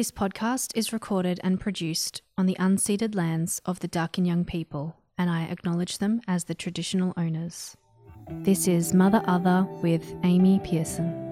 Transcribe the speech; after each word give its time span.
This 0.00 0.10
podcast 0.10 0.74
is 0.74 0.94
recorded 0.94 1.40
and 1.44 1.60
produced 1.60 2.22
on 2.38 2.46
the 2.46 2.56
unceded 2.58 3.14
lands 3.14 3.60
of 3.66 3.80
the 3.80 3.88
Darkinjung 3.88 4.46
people, 4.46 4.96
and 5.18 5.28
I 5.28 5.42
acknowledge 5.42 5.98
them 5.98 6.22
as 6.26 6.44
the 6.44 6.54
traditional 6.54 7.12
owners. 7.18 7.76
This 8.30 8.66
is 8.66 8.94
Mother 8.94 9.22
Other 9.26 9.66
with 9.82 10.14
Amy 10.24 10.58
Pearson. 10.64 11.29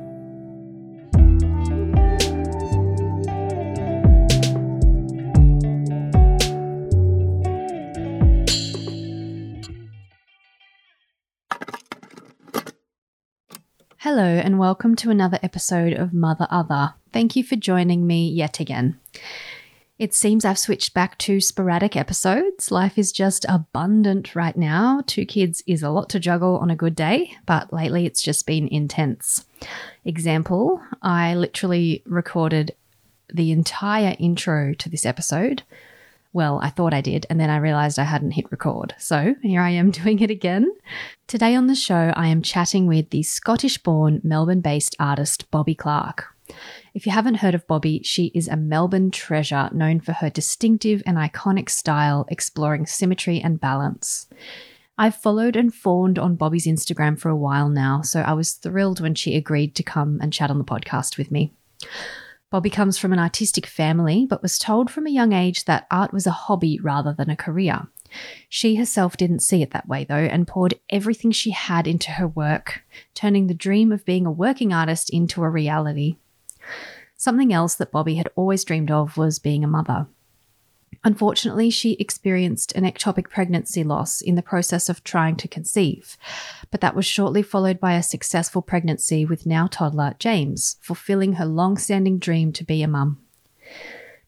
Hello, 14.19 14.41
and 14.41 14.59
welcome 14.59 14.97
to 14.97 15.11
another 15.11 15.39
episode 15.45 15.93
of 15.93 16.13
Mother 16.13 16.49
Other. 16.51 16.95
Thank 17.13 17.37
you 17.37 17.45
for 17.45 17.55
joining 17.55 18.05
me 18.05 18.29
yet 18.29 18.59
again. 18.59 18.99
It 19.97 20.13
seems 20.13 20.45
I've 20.45 20.59
switched 20.59 20.93
back 20.93 21.19
to 21.19 21.41
sporadic 21.41 21.95
episodes. 21.95 22.73
Life 22.73 22.99
is 22.99 23.13
just 23.13 23.47
abundant 23.49 24.35
right 24.35 24.57
now. 24.57 25.05
Two 25.07 25.25
kids 25.25 25.63
is 25.69 25.85
a 25.85 25.91
lot 25.91 26.09
to 26.09 26.19
juggle 26.19 26.57
on 26.57 26.69
a 26.69 26.75
good 26.75 26.97
day, 26.97 27.37
but 27.47 27.73
lately 27.73 28.07
it's 28.07 28.21
just 28.21 28.45
been 28.45 28.67
intense. 28.67 29.45
Example, 30.05 30.83
I 31.01 31.37
literally 31.37 32.03
recorded 32.05 32.75
the 33.33 33.53
entire 33.53 34.17
intro 34.19 34.75
to 34.75 34.89
this 34.89 35.07
episode 35.07 35.63
well, 36.33 36.61
I 36.63 36.71
thought 36.71 36.95
I 36.95 37.01
did, 37.01 37.27
and 37.31 37.41
then 37.41 37.51
I 37.51 37.57
realized 37.57 37.99
I 37.99 38.05
hadn't 38.05 38.33
hit 38.33 38.51
record. 38.51 38.95
So 38.99 39.35
here 39.43 39.63
I 39.63 39.71
am 39.71 39.91
doing 40.03 40.21
it 40.21 40.31
again. 40.31 40.71
Today 41.27 41.55
on 41.55 41.67
the 41.67 41.75
show, 41.75 42.13
I 42.17 42.29
am 42.29 42.43
chatting 42.43 42.87
with 42.87 43.11
the 43.11 43.23
Scottish 43.23 43.79
born, 43.79 44.21
Melbourne 44.23 44.61
based 44.61 44.95
artist 44.99 45.51
Bobby 45.51 45.75
Clark. 45.75 46.27
If 46.95 47.07
you 47.07 47.13
haven't 47.13 47.37
heard 47.37 47.55
of 47.55 47.67
Bobby, 47.67 48.01
she 48.03 48.27
is 48.35 48.49
a 48.49 48.57
Melbourne 48.57 49.11
treasure 49.11 49.69
known 49.73 50.01
for 50.01 50.13
her 50.13 50.31
distinctive 50.31 51.03
and 51.07 51.17
iconic 51.17 51.69
style, 51.69 52.27
exploring 52.31 52.87
symmetry 52.87 53.41
and 53.41 53.61
balance. 53.61 54.27
I've 54.97 55.15
followed 55.15 55.55
and 55.55 55.73
fawned 55.73 56.19
on 56.19 56.35
Bobby's 56.35 56.67
Instagram 56.67 57.19
for 57.19 57.29
a 57.29 57.37
while 57.37 57.69
now, 57.69 58.03
so 58.03 58.23
I 58.23 58.33
was 58.33 58.53
thrilled 58.53 59.01
when 59.01 59.15
she 59.15 59.37
agreed 59.37 59.77
to 59.77 59.83
come 59.85 60.19
and 60.21 60.33
chat 60.33 60.51
on 60.51 60.59
the 60.59 60.65
podcast 60.65 61.19
with 61.19 61.31
me. 61.31 61.53
Bobby 62.51 62.71
comes 62.71 62.97
from 62.97 63.13
an 63.13 63.19
artistic 63.19 63.67
family, 63.67 64.27
but 64.29 64.43
was 64.43 64.59
told 64.59 64.91
from 64.91 65.07
a 65.07 65.11
young 65.11 65.33
age 65.33 65.67
that 65.67 65.87
art 65.91 66.13
was 66.13 66.27
a 66.27 66.31
hobby 66.31 66.79
rather 66.81 67.13
than 67.13 67.29
a 67.29 67.37
career. 67.37 67.89
She 68.49 68.77
herself 68.77 69.19
didn't 69.19 69.41
see 69.41 69.61
it 69.63 69.71
that 69.73 69.87
way, 69.87 70.05
though, 70.05 70.15
and 70.15 70.49
poured 70.49 70.75
everything 70.89 71.31
she 71.31 71.51
had 71.51 71.87
into 71.87 72.13
her 72.13 72.27
work, 72.27 72.83
turning 73.15 73.47
the 73.47 73.55
dream 73.55 73.93
of 73.93 74.07
being 74.07 74.25
a 74.25 74.33
working 74.33 74.73
artist 74.73 75.11
into 75.11 75.43
a 75.43 75.51
reality. 75.51 76.17
Something 77.17 77.53
else 77.53 77.75
that 77.75 77.93
Bobby 77.93 78.15
had 78.15 78.31
always 78.35 78.65
dreamed 78.65 78.91
of 78.91 79.19
was 79.19 79.39
being 79.39 79.63
a 79.63 79.69
mother. 79.69 80.07
Unfortunately, 81.05 81.71
she 81.71 81.93
experienced 81.95 82.75
an 82.75 82.85
ectopic 82.85 83.31
pregnancy 83.31 83.85
loss 83.85 84.21
in 84.21 84.35
the 84.35 84.43
process 84.43 84.89
of 84.89 85.05
trying 85.05 85.37
to 85.37 85.49
conceive, 85.49 86.17
but 86.71 86.81
that 86.81 86.97
was 86.97 87.07
shortly 87.07 87.43
followed 87.43 87.79
by 87.79 87.95
a 87.95 88.03
successful 88.03 88.63
pregnancy 88.63 89.25
with 89.25 89.47
now 89.47 89.67
toddler 89.67 90.15
James, 90.19 90.77
fulfilling 90.81 91.35
her 91.35 91.47
long 91.47 91.79
standing 91.79 92.19
dream 92.19 92.53
to 92.53 92.65
be 92.65 92.83
a 92.83 92.89
mum. 92.89 93.19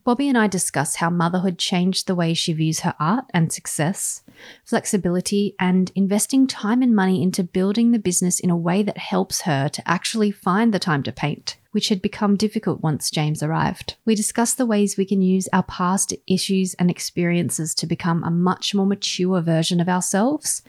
Bobby 0.02 0.28
and 0.28 0.38
I 0.38 0.46
discuss 0.46 0.96
how 0.96 1.10
motherhood 1.10 1.58
changed 1.58 2.06
the 2.06 2.14
way 2.14 2.32
she 2.32 2.54
views 2.54 2.80
her 2.80 2.94
art 2.98 3.26
and 3.34 3.52
success, 3.52 4.22
flexibility, 4.64 5.54
and 5.60 5.92
investing 5.94 6.46
time 6.46 6.80
and 6.80 6.96
money 6.96 7.22
into 7.22 7.44
building 7.44 7.90
the 7.90 7.98
business 7.98 8.40
in 8.40 8.48
a 8.48 8.56
way 8.56 8.82
that 8.82 8.96
helps 8.96 9.42
her 9.42 9.68
to 9.68 9.88
actually 9.88 10.30
find 10.30 10.72
the 10.72 10.78
time 10.78 11.02
to 11.02 11.12
paint, 11.12 11.58
which 11.72 11.90
had 11.90 12.00
become 12.00 12.36
difficult 12.36 12.80
once 12.80 13.10
James 13.10 13.42
arrived. 13.42 13.96
We 14.06 14.14
discuss 14.14 14.54
the 14.54 14.64
ways 14.64 14.96
we 14.96 15.04
can 15.04 15.20
use 15.20 15.48
our 15.52 15.64
past 15.64 16.14
issues 16.26 16.72
and 16.74 16.90
experiences 16.90 17.74
to 17.74 17.86
become 17.86 18.24
a 18.24 18.30
much 18.30 18.74
more 18.74 18.86
mature 18.86 19.42
version 19.42 19.80
of 19.80 19.88
ourselves, 19.88 20.62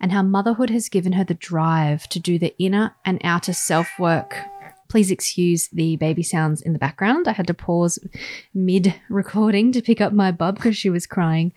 and 0.00 0.12
how 0.12 0.22
motherhood 0.22 0.70
has 0.70 0.88
given 0.88 1.12
her 1.12 1.24
the 1.24 1.34
drive 1.34 2.08
to 2.08 2.18
do 2.18 2.38
the 2.38 2.56
inner 2.58 2.94
and 3.04 3.20
outer 3.22 3.52
self 3.52 3.90
work 3.98 4.34
Please 4.88 5.10
excuse 5.10 5.68
the 5.68 5.96
baby 5.96 6.22
sounds 6.22 6.62
in 6.62 6.72
the 6.72 6.78
background. 6.78 7.28
I 7.28 7.32
had 7.32 7.46
to 7.48 7.54
pause 7.54 7.98
mid 8.54 8.94
recording 9.10 9.72
to 9.72 9.82
pick 9.82 10.00
up 10.00 10.12
my 10.12 10.32
bub 10.32 10.56
because 10.56 10.76
she 10.76 10.90
was 10.90 11.06
crying. 11.06 11.52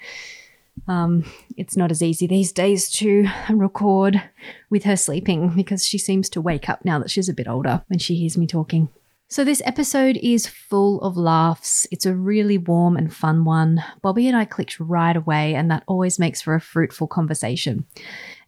Um, 0.88 1.26
it's 1.58 1.78
not 1.78 1.92
as 1.92 2.02
easy 2.02 2.28
these 2.28 2.52
days 2.52 2.90
to 2.94 3.28
record 3.50 4.22
with 4.70 4.84
her 4.84 4.96
sleeping 4.98 5.50
because 5.56 5.86
she 5.86 5.98
seems 5.98 6.30
to 6.30 6.42
wake 6.42 6.70
up 6.70 6.84
now 6.84 7.00
that 7.00 7.12
she's 7.12 7.30
a 7.30 7.34
bit 7.34 7.48
older 7.48 7.84
when 7.88 8.00
she 8.00 8.16
hears 8.16 8.38
me 8.38 8.48
talking. 8.48 8.90
So, 9.30 9.46
this 9.46 9.62
episode 9.64 10.20
is 10.22 10.46
full 10.46 11.00
of 11.00 11.16
laughs. 11.16 11.88
It's 11.90 12.06
a 12.06 12.14
really 12.14 12.58
warm 12.58 12.98
and 12.98 13.14
fun 13.14 13.46
one. 13.46 13.82
Bobby 14.02 14.28
and 14.28 14.36
I 14.36 14.44
clicked 14.44 14.78
right 14.78 15.16
away, 15.16 15.56
and 15.56 15.72
that 15.72 15.84
always 15.88 16.20
makes 16.20 16.42
for 16.42 16.54
a 16.54 16.60
fruitful 16.60 17.08
conversation. 17.08 17.86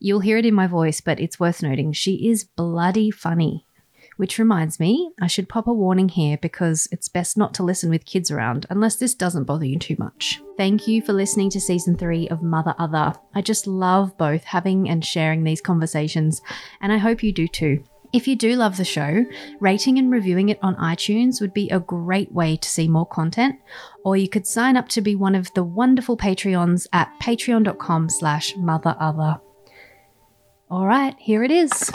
You'll 0.02 0.20
hear 0.20 0.38
it 0.38 0.46
in 0.46 0.54
my 0.54 0.68
voice, 0.68 1.00
but 1.00 1.22
it's 1.22 1.40
worth 1.40 1.64
noting 1.64 1.94
she 1.94 2.28
is 2.28 2.44
bloody 2.44 3.12
funny. 3.12 3.66
Which 4.18 4.38
reminds 4.38 4.80
me, 4.80 5.12
I 5.20 5.28
should 5.28 5.50
pop 5.50 5.68
a 5.68 5.74
warning 5.74 6.10
here 6.10 6.38
because 6.38 6.88
it's 6.92 7.10
best 7.10 7.38
not 7.38 7.54
to 7.56 7.64
listen 7.64 7.90
with 7.90 8.06
kids 8.06 8.30
around 8.30 8.66
unless 8.70 8.98
this 8.98 9.16
doesn't 9.16 9.46
bother 9.46 9.66
you 9.66 9.80
too 9.80 9.96
much. 9.98 10.42
Thank 10.56 10.88
you 10.88 11.02
for 11.02 11.14
listening 11.14 11.50
to 11.52 11.60
season 11.60 11.98
three 11.98 12.28
of 12.30 12.44
Mother 12.44 12.76
Other. 12.78 13.14
I 13.34 13.42
just 13.42 13.66
love 13.66 14.18
both 14.18 14.44
having 14.44 14.88
and 14.88 15.04
sharing 15.04 15.44
these 15.44 15.62
conversations, 15.62 16.42
and 16.80 16.94
I 16.94 16.98
hope 16.98 17.24
you 17.24 17.32
do 17.32 17.48
too. 17.48 17.84
If 18.14 18.28
you 18.28 18.36
do 18.36 18.56
love 18.56 18.78
the 18.78 18.86
show, 18.86 19.26
rating 19.60 19.98
and 19.98 20.12
reviewing 20.12 20.50
it 20.50 20.60
on 20.62 20.76
iTunes 20.76 21.42
would 21.42 21.52
be 21.52 21.68
a 21.72 21.80
great 21.80 22.32
way 22.32 22.56
to 22.58 22.70
see 22.70 22.88
more 22.88 23.08
content, 23.08 23.56
or 24.06 24.16
you 24.16 24.30
could 24.30 24.46
sign 24.46 24.78
up 24.78 24.88
to 24.90 25.02
be 25.02 25.16
one 25.16 25.34
of 25.34 25.52
the 25.56 25.64
wonderful 25.64 26.16
Patreons 26.16 26.86
at 26.94 27.12
patreon.com 27.20 28.10
slash 28.10 28.54
motherother. 28.54 29.42
All 30.70 30.86
right, 30.86 31.16
here 31.18 31.44
it 31.44 31.50
is. 31.50 31.92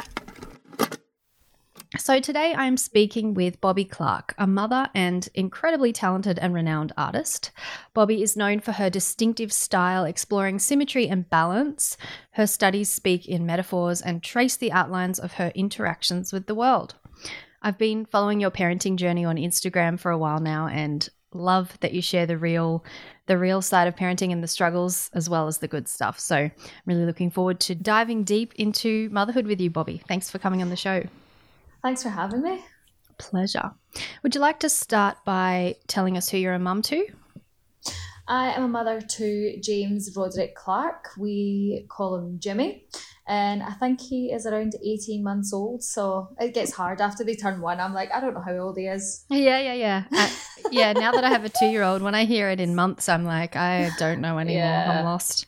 So, 1.97 2.21
today 2.21 2.55
I'm 2.55 2.77
speaking 2.77 3.33
with 3.33 3.63
Bobby 3.63 3.87
Clark, 3.87 4.35
a 4.37 4.47
mother 4.47 4.91
and 4.95 5.27
incredibly 5.33 5.91
talented 5.91 6.39
and 6.39 6.53
renowned 6.53 6.93
artist. 6.99 7.51
Bobby 7.95 8.23
is 8.23 8.37
known 8.37 8.61
for 8.61 8.73
her 8.73 8.91
distinctive 8.91 9.51
style, 9.55 10.05
exploring 10.05 10.59
symmetry 10.59 11.09
and 11.09 11.31
balance. 11.31 11.97
Her 12.33 12.47
studies 12.47 12.93
speak 12.93 13.27
in 13.27 13.47
metaphors 13.47 14.03
and 14.03 14.23
trace 14.23 14.55
the 14.55 14.71
outlines 14.71 15.19
of 15.19 15.33
her 15.35 15.51
interactions 15.55 16.31
with 16.31 16.47
the 16.47 16.55
world. 16.55 16.95
I've 17.63 17.79
been 17.79 18.05
following 18.05 18.39
your 18.39 18.51
parenting 18.51 18.97
journey 18.97 19.25
on 19.25 19.37
Instagram 19.37 19.99
for 19.99 20.11
a 20.11 20.19
while 20.19 20.41
now 20.41 20.67
and 20.69 21.09
love 21.33 21.79
that 21.81 21.95
you 21.95 22.03
share 22.03 22.27
the 22.27 22.37
real 22.37 22.85
the 23.29 23.39
real 23.39 23.63
side 23.63 23.89
of 23.89 23.97
parenting 23.97 24.31
and 24.31 24.43
the 24.43 24.49
struggles 24.49 25.09
as 25.15 25.31
well 25.31 25.47
as 25.47 25.59
the 25.59 25.69
good 25.69 25.89
stuff. 25.89 26.21
So, 26.21 26.37
I'm 26.37 26.53
really 26.85 27.07
looking 27.07 27.31
forward 27.31 27.61
to 27.61 27.75
diving 27.75 28.25
deep 28.25 28.55
into 28.57 29.09
motherhood 29.09 29.47
with 29.47 29.59
you, 29.59 29.71
Bobby. 29.71 30.03
Thanks 30.07 30.31
for 30.31 30.39
coming 30.39 30.61
on 30.61 30.69
the 30.69 30.77
show. 30.77 31.05
Thanks 31.83 32.03
for 32.03 32.09
having 32.09 32.43
me. 32.43 32.65
Pleasure. 33.19 33.73
Would 34.23 34.35
you 34.35 34.41
like 34.41 34.61
to 34.61 34.69
start 34.69 35.25
by 35.25 35.77
telling 35.87 36.17
us 36.17 36.29
who 36.29 36.39
you're 36.39 36.55
a 36.55 36.59
mum 36.59 36.83
to? 36.83 37.07
I 38.29 38.53
am 38.53 38.65
a 38.65 38.69
mother 38.69 39.01
to 39.01 39.61
James 39.61 40.15
Roderick 40.15 40.55
Clark. 40.55 41.11
We 41.17 41.87
call 41.89 42.17
him 42.17 42.39
Jimmy. 42.39 42.85
And 43.27 43.63
I 43.63 43.73
think 43.73 44.01
he 44.01 44.33
is 44.33 44.47
around 44.47 44.75
18 44.83 45.23
months 45.23 45.53
old. 45.53 45.83
So 45.83 46.29
it 46.39 46.55
gets 46.55 46.73
hard 46.73 47.01
after 47.01 47.25
they 47.25 47.35
turn 47.35 47.61
one. 47.61 47.81
I'm 47.81 47.95
like, 47.95 48.13
I 48.13 48.21
don't 48.21 48.35
know 48.35 48.43
how 48.43 48.57
old 48.57 48.77
he 48.79 48.87
is. 48.87 49.25
Yeah, 49.29 49.61
yeah, 49.61 49.75
yeah. 49.75 50.05
I, 50.11 50.37
yeah, 50.71 50.93
now 50.93 51.13
that 51.13 51.25
I 51.25 51.29
have 51.29 51.45
a 51.45 51.51
two 51.51 51.67
year 51.67 51.83
old, 51.83 52.03
when 52.03 52.15
I 52.15 52.25
hear 52.25 52.49
it 52.51 52.61
in 52.61 52.75
months, 52.75 53.09
I'm 53.09 53.25
like, 53.25 53.57
I 53.57 53.91
don't 53.99 54.21
know 54.21 54.39
anymore. 54.39 54.63
Yeah. 54.63 54.99
I'm 54.99 55.05
lost. 55.05 55.47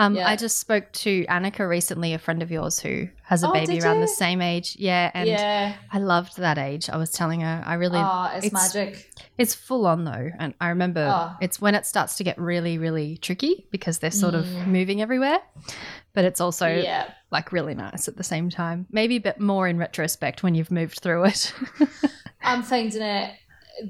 Um, 0.00 0.14
yeah. 0.14 0.26
I 0.26 0.34
just 0.34 0.58
spoke 0.58 0.90
to 0.92 1.26
Annika 1.26 1.68
recently, 1.68 2.14
a 2.14 2.18
friend 2.18 2.42
of 2.42 2.50
yours 2.50 2.80
who 2.80 3.06
has 3.22 3.42
a 3.42 3.50
oh, 3.50 3.52
baby 3.52 3.78
around 3.80 3.96
you? 3.96 4.00
the 4.00 4.08
same 4.08 4.40
age. 4.40 4.74
Yeah, 4.78 5.10
and 5.12 5.28
yeah. 5.28 5.74
I 5.92 5.98
loved 5.98 6.38
that 6.38 6.56
age. 6.56 6.88
I 6.88 6.96
was 6.96 7.10
telling 7.10 7.42
her, 7.42 7.62
I 7.66 7.74
really. 7.74 7.98
Oh, 7.98 8.30
it's, 8.34 8.46
it's 8.46 8.52
magic. 8.54 9.12
It's 9.36 9.54
full 9.54 9.86
on 9.86 10.04
though, 10.04 10.30
and 10.38 10.54
I 10.58 10.70
remember 10.70 11.06
oh. 11.14 11.36
it's 11.42 11.60
when 11.60 11.74
it 11.74 11.84
starts 11.84 12.16
to 12.16 12.24
get 12.24 12.38
really, 12.38 12.78
really 12.78 13.18
tricky 13.18 13.66
because 13.70 13.98
they're 13.98 14.10
sort 14.10 14.32
mm. 14.32 14.38
of 14.38 14.66
moving 14.66 15.02
everywhere, 15.02 15.36
but 16.14 16.24
it's 16.24 16.40
also 16.40 16.66
yeah. 16.66 17.12
like 17.30 17.52
really 17.52 17.74
nice 17.74 18.08
at 18.08 18.16
the 18.16 18.24
same 18.24 18.48
time. 18.48 18.86
Maybe 18.90 19.16
a 19.16 19.20
bit 19.20 19.38
more 19.38 19.68
in 19.68 19.76
retrospect 19.76 20.42
when 20.42 20.54
you've 20.54 20.70
moved 20.70 21.00
through 21.00 21.24
it. 21.24 21.52
I'm 22.42 22.62
finding 22.62 23.02
it 23.02 23.34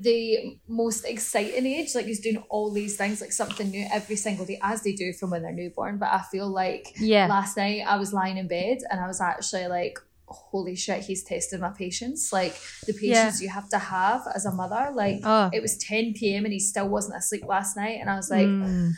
the 0.00 0.58
most 0.68 1.04
exciting 1.04 1.66
age. 1.66 1.94
Like 1.94 2.06
he's 2.06 2.20
doing 2.20 2.42
all 2.48 2.72
these 2.72 2.96
things, 2.96 3.20
like 3.20 3.32
something 3.32 3.70
new 3.70 3.86
every 3.92 4.16
single 4.16 4.44
day, 4.46 4.58
as 4.62 4.82
they 4.82 4.92
do 4.92 5.12
from 5.12 5.30
when 5.30 5.42
they're 5.42 5.52
newborn. 5.52 5.98
But 5.98 6.12
I 6.12 6.22
feel 6.30 6.48
like 6.48 6.94
yeah. 6.98 7.26
last 7.26 7.56
night 7.56 7.82
I 7.86 7.96
was 7.96 8.12
lying 8.12 8.36
in 8.36 8.48
bed 8.48 8.78
and 8.90 9.00
I 9.00 9.06
was 9.06 9.20
actually 9.20 9.66
like, 9.66 9.98
holy 10.30 10.76
shit, 10.76 11.02
he's 11.02 11.24
tested 11.24 11.60
my 11.60 11.70
patience. 11.70 12.32
Like 12.32 12.54
the 12.86 12.92
patience 12.92 13.42
you 13.42 13.48
have 13.48 13.68
to 13.70 13.78
have 13.78 14.22
as 14.34 14.46
a 14.46 14.52
mother. 14.52 14.90
Like 14.94 15.20
Oh. 15.24 15.50
it 15.52 15.60
was 15.60 15.76
10 15.78 16.14
p.m. 16.14 16.44
and 16.44 16.52
he 16.52 16.60
still 16.60 16.88
wasn't 16.88 17.16
asleep 17.16 17.44
last 17.46 17.76
night. 17.76 17.98
And 18.00 18.08
I 18.08 18.14
was 18.16 18.30
like, 18.30 18.46
Mm. 18.46 18.92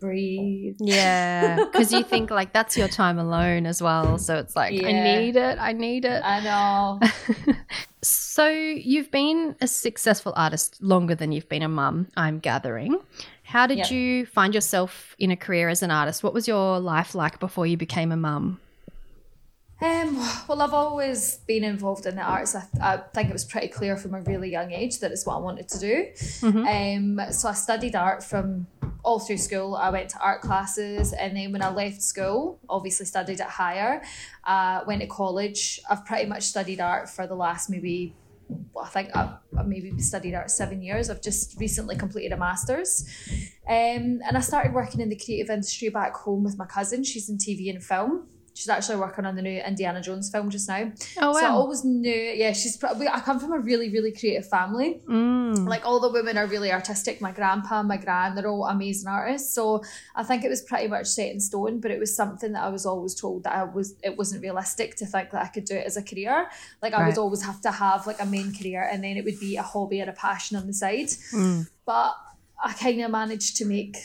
breathe. 0.00 0.76
Yeah, 0.80 1.56
because 1.56 1.92
you 1.92 2.02
think 2.12 2.30
like 2.30 2.52
that's 2.52 2.76
your 2.76 2.88
time 2.88 3.18
alone 3.18 3.66
as 3.66 3.82
well. 3.82 4.18
So 4.18 4.36
it's 4.36 4.54
like, 4.56 4.72
I 4.84 4.92
need 4.92 5.36
it. 5.36 5.58
I 5.60 5.72
need 5.72 6.04
it. 6.04 6.22
I 6.24 6.40
know. 6.40 7.00
so 8.02 8.48
you've 8.48 9.10
been 9.10 9.56
a 9.60 9.66
successful 9.66 10.32
artist 10.36 10.82
longer 10.82 11.14
than 11.14 11.32
you've 11.32 11.48
been 11.48 11.62
a 11.62 11.68
mum, 11.68 12.08
I'm 12.16 12.38
gathering. 12.38 12.98
How 13.42 13.66
did 13.66 13.78
Yeah. 13.78 13.90
you 13.90 14.26
find 14.26 14.54
yourself 14.54 15.14
in 15.18 15.30
a 15.30 15.36
career 15.36 15.68
as 15.68 15.82
an 15.82 15.90
artist? 15.90 16.22
What 16.22 16.34
was 16.34 16.46
your 16.48 16.78
life 16.78 17.14
like 17.14 17.38
before 17.40 17.66
you 17.66 17.76
became 17.76 18.12
a 18.12 18.16
mum? 18.16 18.60
Um, 19.80 20.16
well, 20.48 20.62
I've 20.62 20.72
always 20.72 21.36
been 21.46 21.62
involved 21.62 22.06
in 22.06 22.16
the 22.16 22.22
arts. 22.22 22.54
I, 22.54 22.64
I 22.80 22.96
think 23.12 23.28
it 23.28 23.32
was 23.32 23.44
pretty 23.44 23.68
clear 23.68 23.96
from 23.96 24.14
a 24.14 24.22
really 24.22 24.50
young 24.50 24.72
age 24.72 25.00
that 25.00 25.12
it's 25.12 25.26
what 25.26 25.36
I 25.36 25.38
wanted 25.38 25.68
to 25.68 25.78
do. 25.78 26.06
Um, 26.66 27.20
so 27.30 27.48
I 27.48 27.52
studied 27.52 27.94
art 27.94 28.24
from 28.24 28.66
all 29.04 29.20
through 29.20 29.36
school. 29.36 29.76
I 29.76 29.90
went 29.90 30.08
to 30.10 30.18
art 30.18 30.40
classes, 30.40 31.12
and 31.12 31.36
then 31.36 31.52
when 31.52 31.62
I 31.62 31.70
left 31.70 32.02
school, 32.02 32.58
obviously 32.68 33.06
studied 33.06 33.40
at 33.40 33.48
higher. 33.50 34.02
Uh, 34.44 34.80
went 34.86 35.02
to 35.02 35.06
college. 35.06 35.78
I've 35.90 36.04
pretty 36.06 36.26
much 36.26 36.44
studied 36.44 36.80
art 36.80 37.08
for 37.08 37.26
the 37.26 37.34
last 37.36 37.68
maybe. 37.68 38.14
Well, 38.72 38.84
I 38.84 38.88
think 38.88 39.14
I've 39.14 39.66
maybe 39.66 39.98
studied 40.00 40.34
art 40.34 40.50
seven 40.50 40.80
years. 40.80 41.10
I've 41.10 41.22
just 41.22 41.58
recently 41.60 41.96
completed 41.96 42.32
a 42.32 42.36
master's. 42.36 43.04
Um, 43.68 44.20
and 44.24 44.36
I 44.36 44.40
started 44.40 44.72
working 44.72 45.00
in 45.00 45.08
the 45.08 45.16
creative 45.16 45.50
industry 45.50 45.88
back 45.88 46.14
home 46.14 46.44
with 46.44 46.56
my 46.56 46.66
cousin. 46.66 47.02
She's 47.02 47.28
in 47.28 47.38
TV 47.38 47.68
and 47.68 47.82
film. 47.82 48.28
She's 48.56 48.70
actually 48.70 48.96
working 48.96 49.26
on 49.26 49.36
the 49.36 49.42
new 49.42 49.60
Indiana 49.60 50.00
Jones 50.00 50.30
film 50.30 50.48
just 50.48 50.66
now. 50.66 50.90
Oh 51.20 51.32
wow. 51.32 51.40
So 51.40 51.44
I 51.46 51.50
always 51.50 51.84
knew, 51.84 52.10
yeah, 52.10 52.52
she's 52.52 52.76
probably, 52.78 53.06
I 53.06 53.20
come 53.20 53.38
from 53.38 53.52
a 53.52 53.58
really, 53.58 53.90
really 53.90 54.12
creative 54.12 54.48
family. 54.48 55.02
Mm. 55.06 55.68
Like 55.68 55.84
all 55.84 56.00
the 56.00 56.10
women 56.10 56.38
are 56.38 56.46
really 56.46 56.72
artistic. 56.72 57.20
My 57.20 57.32
grandpa, 57.32 57.82
my 57.82 57.98
gran, 57.98 58.34
they're 58.34 58.48
all 58.48 58.64
amazing 58.66 59.08
artists. 59.08 59.54
So 59.54 59.82
I 60.14 60.22
think 60.22 60.42
it 60.42 60.48
was 60.48 60.62
pretty 60.62 60.88
much 60.88 61.06
set 61.06 61.30
in 61.32 61.38
stone, 61.38 61.80
but 61.80 61.90
it 61.90 62.00
was 62.00 62.16
something 62.16 62.52
that 62.52 62.62
I 62.64 62.68
was 62.70 62.86
always 62.86 63.14
told 63.14 63.44
that 63.44 63.54
I 63.54 63.64
was, 63.64 63.94
it 64.02 64.16
wasn't 64.16 64.40
realistic 64.42 64.96
to 64.96 65.06
think 65.06 65.32
that 65.32 65.42
I 65.42 65.48
could 65.48 65.66
do 65.66 65.74
it 65.74 65.86
as 65.86 65.98
a 65.98 66.02
career. 66.02 66.48
Like 66.82 66.94
I 66.94 67.00
Right. 67.02 67.08
would 67.08 67.18
always 67.18 67.42
have 67.42 67.60
to 67.60 67.70
have 67.70 68.06
like 68.06 68.22
a 68.22 68.26
main 68.26 68.54
career 68.56 68.88
and 68.90 69.04
then 69.04 69.18
it 69.18 69.24
would 69.26 69.38
be 69.38 69.56
a 69.56 69.62
hobby 69.62 70.00
or 70.00 70.08
a 70.08 70.12
passion 70.14 70.56
on 70.56 70.66
the 70.66 70.72
side 70.72 71.08
Mm. 71.32 71.68
but 71.84 72.14
I 72.64 72.72
kind 72.72 73.02
of 73.02 73.10
managed 73.10 73.56
to 73.58 73.66
make 73.66 73.96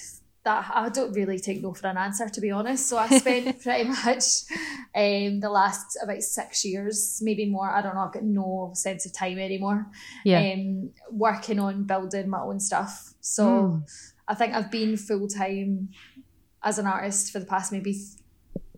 that. 0.43 0.71
I 0.73 0.89
don't 0.89 1.13
really 1.13 1.39
take 1.39 1.61
no 1.61 1.73
for 1.73 1.87
an 1.87 1.97
answer, 1.97 2.27
to 2.29 2.41
be 2.41 2.51
honest. 2.51 2.87
So 2.87 2.97
I 2.97 3.07
spent 3.19 3.61
pretty 3.61 3.89
much 3.89 4.23
um, 4.95 5.39
the 5.39 5.49
last 5.49 5.97
about 6.03 6.21
six 6.21 6.65
years, 6.65 7.19
maybe 7.23 7.45
more. 7.45 7.69
I 7.69 7.81
don't 7.81 7.95
know. 7.95 8.01
I've 8.01 8.13
got 8.13 8.23
no 8.23 8.71
sense 8.73 9.05
of 9.05 9.13
time 9.13 9.39
anymore. 9.39 9.87
Yeah. 10.25 10.39
Um, 10.53 10.91
working 11.11 11.59
on 11.59 11.83
building 11.83 12.29
my 12.29 12.41
own 12.41 12.59
stuff. 12.59 13.13
So 13.21 13.43
Mm. 13.45 13.83
I 14.27 14.33
think 14.35 14.53
I've 14.53 14.71
been 14.71 14.97
full 14.97 15.27
time 15.27 15.89
as 16.63 16.77
an 16.79 16.85
artist 16.87 17.31
for 17.31 17.39
the 17.39 17.45
past 17.45 17.71
maybe 17.71 17.95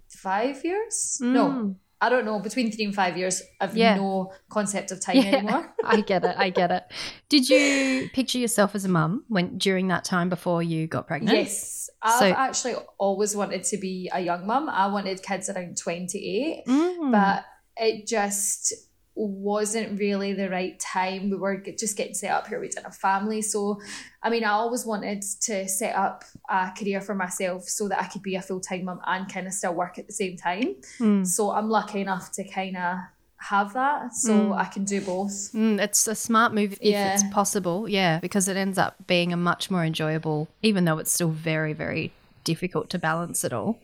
five 0.09 0.63
years. 0.63 1.17
No, 1.21 1.45
Mm. 1.49 1.75
I 2.03 2.09
don't 2.09 2.25
know. 2.25 2.39
Between 2.39 2.69
three 2.71 2.85
and 2.85 2.93
five 2.93 3.15
years, 3.17 3.41
I've 3.61 3.77
Yeah. 3.77 3.95
no 3.95 4.33
concept 4.49 4.91
of 4.91 4.99
time 4.99 5.17
Yeah. 5.17 5.35
anymore. 5.37 5.63
I 5.85 6.01
get 6.01 6.25
it. 6.25 6.35
I 6.37 6.49
get 6.49 6.69
it. 6.77 6.83
Did 7.29 7.47
you 7.49 8.09
picture 8.13 8.39
yourself 8.39 8.75
as 8.75 8.83
a 8.83 8.89
mum 8.89 9.23
when 9.29 9.57
during 9.57 9.87
that 9.87 10.03
time 10.03 10.27
before 10.29 10.61
you 10.61 10.85
got 10.95 11.07
pregnant? 11.07 11.37
Yes, 11.37 11.89
I've 12.01 12.19
So- 12.19 12.31
actually 12.47 12.75
always 12.97 13.35
wanted 13.35 13.63
to 13.71 13.77
be 13.77 14.09
a 14.13 14.19
young 14.19 14.45
mum. 14.45 14.67
I 14.69 14.87
wanted 14.87 15.23
kids 15.23 15.49
around 15.49 15.77
28, 15.77 16.65
Mm. 16.67 17.11
but 17.11 17.45
it 17.77 18.05
just 18.05 18.73
wasn't 19.15 19.99
really 19.99 20.33
the 20.33 20.49
right 20.49 20.79
time. 20.79 21.29
We 21.29 21.37
were 21.37 21.57
just 21.57 21.95
getting 21.97 22.13
set 22.15 22.31
up 22.31 22.47
here. 22.47 22.59
We 22.59 22.67
didn't 22.67 22.83
have 22.85 22.95
family. 22.95 23.41
So, 23.41 23.79
I 24.21 24.29
mean, 24.29 24.43
I 24.43 24.49
always 24.51 24.85
wanted 24.85 25.21
to 25.41 25.67
set 25.67 25.95
up 25.95 26.23
a 26.49 26.71
career 26.77 26.99
for 27.01 27.13
myself 27.15 27.63
so 27.69 27.87
that 27.89 28.01
I 28.01 28.07
could 28.07 28.23
be 28.23 28.35
a 28.35 28.41
full 28.41 28.59
time 28.59 28.85
mum 28.85 28.99
and 29.05 29.31
kind 29.31 29.47
of 29.47 29.53
still 29.53 29.73
work 29.73 29.99
at 29.99 30.07
the 30.07 30.13
same 30.13 30.35
time. 30.37 30.75
Mm. 30.99 31.25
So, 31.27 31.51
I'm 31.51 31.69
lucky 31.69 32.01
enough 32.01 32.31
to 32.33 32.43
kind 32.43 32.75
of 32.77 32.97
have 33.37 33.73
that 33.73 34.15
so 34.15 34.31
Mm. 34.33 34.57
I 34.57 34.65
can 34.65 34.85
do 34.85 35.01
both. 35.01 35.51
Mm, 35.53 35.77
it's 35.81 36.07
a 36.07 36.15
smart 36.15 36.53
move 36.53 36.73
if 36.73 36.79
Yeah. 36.81 37.13
it's 37.13 37.23
possible, 37.31 37.89
yeah, 37.89 38.19
because 38.19 38.47
it 38.47 38.55
ends 38.55 38.77
up 38.77 38.95
being 39.05 39.33
a 39.33 39.37
much 39.37 39.69
more 39.69 39.83
enjoyable, 39.83 40.47
even 40.61 40.85
though 40.85 40.97
it's 40.97 41.11
still 41.11 41.29
very, 41.29 41.73
very 41.73 42.13
difficult 42.43 42.89
to 42.91 42.99
balance 42.99 43.43
it 43.43 43.53
all. 43.53 43.79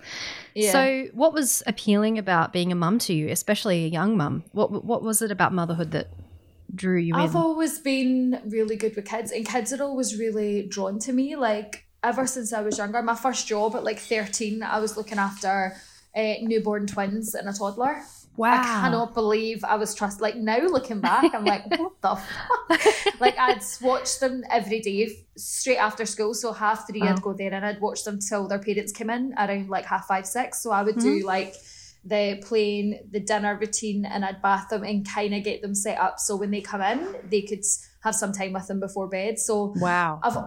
Yeah. 0.54 0.72
So, 0.72 1.08
what 1.14 1.34
was 1.34 1.64
appealing 1.68 2.18
about 2.18 2.54
being 2.54 2.72
a 2.72 2.76
mum 2.76 3.00
to 3.00 3.14
you, 3.14 3.30
especially 3.30 3.86
a 3.86 3.88
young 3.88 4.18
mum? 4.18 4.44
What 4.52 4.84
what 4.84 5.04
was 5.04 5.22
it 5.22 5.32
about 5.32 5.54
motherhood 5.54 5.92
that 5.92 6.08
drew 6.74 6.98
you 6.98 7.16
I've 7.16 7.32
in? 7.32 7.38
always 7.38 7.80
been 7.80 8.42
really 8.46 8.76
good 8.76 8.96
with 8.96 9.06
kids, 9.06 9.32
and 9.32 9.46
kids 9.46 9.74
are 9.74 9.84
always 9.84 10.18
really 10.18 10.64
drawn 10.68 11.00
to 11.00 11.14
me. 11.14 11.36
Like 11.36 11.86
ever 12.04 12.28
since 12.28 12.54
I 12.54 12.62
was 12.62 12.78
younger, 12.78 13.02
my 13.02 13.16
first 13.16 13.48
job 13.48 13.76
at 13.76 13.84
like 13.84 14.00
thirteen, 14.00 14.64
I 14.64 14.80
was 14.80 14.98
looking 14.98 15.18
after 15.18 15.76
uh, 16.16 16.34
newborn 16.42 16.88
twins 16.88 17.36
and 17.36 17.48
a 17.48 17.54
toddler. 17.54 18.04
Wow, 18.40 18.54
I 18.54 18.64
cannot 18.64 19.14
believe 19.14 19.66
I 19.66 19.76
was 19.76 19.94
trust. 19.94 20.22
Like 20.22 20.38
now 20.38 20.60
looking 20.60 21.02
back, 21.02 21.36
I'm 21.36 21.44
like, 21.44 21.70
what 21.78 22.02
the 22.02 22.16
fuck? 22.70 23.20
like 23.20 23.38
I'd 23.38 23.62
watch 23.82 24.20
them 24.20 24.44
every 24.50 24.80
day 24.80 25.26
straight 25.36 25.78
after 25.78 26.06
school. 26.06 26.34
So 26.34 26.54
half 26.54 26.88
three, 26.88 27.02
Wow. 27.02 27.08
I'd 27.08 27.12
uh-huh. 27.12 27.22
go 27.22 27.34
there 27.34 27.54
and 27.54 27.66
I'd 27.66 27.82
watch 27.82 28.06
them 28.06 28.20
till 28.20 28.48
their 28.48 28.60
parents 28.60 28.94
came 28.94 29.10
in 29.10 29.34
around 29.38 29.70
like 29.70 29.86
half 29.86 30.08
five, 30.08 30.26
six. 30.26 30.62
So 30.62 30.72
I 30.72 30.84
would 30.84 30.96
do 30.96 31.18
mm-hmm. 31.18 31.28
like 31.28 31.56
the 32.06 32.42
playing, 32.42 33.02
the 33.12 33.20
dinner 33.20 33.58
routine, 33.58 34.06
and 34.06 34.24
I'd 34.24 34.42
bath 34.42 34.70
them 34.70 34.84
and 34.84 35.06
kind 35.06 35.36
of 35.36 35.44
get 35.44 35.62
them 35.62 35.76
set 35.76 36.00
up 36.00 36.18
so 36.18 36.38
when 36.38 36.52
they 36.52 36.62
come 36.62 36.82
in, 36.82 37.16
they 37.30 37.42
could 37.42 37.66
have 38.04 38.16
some 38.16 38.32
time 38.32 38.54
with 38.54 38.68
them 38.68 38.80
before 38.80 39.08
bed. 39.08 39.38
So 39.38 39.74
wow, 39.76 40.22
I've 40.24 40.38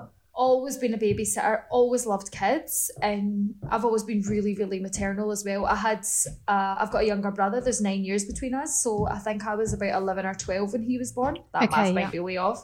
always 0.51 0.77
been 0.77 0.95
a 0.95 0.99
babysitter, 0.99 1.63
always 1.71 2.05
loved 2.13 2.29
kids, 2.33 2.91
and 3.01 3.55
I've 3.71 3.85
always 3.85 4.05
been 4.11 4.23
really, 4.23 4.55
really 4.55 4.81
maternal 4.81 5.31
as 5.31 5.45
well. 5.45 5.65
I 5.67 5.77
had, 5.77 6.01
uh, 6.49 6.75
I've 6.81 6.91
got 6.91 7.03
a 7.03 7.07
younger 7.07 7.31
brother. 7.31 7.61
There's 7.61 7.81
nine 7.81 8.03
years 8.05 8.25
between 8.33 8.55
us, 8.63 8.83
so 8.83 9.07
I 9.17 9.19
think 9.27 9.47
I 9.47 9.55
was 9.55 9.73
about 9.73 9.95
eleven 10.03 10.27
or 10.27 10.35
twelve 10.35 10.73
when 10.73 10.83
he 10.83 10.99
was 10.99 11.13
born. 11.13 11.39
That 11.53 11.63
Okay, 11.65 11.77
math 11.77 11.87
yeah. 11.89 11.93
might 11.99 12.13
be 12.13 12.19
way 12.21 12.39
off. 12.49 12.61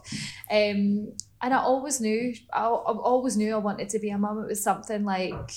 Um, 0.50 1.12
and 1.40 1.54
I 1.54 1.58
always 1.58 2.00
knew, 2.00 2.34
I, 2.52 2.64
I 2.64 2.92
always 3.12 3.36
knew 3.36 3.54
I 3.54 3.58
wanted 3.58 3.88
to 3.90 3.98
be 4.00 4.10
a 4.10 4.18
mum. 4.18 4.42
It 4.42 4.48
was 4.48 4.62
something 4.62 5.04
like 5.04 5.52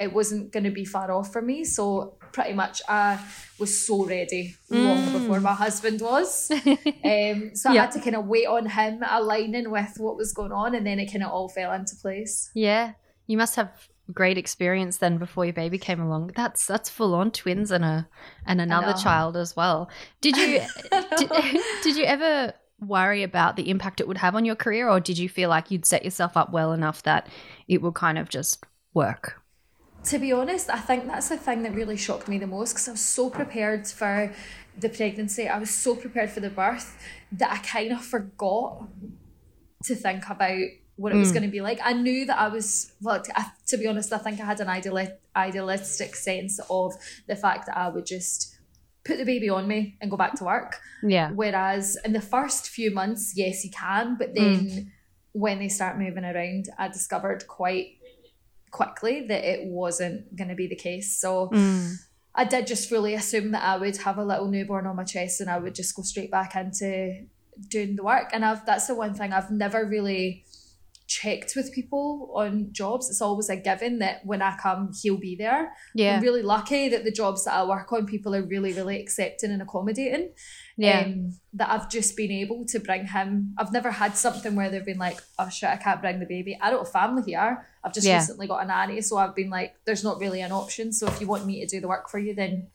it 0.00 0.12
wasn't 0.12 0.50
going 0.52 0.64
to 0.64 0.70
be 0.70 0.84
far 0.84 1.12
off 1.12 1.32
for 1.32 1.42
me. 1.42 1.64
So 1.64 2.14
pretty 2.32 2.54
much, 2.54 2.80
I 2.88 3.18
was 3.58 3.86
so 3.86 4.04
ready 4.06 4.54
long 4.70 4.98
Mm. 5.08 5.12
before 5.12 5.40
my 5.40 5.52
husband 5.54 6.00
was. 6.00 6.50
Um, 7.04 7.54
so 7.54 7.70
I 7.70 7.74
Yeah. 7.74 7.80
had 7.82 7.92
to 7.92 8.00
kind 8.00 8.16
of 8.16 8.26
wait 8.26 8.46
on 8.46 8.66
him 8.66 9.02
aligning 9.08 9.70
with 9.70 9.94
what 9.98 10.16
was 10.16 10.32
going 10.32 10.52
on, 10.52 10.74
and 10.74 10.86
then 10.86 10.98
it 11.00 11.06
kind 11.12 11.24
of 11.24 11.30
all 11.30 11.48
fell 11.48 11.72
into 11.72 11.96
place. 11.96 12.50
yeah. 12.54 12.92
You 13.26 13.36
must 13.36 13.54
have 13.56 13.70
great 14.12 14.36
experience 14.38 14.96
then 14.96 15.16
before 15.18 15.44
your 15.44 15.54
baby 15.54 15.78
came 15.78 16.00
along. 16.00 16.32
That's 16.34 16.66
that's 16.66 16.90
full 16.90 17.14
on 17.14 17.30
twins 17.30 17.70
and 17.70 17.84
a 17.84 18.08
and 18.44 18.60
another 18.60 18.92
child 18.92 19.36
as 19.36 19.54
well. 19.54 19.88
Did 20.20 20.36
you 20.36 20.60
did, 21.16 21.30
did 21.82 21.96
you 21.96 22.04
ever 22.04 22.52
worry 22.80 23.22
about 23.22 23.54
the 23.54 23.70
impact 23.70 24.00
it 24.00 24.08
would 24.08 24.18
have 24.18 24.34
on 24.34 24.44
your 24.44 24.56
career 24.56 24.88
or 24.88 24.98
did 24.98 25.16
you 25.16 25.28
feel 25.28 25.48
like 25.48 25.70
you'd 25.70 25.86
set 25.86 26.04
yourself 26.04 26.36
up 26.36 26.50
well 26.50 26.72
enough 26.72 27.02
that 27.04 27.28
it 27.68 27.82
would 27.82 27.94
kind 27.94 28.18
of 28.18 28.28
just 28.28 28.64
work? 28.94 29.39
To 30.04 30.18
be 30.18 30.32
honest, 30.32 30.70
I 30.70 30.78
think 30.78 31.06
that's 31.06 31.28
the 31.28 31.36
thing 31.36 31.62
that 31.62 31.74
really 31.74 31.96
shocked 31.96 32.26
me 32.28 32.38
the 32.38 32.46
most 32.46 32.72
because 32.72 32.88
I 32.88 32.92
was 32.92 33.00
so 33.02 33.28
prepared 33.30 33.86
for 33.86 34.32
the 34.78 34.88
pregnancy. 34.88 35.46
I 35.48 35.58
was 35.58 35.70
so 35.70 35.94
prepared 35.94 36.30
for 36.30 36.40
the 36.40 36.48
birth 36.50 36.96
that 37.32 37.50
I 37.52 37.58
kind 37.58 37.92
of 37.92 38.02
forgot 38.04 38.88
to 39.84 39.94
think 39.94 40.28
about 40.28 40.58
what 40.96 41.12
it 41.12 41.16
was 41.16 41.30
Mm. 41.30 41.34
going 41.34 41.42
to 41.44 41.50
be 41.50 41.60
like. 41.60 41.80
I 41.82 41.92
knew 41.92 42.26
that 42.26 42.38
I 42.38 42.48
was, 42.48 42.92
well, 43.02 43.22
to, 43.22 43.38
I- 43.38 43.52
to 43.68 43.76
be 43.76 43.86
honest, 43.86 44.12
I 44.12 44.18
think 44.18 44.40
I 44.40 44.44
had 44.44 44.60
an 44.60 44.68
ideali- 44.68 45.16
idealistic 45.36 46.14
sense 46.16 46.60
of 46.70 46.94
the 47.26 47.36
fact 47.36 47.66
that 47.66 47.76
I 47.76 47.88
would 47.88 48.06
just 48.06 48.56
put 49.04 49.16
the 49.18 49.24
baby 49.24 49.48
on 49.48 49.66
me 49.66 49.96
and 50.00 50.10
go 50.10 50.16
back 50.16 50.34
to 50.36 50.44
work. 50.44 50.78
Yeah. 51.02 51.30
Whereas 51.30 51.96
in 52.04 52.12
the 52.12 52.20
first 52.20 52.68
few 52.68 52.90
months, 52.90 53.32
yes, 53.36 53.64
you 53.64 53.70
can, 53.70 54.16
but 54.18 54.34
then 54.34 54.92
when 55.32 55.58
they 55.58 55.68
start 55.68 55.98
moving 55.98 56.24
around, 56.24 56.68
I 56.78 56.88
discovered 56.88 57.46
quite 57.46 57.96
quickly 58.70 59.26
that 59.26 59.44
it 59.44 59.66
wasn't 59.66 60.34
going 60.36 60.48
to 60.48 60.54
be 60.54 60.66
the 60.66 60.76
case. 60.76 61.18
So 61.20 61.48
Mm. 61.52 61.96
I 62.34 62.44
did 62.44 62.66
just 62.66 62.88
fully 62.88 63.14
assume 63.14 63.50
that 63.52 63.62
I 63.64 63.76
would 63.76 63.96
have 63.98 64.16
a 64.16 64.24
little 64.24 64.46
newborn 64.46 64.86
on 64.86 64.96
my 64.96 65.04
chest 65.04 65.40
and 65.40 65.50
I 65.50 65.58
would 65.58 65.74
just 65.74 65.94
go 65.96 66.02
straight 66.02 66.30
back 66.30 66.54
into 66.54 67.26
doing 67.68 67.96
the 67.96 68.04
work. 68.04 68.30
And 68.32 68.44
I've 68.44 68.64
that's 68.64 68.86
the 68.86 68.94
one 68.94 69.14
thing 69.14 69.32
I've 69.32 69.50
never 69.50 69.84
really 69.84 70.44
checked 71.10 71.54
with 71.56 71.72
people 71.72 72.30
on 72.36 72.68
jobs. 72.70 73.10
It's 73.10 73.20
always 73.20 73.48
a 73.50 73.56
given 73.56 73.98
that 73.98 74.24
when 74.24 74.40
I 74.40 74.56
come, 74.56 74.92
he'll 75.02 75.16
be 75.18 75.34
there. 75.34 75.72
Yeah. 75.92 76.14
I'm 76.16 76.22
really 76.22 76.42
lucky 76.42 76.88
that 76.88 77.02
the 77.02 77.10
jobs 77.10 77.44
that 77.46 77.54
I 77.54 77.64
work 77.64 77.92
on, 77.92 78.06
people 78.06 78.32
are 78.32 78.42
really, 78.42 78.72
really 78.72 79.00
accepting 79.00 79.50
and 79.50 79.60
accommodating. 79.60 80.30
Yeah. 80.76 81.00
Um, 81.00 81.32
that 81.54 81.68
I've 81.68 81.90
just 81.90 82.16
been 82.16 82.30
able 82.30 82.64
to 82.66 82.78
bring 82.78 83.08
him. 83.08 83.54
I've 83.58 83.72
never 83.72 83.90
had 83.90 84.16
something 84.16 84.54
where 84.54 84.70
they've 84.70 84.84
been 84.84 84.98
like, 84.98 85.20
oh 85.40 85.48
shit, 85.48 85.68
I 85.68 85.76
can't 85.76 86.00
bring 86.00 86.20
the 86.20 86.26
baby. 86.26 86.56
I 86.62 86.70
don't 86.70 86.84
have 86.84 86.92
family 86.92 87.24
here. 87.26 87.66
I've 87.82 87.92
just 87.92 88.06
Yeah. 88.06 88.18
recently 88.18 88.46
got 88.46 88.62
a 88.62 88.66
nanny. 88.66 89.00
So 89.00 89.16
I've 89.16 89.34
been 89.34 89.50
like, 89.50 89.74
there's 89.86 90.04
not 90.04 90.20
really 90.20 90.42
an 90.42 90.52
option. 90.52 90.92
So 90.92 91.08
if 91.08 91.20
you 91.20 91.26
want 91.26 91.44
me 91.44 91.60
to 91.60 91.66
do 91.66 91.80
the 91.80 91.88
work 91.88 92.08
for 92.08 92.20
you, 92.20 92.36
then 92.36 92.68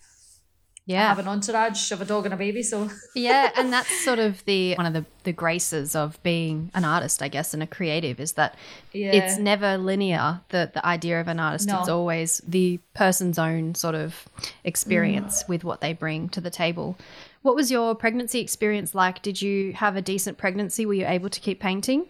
Yeah. 0.88 1.08
have 1.08 1.20
an 1.20 1.28
entourage 1.28 1.92
of 1.92 2.00
a 2.02 2.06
dog 2.06 2.26
and 2.26 2.34
a 2.34 2.38
baby. 2.38 2.62
So 2.62 2.90
yeah, 3.16 3.52
and 3.56 3.74
that's 3.74 4.04
sort 4.04 4.20
of 4.20 4.46
the 4.46 4.76
one 4.76 4.86
of 4.86 4.94
the, 4.94 5.06
the 5.24 5.34
graces 5.34 5.96
of 5.96 6.22
being 6.22 6.70
an 6.76 6.86
artist, 6.86 7.24
I 7.24 7.28
guess, 7.28 7.54
and 7.54 7.64
a 7.64 7.68
creative 7.68 8.20
is 8.20 8.34
that 8.34 8.56
yeah, 8.94 9.12
it's 9.12 9.40
never 9.40 9.78
linear. 9.78 10.42
The 10.50 10.70
the 10.74 10.86
idea 10.86 11.20
of 11.20 11.28
an 11.28 11.40
artist, 11.40 11.68
No. 11.68 11.80
it's 11.80 11.90
always 11.90 12.40
the 12.48 12.80
person's 12.94 13.40
own 13.40 13.74
sort 13.74 13.96
of 13.96 14.28
experience 14.64 15.44
mm. 15.44 15.50
with 15.50 15.64
what 15.64 15.82
they 15.82 15.94
bring 15.94 16.30
to 16.30 16.42
the 16.42 16.52
table. 16.52 16.98
What 17.42 17.56
was 17.56 17.72
your 17.72 17.96
pregnancy 17.96 18.40
experience 18.40 18.94
like? 18.94 19.22
Did 19.22 19.42
you 19.42 19.74
have 19.74 19.96
a 19.96 20.02
decent 20.02 20.38
pregnancy? 20.38 20.86
Were 20.86 20.94
you 20.94 21.08
able 21.08 21.30
to 21.30 21.40
keep 21.40 21.60
painting? 21.60 22.08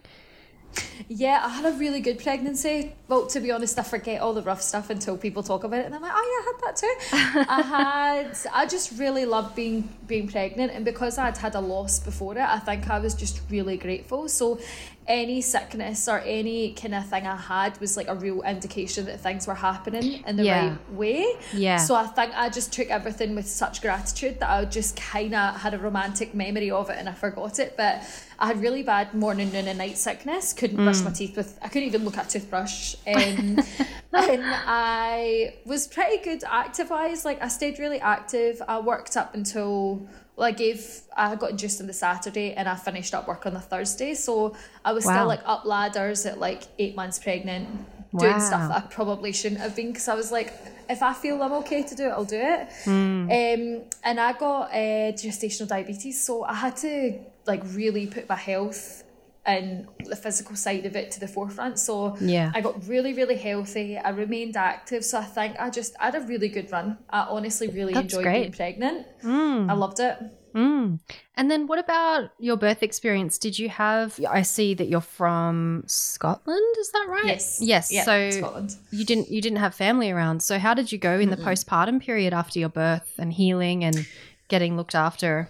Yeah. 1.08 1.41
I 1.44 1.50
had 1.50 1.65
a 1.74 1.77
really 1.77 2.00
good 2.00 2.20
pregnancy. 2.20 2.94
Well, 3.08 3.27
to 3.27 3.39
be 3.39 3.51
honest, 3.51 3.77
I 3.79 3.84
forget 3.84 4.22
all 4.22 4.34
the 4.34 4.41
rough 4.41 4.62
stuff 4.62 4.89
until 4.89 5.17
people 5.17 5.44
talk 5.44 5.63
about 5.63 5.79
it, 5.79 5.86
and 5.86 5.96
I'm 5.96 6.01
like, 6.01 6.12
oh 6.13 6.25
yeah, 6.32 6.41
I 6.41 6.51
had 6.51 6.62
that 6.63 6.75
too. 6.75 7.46
I 7.51 7.62
had. 7.62 8.38
I 8.53 8.65
just 8.65 8.98
really 9.00 9.25
loved 9.25 9.55
being 9.55 9.89
being 10.08 10.27
pregnant, 10.27 10.72
and 10.72 10.86
because 10.86 11.17
I'd 11.17 11.38
had 11.38 11.55
a 11.55 11.62
loss 11.62 12.00
before 12.00 12.34
it, 12.34 12.39
I 12.39 12.60
think 12.60 12.89
I 12.89 13.00
was 13.00 13.15
just 13.15 13.41
really 13.50 13.77
grateful. 13.77 14.29
So. 14.29 14.60
Any 15.07 15.41
sickness 15.41 16.07
or 16.07 16.19
any 16.21 16.74
kind 16.74 16.95
of 16.95 17.05
thing 17.07 17.27
I 17.27 17.35
had 17.35 17.79
was 17.79 17.95
like 17.95 18.07
a 18.07 18.15
real 18.15 18.41
indication 18.41 19.05
that 19.05 19.19
things 19.19 19.45
were 19.45 19.53
happening 19.53 20.24
in 20.25 20.35
the 20.35 20.43
Yeah. 20.43 20.69
right 20.69 20.91
way. 20.93 21.27
Yeah. 21.53 21.77
So 21.77 21.93
I 21.93 22.07
think 22.07 22.31
I 22.35 22.50
just 22.50 22.74
took 22.74 22.88
everything 22.89 23.35
with 23.35 23.47
such 23.47 23.81
gratitude 23.83 24.39
that 24.39 24.50
I 24.50 24.65
just 24.65 24.95
kind 24.95 25.35
of 25.35 25.62
had 25.62 25.75
a 25.75 25.77
romantic 25.77 26.33
memory 26.33 26.71
of 26.71 26.89
it 26.89 26.97
and 26.97 27.07
I 27.07 27.13
forgot 27.13 27.59
it. 27.59 27.75
But 27.77 28.01
I 28.39 28.47
had 28.47 28.59
really 28.62 28.81
bad 28.81 29.13
morning, 29.13 29.51
noon, 29.51 29.67
and 29.67 29.77
night 29.77 29.97
sickness. 30.00 30.53
Couldn't 30.53 30.77
brush 30.83 31.01
my 31.01 31.12
teeth 31.12 31.38
with. 31.38 31.57
I 31.62 31.67
couldn't 31.67 31.88
even 31.89 32.03
look 32.03 32.17
at 32.17 32.25
a 32.25 32.39
toothbrush. 32.39 32.95
Um, 33.05 33.59
and 34.13 34.41
I 34.43 35.53
was 35.65 35.88
pretty 35.88 36.17
good 36.24 36.43
active 36.50 36.89
wise. 36.89 37.24
Like 37.25 37.41
I 37.43 37.47
stayed 37.47 37.77
really 37.77 38.00
active. 38.00 38.59
I 38.67 38.79
worked 38.79 39.15
up 39.17 39.35
until. 39.35 40.07
Well, 40.36 40.48
I 40.48 40.51
gave. 40.51 41.01
I 41.15 41.36
got 41.36 41.51
induced 41.51 41.80
on 41.80 41.88
the 41.88 41.94
Saturday 41.94 42.54
and 42.54 42.68
I 42.68 42.75
finished 42.75 43.13
up 43.13 43.27
work 43.27 43.46
on 43.46 43.54
the 43.54 43.62
Thursday. 43.62 44.13
So 44.15 44.56
I 44.84 44.92
was 44.92 45.06
Wow. 45.06 45.12
still 45.13 45.27
like 45.27 45.42
up 45.46 45.63
ladders 45.65 46.25
at 46.25 46.39
like 46.39 46.63
eight 46.77 46.96
months 46.96 47.20
pregnant, 47.20 47.70
doing 48.18 48.34
Wow. 48.34 48.39
stuff 48.39 48.68
that 48.70 48.77
I 48.84 48.88
probably 48.88 49.32
shouldn't 49.32 49.62
have 49.62 49.75
been 49.77 49.88
because 49.94 50.10
I 50.10 50.15
was 50.15 50.32
like, 50.34 50.51
if 50.89 51.01
I 51.01 51.13
feel 51.13 51.42
I'm 51.42 51.54
okay 51.63 51.84
to 51.84 51.96
do 51.96 52.06
it, 52.08 52.10
I'll 52.10 52.25
do 52.25 52.36
it. 52.39 52.68
Hmm. 52.84 53.30
Um, 53.32 53.84
and 54.04 54.20
I 54.20 54.34
got 54.34 54.72
uh, 54.72 55.13
gestational 55.24 55.68
diabetes, 55.70 56.22
so 56.22 56.44
I 56.44 56.54
had 56.54 56.75
to 56.77 57.18
like 57.48 57.62
really 57.74 58.06
put 58.08 58.27
my 58.27 58.36
health 58.36 59.04
and 59.46 59.88
the 60.06 60.16
physical 60.16 60.56
side 60.56 60.86
of 60.86 60.96
it 60.96 61.12
to 61.12 61.20
the 61.20 61.28
forefront. 61.28 61.80
So 61.80 62.18
Yeah. 62.20 62.52
I 62.56 62.62
got 62.62 62.88
really, 62.88 63.14
really 63.14 63.36
healthy. 63.36 63.98
I 63.98 64.10
remained 64.10 64.58
active, 64.58 65.06
so 65.06 65.20
I 65.20 65.24
think 65.24 65.56
I 65.60 65.70
just 65.70 65.96
I 66.00 66.06
had 66.06 66.16
a 66.16 66.22
really 66.22 66.50
good 66.50 66.72
run. 66.72 66.98
I 67.10 67.22
honestly 67.30 67.68
really 67.68 67.94
That's 67.94 68.06
enjoyed 68.06 68.24
great. 68.24 68.42
being 68.42 68.52
pregnant. 68.54 69.06
Mm. 69.24 69.70
I 69.70 69.74
loved 69.74 70.00
it. 70.00 70.18
Mm. 70.56 71.00
And 71.36 71.52
then 71.52 71.68
what 71.68 71.80
about 71.80 72.30
your 72.40 72.56
birth 72.56 72.82
experience? 72.82 73.38
Did 73.38 73.60
you 73.60 73.68
have 73.68 74.18
I 74.30 74.42
see 74.42 74.74
that 74.75 74.88
you're 74.88 75.02
from 75.02 75.84
Scotland, 75.86 76.75
is 76.80 76.92
that 76.92 77.06
right? 77.10 77.25
Yes. 77.25 77.60
Yes. 77.62 77.92
Yeah, 77.92 78.04
so 78.06 78.30
Scotland. 78.32 78.75
you 78.90 79.04
didn't 79.06 79.30
you 79.30 79.42
didn't 79.42 79.60
have 79.60 79.75
family 79.75 80.10
around. 80.12 80.42
So 80.42 80.58
how 80.58 80.74
did 80.74 80.92
you 80.94 80.98
go 80.98 81.20
in 81.20 81.30
the 81.30 81.38
postpartum 81.38 82.02
period 82.02 82.34
after 82.34 82.58
your 82.58 82.70
birth 82.70 83.14
and 83.18 83.34
healing 83.34 83.84
and 83.84 84.08
getting 84.48 84.78
looked 84.78 84.96
after? 84.96 85.50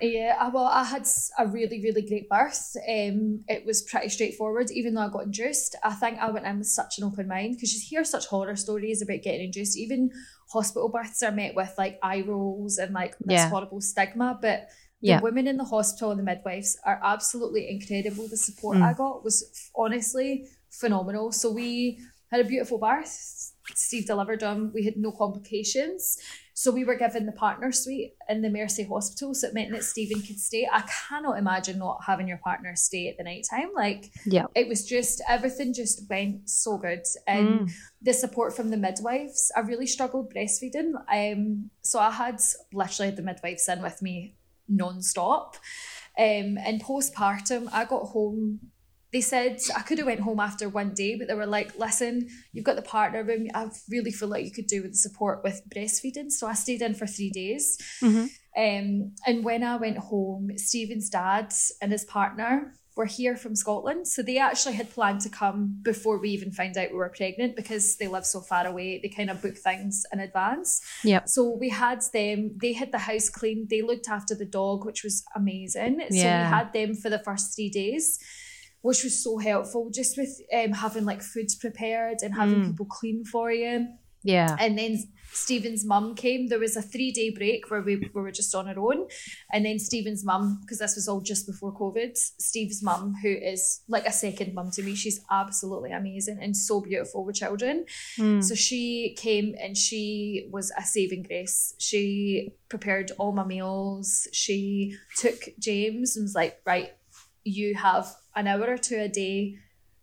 Yeah, 0.00 0.36
I- 0.38 0.48
well, 0.48 0.64
I 0.64 0.84
had 0.84 1.06
a 1.38 1.46
really, 1.46 1.80
really 1.80 2.02
great 2.02 2.28
birth. 2.28 2.76
Um, 2.88 3.44
it 3.48 3.64
was 3.64 3.82
pretty 3.82 4.08
straightforward, 4.08 4.70
even 4.70 4.94
though 4.94 5.02
I 5.02 5.08
got 5.08 5.24
induced. 5.24 5.76
I 5.82 5.94
think 5.94 6.18
I 6.18 6.30
went 6.30 6.46
in 6.46 6.58
with 6.58 6.66
such 6.66 6.98
an 6.98 7.04
open 7.04 7.28
mind 7.28 7.54
because 7.54 7.72
you 7.74 7.80
hear 7.80 8.04
such 8.04 8.26
horror 8.26 8.56
stories 8.56 9.02
about 9.02 9.22
getting 9.22 9.44
induced. 9.46 9.78
Even 9.78 10.10
hospital 10.52 10.88
births 10.88 11.22
are 11.22 11.32
met 11.32 11.54
with 11.54 11.72
like 11.78 11.98
eye 12.02 12.22
rolls 12.26 12.78
and 12.78 12.92
like 12.92 13.16
this 13.18 13.34
Yeah. 13.40 13.48
horrible 13.48 13.80
stigma. 13.80 14.38
But 14.40 14.68
the 15.00 15.08
Yeah. 15.08 15.20
women 15.20 15.46
in 15.46 15.56
the 15.56 15.64
hospital 15.64 16.10
and 16.10 16.18
the 16.20 16.24
midwives 16.24 16.76
are 16.84 17.00
absolutely 17.02 17.68
incredible. 17.70 18.26
The 18.28 18.36
support 18.36 18.78
Mm. 18.78 18.82
I 18.82 18.92
got 18.94 19.24
was 19.24 19.44
f- 19.54 19.70
honestly 19.76 20.48
phenomenal. 20.70 21.30
So 21.32 21.50
we 21.50 21.98
had 22.30 22.40
a 22.40 22.44
beautiful 22.48 22.78
birth. 22.78 23.52
Steve 23.74 24.06
delivered 24.06 24.40
them. 24.40 24.72
We 24.74 24.84
had 24.84 24.96
no 24.96 25.12
complications. 25.12 26.18
So 26.56 26.70
we 26.70 26.84
were 26.84 26.94
given 26.94 27.26
the 27.26 27.32
partner 27.32 27.72
suite 27.72 28.12
in 28.28 28.40
the 28.40 28.48
Mercy 28.48 28.84
Hospital, 28.84 29.34
so 29.34 29.48
it 29.48 29.54
meant 29.54 29.72
that 29.72 29.82
Stephen 29.82 30.22
could 30.22 30.38
stay. 30.38 30.68
I 30.72 30.82
cannot 31.08 31.36
imagine 31.36 31.78
not 31.80 31.98
having 32.06 32.28
your 32.28 32.36
partner 32.38 32.76
stay 32.76 33.08
at 33.08 33.16
the 33.18 33.24
night 33.24 33.44
time. 33.50 33.70
Like 33.74 34.12
Yeah. 34.24 34.46
it 34.54 34.68
was 34.68 34.86
just 34.86 35.20
everything 35.28 35.74
just 35.74 36.08
went 36.08 36.48
so 36.48 36.78
good. 36.78 37.04
And 37.26 37.48
Mm. 37.68 37.72
the 38.02 38.12
support 38.14 38.54
from 38.54 38.70
the 38.70 38.76
midwives, 38.76 39.50
I 39.56 39.60
really 39.60 39.86
struggled 39.88 40.32
breastfeeding. 40.32 40.92
Um 41.12 41.70
so 41.82 41.98
I 41.98 42.12
had 42.12 42.40
literally 42.72 43.10
the 43.10 43.22
midwives 43.22 43.68
in 43.68 43.82
with 43.82 44.00
me 44.00 44.36
non-stop. 44.68 45.56
Um 46.16 46.56
and 46.58 46.80
postpartum 46.82 47.68
I 47.72 47.84
got 47.84 48.04
home 48.10 48.60
they 49.14 49.20
said 49.22 49.58
I 49.74 49.82
could 49.86 49.98
have 49.98 50.08
went 50.08 50.20
home 50.28 50.40
after 50.40 50.68
one 50.68 50.92
day, 50.92 51.12
but 51.16 51.28
they 51.28 51.34
were 51.34 51.46
like, 51.58 51.78
"Listen, 51.78 52.28
you've 52.52 52.64
got 52.68 52.76
the 52.76 52.82
partner 52.96 53.22
room. 53.22 53.46
I 53.54 53.62
really 53.88 54.10
feel 54.10 54.28
like 54.28 54.44
you 54.44 54.50
could 54.58 54.66
do 54.66 54.82
with 54.82 54.92
the 54.94 54.98
support 55.06 55.36
with 55.44 55.62
breastfeeding." 55.74 56.30
So 56.32 56.46
I 56.48 56.54
stayed 56.54 56.82
in 56.82 56.94
for 56.94 57.06
three 57.06 57.30
days. 57.30 57.78
Mhm. 58.02 58.24
Um, 58.64 59.12
and 59.28 59.44
when 59.48 59.62
I 59.62 59.76
went 59.76 59.98
home, 59.98 60.50
Stephen's 60.56 61.08
dad 61.08 61.52
and 61.80 61.92
his 61.92 62.04
partner 62.04 62.74
were 62.96 63.06
here 63.06 63.36
from 63.36 63.54
Scotland, 63.56 64.06
so 64.06 64.22
they 64.22 64.38
actually 64.38 64.74
had 64.80 64.88
planned 64.96 65.20
to 65.22 65.28
come 65.28 65.60
before 65.82 66.16
we 66.20 66.28
even 66.30 66.52
found 66.52 66.76
out 66.76 66.92
we 66.92 66.96
were 66.96 67.08
pregnant 67.20 67.56
because 67.56 67.96
they 67.98 68.06
live 68.08 68.24
so 68.34 68.40
far 68.40 68.64
away. 68.66 69.00
They 69.02 69.08
kind 69.08 69.30
of 69.30 69.42
book 69.42 69.56
things 69.58 70.04
in 70.12 70.18
advance. 70.20 70.80
Yep. 71.02 71.28
So 71.28 71.40
we 71.64 71.70
had 71.70 72.00
them. 72.12 72.38
They 72.62 72.72
had 72.72 72.92
the 72.92 72.98
house 73.10 73.28
cleaned. 73.38 73.68
They 73.68 73.82
looked 73.82 74.08
after 74.08 74.34
the 74.36 74.50
dog, 74.60 74.84
which 74.86 75.02
was 75.02 75.16
amazing. 75.34 75.94
So 76.10 76.16
Yeah. 76.16 76.40
we 76.44 76.54
had 76.56 76.72
them 76.72 76.94
for 77.02 77.10
the 77.10 77.22
first 77.28 77.54
three 77.56 77.70
days 77.70 78.18
which 78.84 79.02
was 79.02 79.16
so 79.26 79.38
helpful 79.38 79.88
just 79.90 80.12
with 80.18 80.32
um, 80.52 80.72
having 80.72 81.06
like 81.06 81.22
foods 81.22 81.54
prepared 81.54 82.18
and 82.22 82.34
having 82.34 82.60
Mm. 82.60 82.66
people 82.70 82.84
clean 82.98 83.24
for 83.24 83.50
you. 83.50 83.88
Yeah. 84.22 84.56
And 84.58 84.76
then 84.78 84.92
Stephen's 85.32 85.84
mum 85.86 86.14
came. 86.14 86.48
There 86.48 86.58
was 86.58 86.76
a 86.76 86.82
three 86.82 87.10
day 87.10 87.30
break 87.30 87.70
where 87.70 87.80
we, 87.80 87.96
we 87.96 88.20
were 88.24 88.30
just 88.30 88.54
on 88.54 88.68
our 88.68 88.78
own. 88.78 89.06
And 89.52 89.64
then 89.66 89.78
Stephen's 89.78 90.22
mum, 90.24 90.60
because 90.60 90.78
this 90.80 90.96
was 90.96 91.08
all 91.08 91.22
just 91.22 91.46
before 91.46 91.72
COVID, 91.74 92.16
Steve's 92.16 92.82
mum, 92.82 93.14
who 93.22 93.28
is 93.52 93.80
like 93.88 94.06
a 94.06 94.12
second 94.12 94.54
mum 94.54 94.70
to 94.72 94.82
me, 94.82 94.94
she's 94.94 95.20
absolutely 95.30 95.92
amazing 95.92 96.38
and 96.42 96.54
so 96.54 96.80
beautiful 96.82 97.24
with 97.24 97.36
children. 97.36 97.86
Mm. 98.18 98.44
So 98.44 98.54
she 98.54 99.14
came 99.18 99.54
and 99.60 99.76
she 99.76 100.48
was 100.52 100.70
a 100.78 100.84
saving 100.84 101.22
grace. 101.22 101.74
She 101.78 102.52
prepared 102.68 103.12
all 103.18 103.32
my 103.32 103.44
meals. 103.44 104.28
She 104.32 104.96
took 105.16 105.38
James 105.58 106.16
and 106.16 106.24
was 106.24 106.34
like, 106.34 106.60
right, 106.66 106.90
you 107.44 107.74
have 107.74 108.06
an 108.36 108.46
hour 108.46 108.66
or 108.68 108.78
two 108.78 108.98
a 109.00 109.08
day 109.08 109.56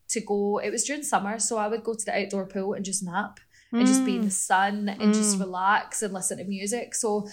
to 0.09 0.21
go. 0.21 0.57
It 0.59 0.71
was 0.71 0.83
during 0.83 1.03
summer, 1.03 1.39
so 1.39 1.57
I 1.57 1.67
would 1.67 1.83
go 1.83 1.93
to 1.93 2.05
the 2.05 2.17
outdoor 2.19 2.45
pool 2.45 2.73
and 2.73 2.83
just 2.85 3.03
nap 3.03 3.39
and 3.71 3.87
just 3.87 4.03
be 4.03 4.17
in 4.17 4.23
the 4.23 4.31
sun 4.31 4.89
and 4.89 5.13
just 5.13 5.37
Mm. 5.37 5.41
relax 5.41 6.01
and 6.03 6.13
listen 6.13 6.37
to 6.39 6.43
music. 6.43 6.93
So 6.93 7.27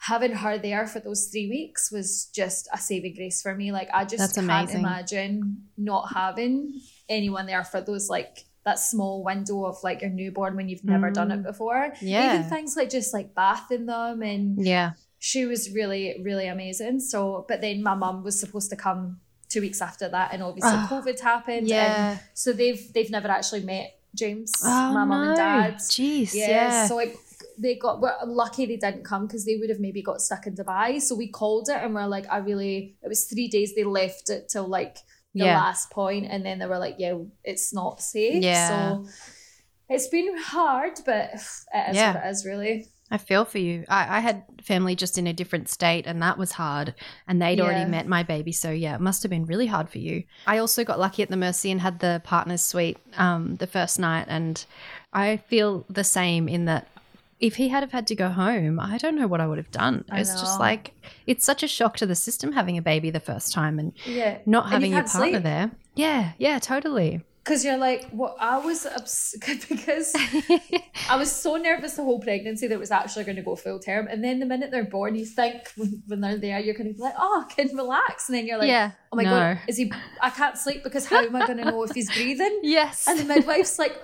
having 0.00 0.32
her 0.32 0.58
there 0.58 0.86
for 0.86 1.00
those 1.00 1.28
three 1.28 1.48
weeks 1.48 1.90
was 1.90 2.26
just 2.34 2.68
a 2.72 2.78
saving 2.78 3.14
grace 3.14 3.40
for 3.40 3.54
me. 3.54 3.72
Like 3.72 3.88
I 3.92 4.04
just 4.04 4.18
That's 4.18 4.34
can't 4.34 4.44
amazing. 4.50 4.80
imagine 4.80 5.62
not 5.78 6.12
having 6.12 6.80
anyone 7.08 7.46
there 7.46 7.64
for 7.64 7.80
those 7.80 8.08
like 8.10 8.44
that 8.66 8.78
small 8.78 9.24
window 9.24 9.64
of 9.64 9.78
like 9.82 10.02
your 10.02 10.10
newborn 10.10 10.54
when 10.56 10.68
you've 10.68 10.84
never 10.84 11.10
done 11.10 11.30
it 11.30 11.40
Mm. 11.40 11.44
before. 11.44 11.94
Yeah. 12.02 12.34
Even 12.40 12.50
things 12.50 12.76
like 12.76 12.90
just 12.90 13.14
like 13.14 13.34
bathing 13.34 13.86
them 13.86 14.22
and 14.22 14.64
Yeah. 14.64 14.92
she 15.18 15.46
was 15.46 15.72
really, 15.72 16.20
really 16.22 16.46
amazing. 16.48 17.00
So 17.00 17.46
but 17.48 17.62
then 17.62 17.82
my 17.82 17.94
mum 17.94 18.22
was 18.22 18.38
supposed 18.38 18.68
to 18.70 18.76
come 18.76 19.20
two 19.48 19.60
weeks 19.60 19.80
after 19.80 20.08
that 20.08 20.32
and 20.32 20.42
obviously 20.42 20.72
Ah, 20.74 20.88
COVID 20.90 21.18
happened. 21.20 21.58
And 21.58 21.68
Yeah. 21.68 22.18
so 22.34 22.52
they've 22.52 22.82
they've 22.92 23.10
never 23.10 23.28
actually 23.28 23.62
met 23.64 23.88
James, 24.14 24.52
Oh, 24.64 24.92
my 24.92 25.04
mum 25.04 25.28
and 25.28 25.36
dad. 25.36 25.74
Jeez. 25.76 26.34
Yeah, 26.34 26.48
Yeah. 26.48 26.86
so 26.88 26.96
like 26.96 27.16
they 27.58 27.74
got 27.76 28.00
we're 28.00 28.14
lucky 28.26 28.66
they 28.66 28.76
didn't 28.76 29.04
come 29.04 29.26
because 29.26 29.44
they 29.44 29.56
would 29.56 29.70
have 29.70 29.80
maybe 29.80 30.02
got 30.02 30.20
stuck 30.20 30.46
in 30.46 30.54
Dubai. 30.54 31.00
So 31.00 31.14
we 31.14 31.28
called 31.28 31.68
it 31.68 31.76
and 31.82 31.94
we're 31.94 32.06
like, 32.06 32.26
I 32.30 32.38
really 32.38 32.96
it 33.02 33.08
was 33.08 33.24
three 33.24 33.48
days 33.48 33.74
they 33.74 33.84
left 33.84 34.30
it 34.30 34.48
till 34.48 34.66
like 34.66 34.96
the 35.34 35.44
Yeah. 35.44 35.56
last 35.62 35.90
point 35.90 36.26
and 36.32 36.44
then 36.46 36.58
they 36.58 36.66
were 36.66 36.78
like, 36.78 36.96
Yeah, 36.98 37.14
it's 37.44 37.72
not 37.72 38.00
safe. 38.00 38.42
Yeah. 38.42 38.68
So 38.68 39.06
it's 39.88 40.08
been 40.08 40.36
hard, 40.36 40.94
but 41.06 41.30
it 41.34 41.90
is 41.90 41.96
Yeah. 41.96 42.14
what 42.14 42.24
it 42.24 42.28
is 42.28 42.44
really. 42.44 42.86
I 43.10 43.16
feel 43.18 43.44
for 43.44 43.58
you. 43.58 43.84
I, 43.88 44.18
I 44.18 44.20
had 44.20 44.44
family 44.62 44.94
just 44.94 45.16
in 45.18 45.26
a 45.26 45.32
different 45.32 45.68
state, 45.68 46.06
and 46.06 46.20
that 46.22 46.36
was 46.38 46.52
hard. 46.52 46.94
And 47.26 47.40
they'd 47.40 47.58
Yeah. 47.58 47.64
already 47.64 47.84
met 47.86 48.06
my 48.06 48.22
baby, 48.22 48.52
so 48.52 48.70
yeah, 48.70 48.94
it 48.94 49.00
must 49.00 49.22
have 49.22 49.30
been 49.30 49.46
really 49.46 49.66
hard 49.66 49.88
for 49.88 49.98
you. 49.98 50.24
I 50.46 50.58
also 50.58 50.84
got 50.84 50.98
lucky 50.98 51.22
at 51.22 51.30
the 51.30 51.36
Mercy 51.36 51.70
and 51.70 51.80
had 51.80 52.00
the 52.00 52.20
partners 52.24 52.62
suite 52.62 52.98
um, 53.16 53.56
the 53.56 53.66
first 53.66 53.98
night, 53.98 54.26
and 54.28 54.64
I 55.12 55.38
feel 55.48 55.86
the 55.88 56.04
same 56.04 56.48
in 56.48 56.66
that 56.66 56.86
if 57.40 57.54
he 57.56 57.68
had 57.68 57.82
have 57.84 57.92
had 57.92 58.06
to 58.08 58.14
go 58.16 58.28
home, 58.30 58.80
I 58.80 58.98
don't 58.98 59.14
know 59.16 59.28
what 59.28 59.40
I 59.40 59.46
would 59.46 59.58
have 59.58 59.70
done. 59.70 60.04
It's 60.12 60.40
just 60.40 60.58
like 60.58 60.92
it's 61.26 61.44
such 61.46 61.62
a 61.62 61.68
shock 61.68 61.96
to 61.98 62.06
the 62.06 62.16
system 62.16 62.52
having 62.52 62.76
a 62.76 62.82
baby 62.82 63.10
the 63.10 63.20
first 63.20 63.52
time 63.52 63.78
and 63.78 63.92
Yeah. 64.04 64.38
not 64.44 64.64
And 64.64 64.72
having 64.74 64.90
you 64.90 64.96
your 64.96 65.04
partner 65.04 65.30
sleep. 65.34 65.42
there. 65.44 65.70
Yeah, 65.94 66.32
yeah, 66.38 66.58
totally. 66.58 67.22
Because 67.48 67.64
you're 67.64 67.78
like, 67.78 68.04
what? 68.10 68.36
I 68.38 68.58
was 68.58 68.84
ups- 68.84 69.34
because 69.70 70.12
I 71.08 71.16
was 71.16 71.32
so 71.32 71.56
nervous 71.56 71.94
the 71.94 72.02
whole 72.04 72.20
pregnancy 72.20 72.66
that 72.66 72.74
it 72.74 72.78
was 72.78 72.90
actually 72.90 73.24
going 73.24 73.36
to 73.36 73.42
go 73.42 73.56
full 73.56 73.78
term. 73.78 74.06
And 74.06 74.22
then 74.22 74.38
the 74.38 74.44
minute 74.44 74.70
they're 74.70 74.84
born, 74.84 75.14
you 75.14 75.24
think 75.24 75.62
when, 75.76 76.02
when 76.06 76.20
they're 76.20 76.36
there, 76.36 76.60
you're 76.60 76.74
going 76.74 76.88
to 76.88 76.94
be 76.94 77.00
like, 77.02 77.14
oh, 77.18 77.46
I 77.48 77.50
can 77.54 77.74
relax. 77.74 78.28
And 78.28 78.36
then 78.36 78.46
you're 78.46 78.58
like, 78.58 78.68
yeah. 78.68 78.90
oh 79.12 79.16
my 79.16 79.22
no. 79.22 79.30
God, 79.30 79.60
is 79.66 79.78
he, 79.78 79.90
I 80.20 80.28
can't 80.28 80.58
sleep 80.58 80.84
because 80.84 81.06
how 81.06 81.24
am 81.24 81.34
I 81.34 81.46
going 81.46 81.56
to 81.58 81.64
know 81.64 81.82
if 81.84 81.92
he's 81.92 82.12
breathing? 82.12 82.60
Yes. 82.68 83.06
And 83.08 83.18
the 83.18 83.24
midwife's 83.24 83.78
like, 83.78 83.96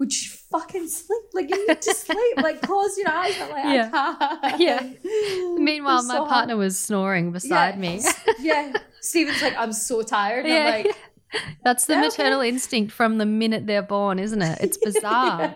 would 0.00 0.12
you 0.12 0.28
fucking 0.50 0.88
sleep? 0.88 1.22
Like, 1.32 1.48
you 1.48 1.68
need 1.68 1.80
to 1.82 1.94
sleep. 1.94 2.36
Like, 2.38 2.60
close 2.62 2.98
your 2.98 3.10
eyes. 3.10 3.38
I'm 3.40 3.50
like, 3.50 3.64
Yeah. 3.66 4.56
Yeah. 4.58 5.54
Meanwhile, 5.58 5.98
I'm 6.00 6.06
my 6.08 6.14
so 6.14 6.26
partner 6.26 6.56
was 6.56 6.76
snoring 6.76 7.30
beside 7.30 7.74
Yeah. 7.74 7.80
me. 7.80 8.00
yeah. 8.40 8.72
Stephen's 9.00 9.42
like, 9.42 9.56
I'm 9.56 9.72
so 9.72 10.02
tired. 10.02 10.44
And 10.46 10.54
Yeah. 10.54 10.64
I'm 10.74 10.84
like, 10.84 10.96
That's 11.64 11.86
the 11.86 11.96
maternal 11.96 12.40
instinct 12.40 12.92
from 12.92 13.18
the 13.18 13.26
minute 13.26 13.66
they're 13.66 13.82
born, 13.82 14.18
isn't 14.18 14.42
it? 14.42 14.58
It's 14.60 14.76
bizarre. 14.84 15.54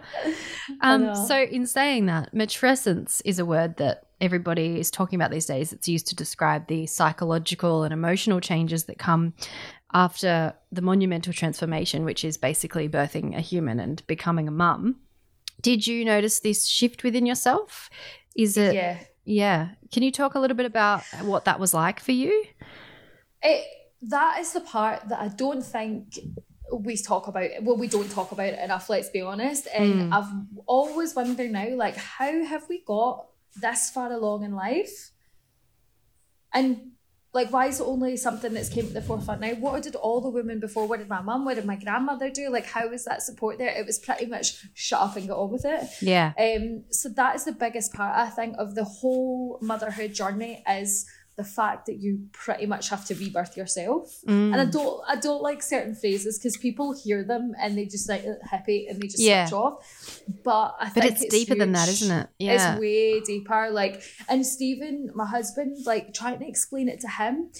I 0.80 0.94
Um, 0.94 1.14
so, 1.14 1.36
in 1.42 1.66
saying 1.66 2.06
that, 2.06 2.34
matrescence 2.34 3.20
is 3.24 3.38
a 3.38 3.44
word 3.44 3.76
that 3.76 4.06
everybody 4.20 4.78
is 4.78 4.90
talking 4.90 5.18
about 5.18 5.30
these 5.30 5.46
days. 5.46 5.72
It's 5.72 5.88
used 5.88 6.06
to 6.08 6.16
describe 6.16 6.66
the 6.68 6.86
psychological 6.86 7.82
and 7.82 7.92
emotional 7.92 8.40
changes 8.40 8.84
that 8.84 8.98
come 8.98 9.34
after 9.92 10.54
the 10.72 10.82
monumental 10.82 11.32
transformation, 11.32 12.04
which 12.04 12.24
is 12.24 12.36
basically 12.36 12.88
birthing 12.88 13.36
a 13.36 13.40
human 13.40 13.78
and 13.78 14.04
becoming 14.06 14.48
a 14.48 14.52
mum. 14.52 14.96
Did 15.62 15.86
you 15.86 16.04
notice 16.04 16.40
this 16.40 16.66
shift 16.66 17.04
within 17.04 17.26
yourself? 17.26 17.88
Is 18.36 18.56
it, 18.56 18.74
yeah. 18.74 18.98
yeah. 19.24 19.68
Can 19.92 20.02
you 20.02 20.10
talk 20.10 20.34
a 20.34 20.40
little 20.40 20.56
bit 20.56 20.66
about 20.66 21.04
what 21.22 21.44
that 21.44 21.60
was 21.60 21.72
like 21.72 22.00
for 22.00 22.12
you? 22.12 22.44
It 23.42 23.66
that 24.08 24.38
is 24.40 24.52
the 24.52 24.60
part 24.60 25.08
that 25.08 25.20
I 25.20 25.28
don't 25.28 25.64
think 25.64 26.18
we 26.72 26.96
talk 26.96 27.26
about. 27.28 27.50
Well, 27.62 27.76
we 27.76 27.88
don't 27.88 28.10
talk 28.10 28.32
about 28.32 28.46
it 28.48 28.58
enough. 28.58 28.88
Let's 28.90 29.10
be 29.10 29.20
honest. 29.20 29.68
And 29.72 30.10
Mm. 30.10 30.12
I've 30.12 30.32
always 30.66 31.14
wondered 31.14 31.50
now, 31.50 31.68
like, 31.74 31.96
how 31.96 32.44
have 32.44 32.68
we 32.68 32.82
got 32.84 33.26
this 33.56 33.90
far 33.90 34.12
along 34.12 34.44
in 34.44 34.54
life? 34.54 35.10
And 36.52 36.92
like, 37.32 37.52
why 37.52 37.66
is 37.66 37.80
it 37.80 37.84
only 37.84 38.16
something 38.16 38.54
that's 38.54 38.68
came 38.68 38.86
to 38.86 38.92
the 38.92 39.02
forefront 39.02 39.40
now? 39.40 39.54
What 39.54 39.82
did 39.82 39.96
all 39.96 40.20
the 40.20 40.28
women 40.30 40.60
before? 40.60 40.86
What 40.86 41.00
did 41.00 41.08
my 41.08 41.20
mum? 41.20 41.44
What 41.44 41.56
did 41.56 41.64
my 41.64 41.74
grandmother 41.74 42.30
do? 42.30 42.48
Like, 42.48 42.64
how 42.66 42.88
was 42.88 43.04
that 43.06 43.22
support 43.22 43.58
there? 43.58 43.70
It 43.76 43.84
was 43.86 43.98
pretty 43.98 44.26
much 44.26 44.64
shut 44.72 45.00
up 45.00 45.16
and 45.16 45.26
get 45.26 45.32
on 45.34 45.50
with 45.50 45.64
it. 45.64 45.82
Yeah. 46.00 46.32
Um, 46.38 46.84
so 46.90 47.08
that 47.10 47.34
is 47.34 47.44
the 47.44 47.52
biggest 47.52 47.92
part 47.92 48.16
I 48.16 48.30
think 48.30 48.54
of 48.58 48.76
the 48.76 48.84
whole 48.84 49.58
motherhood 49.60 50.14
journey 50.14 50.62
is 50.70 51.06
the 51.36 51.44
fact 51.44 51.86
that 51.86 51.96
you 51.96 52.28
pretty 52.32 52.64
much 52.66 52.88
have 52.90 53.04
to 53.06 53.14
rebirth 53.14 53.56
yourself. 53.56 54.20
And 54.28 54.54
I 54.54 54.66
Mm. 54.66 54.72
don't 54.72 55.00
I 55.08 55.16
don't 55.16 55.42
like 55.42 55.62
certain 55.62 55.94
phrases 55.94 56.38
because 56.38 56.56
people 56.56 56.92
hear 56.92 57.24
them 57.24 57.54
and 57.60 57.76
they 57.76 57.86
just 57.86 58.08
like 58.08 58.24
happy 58.48 58.86
and 58.88 59.00
they 59.02 59.08
just 59.08 59.22
Yeah. 59.22 59.46
switch 59.46 59.52
off. 59.54 60.20
But 60.44 60.76
I 60.78 60.84
But 60.94 61.02
think 61.04 61.20
it's, 61.22 61.26
deeper 61.34 61.56
than 61.56 61.72
that, 61.72 61.88
huge. 61.88 62.02
isn't 62.02 62.16
it? 62.20 62.26
Yeah. 62.38 62.52
It's 62.74 62.80
way 62.80 63.20
deeper. 63.20 63.70
Like 63.70 64.02
and 64.28 64.46
Stephen, 64.46 65.10
my 65.14 65.26
husband, 65.26 65.84
like 65.86 66.14
trying 66.14 66.38
to 66.38 66.46
explain 66.46 66.88
it 66.88 67.00
to 67.00 67.08
him. 67.08 67.50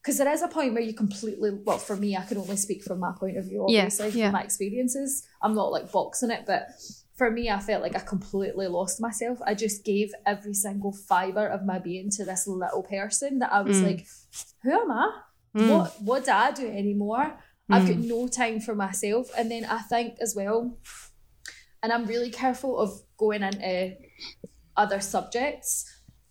Because 0.00 0.18
there 0.18 0.32
is 0.32 0.42
a 0.42 0.48
point 0.48 0.74
where 0.74 0.82
you 0.82 0.94
completely 0.94 1.50
well, 1.66 1.78
for 1.78 1.96
me, 1.96 2.16
I 2.16 2.22
can 2.22 2.36
only 2.38 2.56
speak 2.56 2.82
from 2.82 2.98
my 2.98 3.12
point 3.18 3.36
of 3.36 3.44
view, 3.44 3.66
Yeah, 3.68 3.82
obviously, 3.82 4.10
yeah. 4.10 4.26
from 4.26 4.32
my 4.32 4.42
experiences. 4.42 5.24
I'm 5.42 5.54
not 5.54 5.70
like 5.70 5.90
boxing 5.92 6.30
it, 6.30 6.42
but 6.44 6.68
for 7.22 7.30
me, 7.30 7.48
I 7.48 7.60
felt 7.60 7.82
like 7.82 7.94
I 7.94 8.00
completely 8.00 8.66
lost 8.66 9.00
myself. 9.00 9.38
I 9.46 9.54
just 9.54 9.84
gave 9.84 10.08
every 10.26 10.54
single 10.54 10.92
fiber 10.92 11.46
of 11.46 11.64
my 11.64 11.78
being 11.78 12.10
to 12.16 12.24
this 12.24 12.48
little 12.48 12.82
person 12.82 13.38
that 13.38 13.52
I 13.52 13.60
was 13.62 13.76
Mm. 13.78 13.86
like, 13.88 14.06
who 14.64 14.72
am 14.72 14.90
I? 14.90 15.08
Mm. 15.56 15.68
What 15.70 15.88
what 16.08 16.24
do 16.24 16.32
I 16.32 16.50
do 16.50 16.66
anymore? 16.82 17.26
I've 17.70 17.86
got 17.86 17.98
Mm. 17.98 18.08
no 18.14 18.20
time 18.26 18.58
for 18.66 18.74
myself. 18.74 19.24
And 19.38 19.46
then 19.52 19.64
I 19.64 19.80
think 19.92 20.08
as 20.20 20.34
well, 20.34 20.58
and 21.82 21.92
I'm 21.92 22.06
really 22.06 22.30
careful 22.42 22.72
of 22.84 22.90
going 23.16 23.42
into 23.48 23.94
other 24.76 25.00
subjects, 25.00 25.70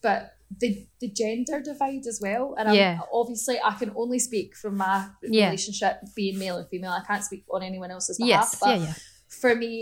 but 0.02 0.20
the 0.62 0.70
the 1.00 1.10
gender 1.22 1.58
divide 1.72 2.06
as 2.06 2.20
well. 2.22 2.46
And 2.58 2.68
I'm, 2.70 2.76
Yeah. 2.76 3.00
obviously 3.14 3.58
I 3.64 3.74
can 3.82 3.92
only 3.96 4.20
speak 4.20 4.50
from 4.62 4.74
my 4.86 4.96
Yeah. 5.24 5.46
relationship 5.46 5.94
being 6.20 6.38
male 6.38 6.58
and 6.58 6.68
female. 6.68 6.92
I 6.92 7.04
can't 7.10 7.24
speak 7.24 7.46
on 7.56 7.62
anyone 7.64 7.92
else's 7.96 8.18
behalf. 8.18 8.50
Yes. 8.52 8.60
But 8.60 8.80
Yeah. 8.80 8.86
Yeah. 8.88 8.94
for 9.42 9.56
me, 9.56 9.76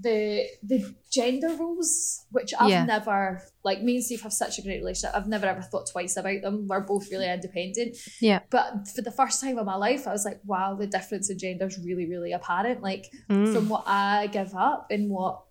the 0.00 0.46
the 0.62 0.94
gender 1.10 1.48
roles, 1.58 2.24
which 2.30 2.52
I've 2.58 2.70
Yeah. 2.70 2.84
never 2.84 3.42
like 3.64 3.82
me 3.82 3.96
and 3.96 4.04
Steve 4.04 4.22
have 4.22 4.32
such 4.32 4.58
a 4.58 4.62
great 4.62 4.78
relationship. 4.78 5.16
I've 5.16 5.28
never 5.28 5.46
ever 5.46 5.62
thought 5.62 5.86
twice 5.90 6.16
about 6.16 6.42
them. 6.42 6.66
We're 6.68 6.80
both 6.80 7.10
really 7.10 7.30
independent. 7.30 7.96
Yeah. 8.20 8.40
But 8.50 8.88
for 8.88 9.02
the 9.02 9.10
first 9.10 9.40
time 9.40 9.58
in 9.58 9.64
my 9.64 9.76
life, 9.76 10.06
I 10.06 10.12
was 10.12 10.24
like, 10.24 10.40
wow, 10.44 10.74
the 10.74 10.86
difference 10.86 11.30
in 11.30 11.38
gender 11.38 11.66
is 11.66 11.78
really, 11.78 12.06
really 12.06 12.32
apparent. 12.32 12.82
Like 12.82 13.06
Mm. 13.30 13.54
from 13.54 13.68
what 13.68 13.84
I 13.86 14.26
give 14.28 14.54
up 14.54 14.88
and 14.90 15.10
what 15.10 15.42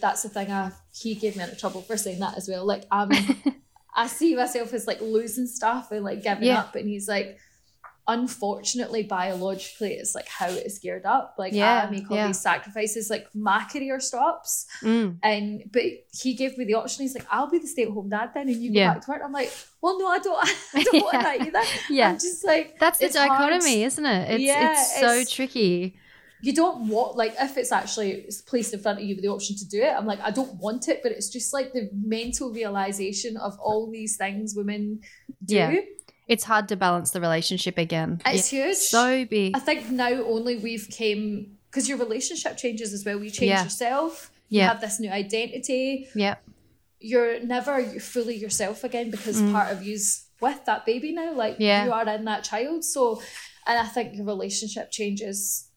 that's 0.00 0.22
the 0.24 0.28
thing 0.28 0.50
I 0.50 0.72
he 0.92 1.14
gave 1.14 1.36
me 1.36 1.42
into 1.44 1.56
trouble 1.56 1.80
for 1.82 1.96
saying 1.96 2.20
that 2.20 2.36
as 2.36 2.48
well. 2.48 2.66
Like 2.66 2.84
I'm 2.90 3.10
I 3.96 4.08
see 4.08 4.34
myself 4.34 4.72
as 4.74 4.86
like 4.88 5.00
losing 5.00 5.46
stuff 5.46 5.92
and 5.92 6.04
like 6.04 6.22
giving 6.22 6.44
Yeah. 6.48 6.60
up 6.60 6.74
and 6.74 6.88
he's 6.88 7.06
like 7.08 7.38
unfortunately 8.06 9.02
biologically 9.02 9.92
it's 9.94 10.14
like 10.14 10.28
how 10.28 10.48
it 10.48 10.66
is 10.66 10.78
geared 10.78 11.04
up 11.06 11.34
like 11.38 11.52
Yeah, 11.52 11.86
I 11.86 11.90
make 11.90 12.10
all 12.10 12.16
yeah. 12.16 12.26
these 12.26 12.40
sacrifices 12.40 13.08
like 13.10 13.26
my 13.34 13.64
career 13.72 13.98
stops 14.00 14.66
Mm. 14.82 15.16
and 15.22 15.62
but 15.72 15.82
he 16.22 16.34
gave 16.34 16.58
me 16.58 16.64
the 16.64 16.74
option 16.74 17.02
he's 17.04 17.14
like 17.14 17.26
I'll 17.30 17.50
be 17.50 17.58
the 17.58 17.66
stay-at-home 17.66 18.10
dad 18.10 18.30
then 18.34 18.48
and 18.48 18.56
you 18.62 18.72
go 18.72 18.78
Yeah. 18.80 18.94
back 18.94 19.04
to 19.04 19.10
work 19.10 19.22
I'm 19.24 19.32
like 19.32 19.52
well 19.80 19.98
no 19.98 20.06
I 20.06 20.18
don't 20.18 20.38
I 20.74 20.82
don't 20.82 21.02
want 21.02 21.12
that 21.28 21.40
either 21.40 21.62
Yeah. 21.88 22.10
I'm 22.10 22.14
just 22.16 22.44
like 22.44 22.78
That's 22.78 22.98
the 22.98 23.06
it's 23.06 23.16
hard. 23.16 23.28
dichotomy, 23.30 23.84
isn't 23.84 24.04
it? 24.06 24.30
It's 24.32 24.44
Yeah, 24.44 24.72
it's 24.72 25.00
so 25.00 25.06
it's- 25.12 25.30
tricky. 25.30 25.96
you 26.42 26.52
don't 26.52 26.88
want 26.88 27.16
like 27.16 27.34
if 27.40 27.56
it's 27.56 27.72
actually 27.72 28.26
placed 28.46 28.74
in 28.74 28.80
front 28.80 28.98
of 28.98 29.04
you 29.06 29.14
with 29.16 29.24
the 29.24 29.30
option 29.36 29.56
to 29.56 29.66
do 29.76 29.80
it 29.88 29.92
i'm 29.98 30.04
like 30.12 30.20
i 30.28 30.30
don't 30.38 30.54
want 30.64 30.82
it 30.92 31.00
but 31.02 31.10
it's 31.10 31.30
just 31.36 31.54
like 31.56 31.72
the 31.72 31.88
mental 32.16 32.52
realization 32.52 33.32
of 33.38 33.52
all 33.66 33.90
these 33.90 34.16
things 34.22 34.54
women 34.54 35.00
do. 35.52 35.56
It's 36.26 36.44
hard 36.44 36.68
to 36.68 36.76
balance 36.76 37.10
the 37.10 37.20
relationship 37.20 37.76
again. 37.78 38.20
it's 38.26 38.52
Yeah. 38.52 38.66
huge 38.66 38.76
so 38.78 39.24
big. 39.26 39.56
i 39.56 39.60
think 39.60 39.90
now 39.90 40.12
only 40.34 40.56
we've 40.56 40.88
came 40.90 41.58
because 41.70 41.88
your 41.88 41.98
relationship 41.98 42.56
changes 42.56 42.92
as 42.92 43.04
well 43.04 43.18
you 43.22 43.30
change 43.30 43.50
Yeah. 43.50 43.64
yourself 43.64 44.30
you 44.48 44.60
have 44.60 44.80
this 44.80 45.00
new 45.00 45.10
identity 45.10 46.08
Yeah. 46.14 46.36
you're 47.00 47.40
never 47.40 47.82
fully 48.00 48.36
yourself 48.36 48.84
again 48.84 49.10
because 49.10 49.36
Mm. 49.40 49.52
part 49.52 49.72
of 49.72 49.82
you's 49.82 50.24
with 50.40 50.64
that 50.66 50.86
baby 50.86 51.12
now 51.12 51.32
like 51.34 51.56
Yeah. 51.58 51.84
you 51.84 51.92
are 51.92 52.08
in 52.08 52.24
that 52.24 52.44
child 52.44 52.84
so 52.84 53.20
and 53.66 53.76
i 53.78 53.86
think 53.94 54.14
your 54.16 54.26
relationship 54.26 54.90
changes 54.90 55.68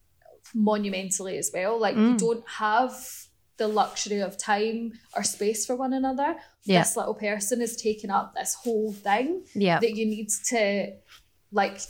monumentally 0.54 1.36
as 1.38 1.50
well 1.52 1.78
like 1.78 1.94
you 1.96 2.14
Mm. 2.14 2.18
don't 2.18 2.44
have 2.48 2.94
the 3.58 3.68
luxury 3.68 4.20
of 4.20 4.38
time 4.38 4.92
or 5.16 5.22
space 5.22 5.66
for 5.66 5.74
one 5.76 5.92
another 5.92 6.36
Yeah. 6.64 6.82
this 6.82 6.96
little 6.96 7.14
person 7.14 7.60
is 7.60 7.76
taking 7.76 8.10
up 8.10 8.34
this 8.34 8.54
whole 8.54 8.92
thing 8.92 9.44
Yeah. 9.54 9.80
that 9.80 9.96
you 9.96 10.06
need 10.06 10.28
to 10.50 10.92
like 11.50 11.80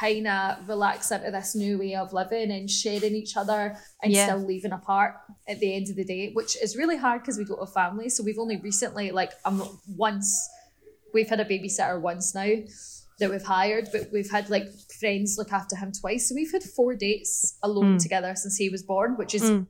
kind 0.00 0.26
of 0.26 0.66
relax 0.68 1.10
into 1.10 1.30
this 1.30 1.54
new 1.54 1.78
way 1.78 1.94
of 1.94 2.12
living 2.12 2.50
and 2.50 2.68
sharing 2.70 3.14
each 3.14 3.36
other 3.36 3.76
and 4.02 4.12
Yeah. 4.12 4.26
still 4.26 4.38
leaving 4.38 4.72
apart 4.72 5.14
at 5.46 5.60
the 5.60 5.74
end 5.74 5.90
of 5.90 5.96
the 5.96 6.04
day, 6.04 6.32
which 6.32 6.56
is 6.62 6.76
really 6.76 6.96
hard 6.96 7.20
because 7.22 7.36
we 7.38 7.44
don't 7.44 7.60
have 7.60 7.72
family. 7.72 8.08
So 8.08 8.22
we've 8.22 8.38
only 8.38 8.56
recently, 8.56 9.10
like, 9.10 9.32
um, 9.44 9.62
once 9.96 10.48
we've 11.12 11.28
had 11.28 11.40
a 11.40 11.44
babysitter 11.44 12.00
once 12.00 12.34
now 12.34 12.52
that 13.18 13.30
we've 13.30 13.42
hired, 13.44 13.90
but 13.92 14.08
we've 14.12 14.30
had 14.30 14.48
like 14.48 14.66
friends 14.98 15.36
look 15.36 15.52
after 15.52 15.76
him 15.76 15.92
twice. 15.92 16.28
So 16.28 16.34
we've 16.34 16.50
had 16.50 16.62
four 16.62 16.94
dates 16.94 17.58
alone 17.62 17.98
Mm. 17.98 18.02
together 18.02 18.34
since 18.34 18.56
he 18.56 18.70
was 18.70 18.82
born, 18.82 19.16
which 19.18 19.34
is 19.34 19.42
Mm. 19.42 19.66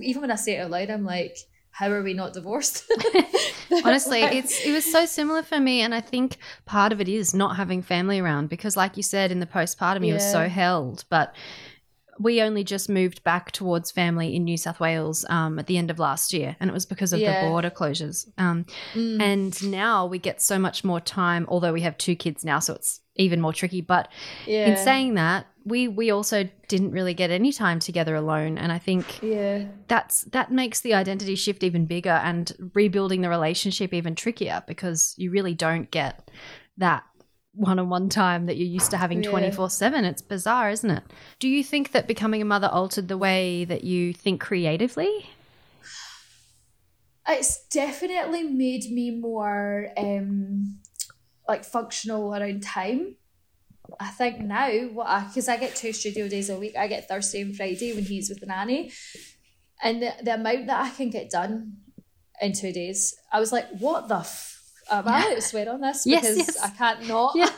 Even 0.00 0.22
when 0.22 0.30
I 0.30 0.36
say 0.36 0.56
it 0.56 0.60
out 0.60 0.70
loud, 0.70 0.90
I'm 0.90 1.04
like, 1.04 1.36
how 1.70 1.90
are 1.90 2.02
we 2.02 2.14
not 2.14 2.32
divorced? 2.32 2.90
Honestly, 3.84 4.22
it's 4.22 4.64
it 4.64 4.72
was 4.72 4.90
so 4.90 5.04
similar 5.04 5.42
for 5.42 5.60
me, 5.60 5.82
and 5.82 5.94
I 5.94 6.00
think 6.00 6.38
part 6.64 6.92
of 6.92 7.00
it 7.00 7.08
is 7.08 7.34
not 7.34 7.56
having 7.56 7.82
family 7.82 8.18
around 8.18 8.48
because, 8.48 8.76
like 8.76 8.96
you 8.96 9.02
said, 9.02 9.30
in 9.30 9.40
the 9.40 9.46
postpartum, 9.46 10.04
he 10.04 10.12
was 10.12 10.30
so 10.30 10.48
held. 10.48 11.04
But 11.10 11.34
we 12.18 12.40
only 12.42 12.64
just 12.64 12.88
moved 12.88 13.22
back 13.24 13.52
towards 13.52 13.90
family 13.90 14.34
in 14.34 14.44
New 14.44 14.56
South 14.56 14.80
Wales 14.80 15.24
um, 15.28 15.58
at 15.58 15.66
the 15.66 15.76
end 15.78 15.90
of 15.90 15.98
last 15.98 16.32
year, 16.32 16.56
and 16.60 16.70
it 16.70 16.72
was 16.72 16.86
because 16.86 17.12
of 17.12 17.20
Yeah. 17.20 17.42
the 17.44 17.48
border 17.50 17.70
closures. 17.70 18.26
Um, 18.38 18.66
Mm. 18.94 19.20
and 19.20 19.70
now 19.70 20.06
we 20.06 20.18
get 20.18 20.40
so 20.42 20.58
much 20.58 20.84
more 20.84 21.00
time, 21.00 21.46
although 21.48 21.72
we 21.72 21.82
have 21.82 21.96
two 21.98 22.16
kids 22.16 22.44
now, 22.44 22.58
so 22.58 22.74
it's 22.74 23.00
even 23.16 23.40
more 23.40 23.52
tricky. 23.52 23.80
But 23.80 24.08
yeah. 24.46 24.66
in 24.66 24.76
saying 24.76 25.14
that, 25.14 25.46
we 25.64 25.88
we 25.88 26.10
also 26.10 26.48
didn't 26.68 26.92
really 26.92 27.14
get 27.14 27.30
any 27.30 27.52
time 27.52 27.80
together 27.80 28.14
alone, 28.14 28.56
and 28.58 28.70
I 28.70 28.78
think 28.78 29.20
yeah. 29.22 29.64
that's 29.88 30.22
that 30.24 30.52
makes 30.52 30.80
the 30.80 30.94
identity 30.94 31.34
shift 31.34 31.62
even 31.64 31.86
bigger 31.86 32.10
and 32.24 32.52
rebuilding 32.74 33.20
the 33.22 33.28
relationship 33.28 33.92
even 33.92 34.14
trickier 34.14 34.62
because 34.66 35.14
you 35.18 35.30
really 35.30 35.54
don't 35.54 35.90
get 35.90 36.30
that 36.78 37.02
one-on-one 37.56 38.08
time 38.08 38.46
that 38.46 38.56
you're 38.56 38.68
used 38.68 38.90
to 38.90 38.96
having 38.96 39.22
Yeah. 39.22 39.30
24/7 39.30 40.04
it's 40.04 40.22
bizarre 40.22 40.70
isn't 40.70 40.90
it 40.90 41.02
do 41.38 41.48
you 41.48 41.64
think 41.64 41.92
that 41.92 42.06
becoming 42.06 42.42
a 42.42 42.44
mother 42.44 42.68
altered 42.68 43.08
the 43.08 43.18
way 43.18 43.64
that 43.64 43.82
you 43.84 44.12
think 44.12 44.40
creatively 44.40 45.26
it's 47.28 47.66
definitely 47.68 48.44
made 48.44 48.84
me 48.90 49.10
more 49.10 49.88
um 49.96 50.78
like 51.48 51.64
functional 51.64 52.34
around 52.34 52.62
time 52.62 53.16
I 54.00 54.08
think 54.08 54.40
now 54.40 54.68
what 54.92 55.06
I 55.06 55.24
because 55.24 55.48
I 55.48 55.56
get 55.56 55.76
two 55.76 55.92
studio 55.92 56.28
days 56.28 56.50
a 56.50 56.58
week. 56.58 56.76
I 56.76 56.88
get 56.88 57.08
Thursday 57.08 57.42
and 57.42 57.56
Friday 57.56 57.94
when 57.94 58.04
he's 58.04 58.28
with 58.28 58.40
the 58.40 58.46
nanny, 58.46 58.90
and 59.80 60.02
the, 60.02 60.12
the 60.22 60.34
amount 60.34 60.66
that 60.66 60.80
I 60.84 60.90
can 60.90 61.08
get 61.08 61.30
done 61.30 61.76
in 62.40 62.52
two 62.52 62.72
days, 62.72 63.14
I 63.32 63.38
was 63.38 63.52
like, 63.52 63.68
what 63.78 64.08
the. 64.08 64.16
F- 64.16 64.55
Am 64.90 65.08
I 65.08 65.22
allowed 65.24 65.34
to 65.36 65.40
swear 65.42 65.70
on 65.72 65.80
this? 65.80 66.06
Yes, 66.06 66.22
Because 66.22 66.36
yes. 66.38 66.62
I 66.62 66.70
can't 66.70 67.08
not. 67.08 67.32
Yeah. 67.34 67.50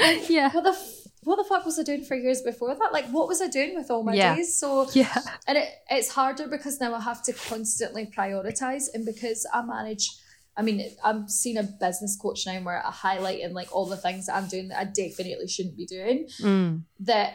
Like, 0.00 0.28
Yeah. 0.30 0.50
What 0.52 0.64
the 0.64 0.70
f- 0.70 0.90
what 1.22 1.36
the 1.36 1.44
fuck 1.44 1.64
was 1.64 1.78
I 1.78 1.84
doing 1.84 2.04
for 2.04 2.14
years 2.16 2.42
before 2.42 2.74
that? 2.74 2.92
Like, 2.92 3.06
what 3.06 3.28
was 3.28 3.40
I 3.40 3.48
doing 3.48 3.74
with 3.74 3.90
all 3.90 4.02
my 4.02 4.12
Yeah. 4.14 4.34
days? 4.36 4.56
So 4.56 4.86
Yeah. 4.92 5.14
and 5.46 5.56
it, 5.56 5.68
it's 5.90 6.10
harder 6.10 6.46
because 6.48 6.80
now 6.80 6.94
I 6.94 7.00
have 7.00 7.22
to 7.24 7.32
constantly 7.32 8.04
prioritize 8.06 8.88
and 8.92 9.06
because 9.06 9.46
I 9.52 9.62
manage 9.62 10.10
I 10.56 10.62
mean 10.62 10.84
I'm 11.02 11.26
seeing 11.28 11.56
a 11.56 11.62
business 11.62 12.16
coach 12.20 12.44
now 12.46 12.60
where 12.60 12.84
I 12.86 12.90
highlight 12.90 13.40
and 13.40 13.54
like 13.54 13.74
all 13.74 13.86
the 13.86 13.96
things 13.96 14.26
that 14.26 14.36
I'm 14.36 14.48
doing 14.48 14.68
that 14.68 14.78
I 14.80 14.84
definitely 14.84 15.48
shouldn't 15.48 15.76
be 15.78 15.86
doing 15.86 16.28
Mm. 16.42 16.82
that 17.00 17.30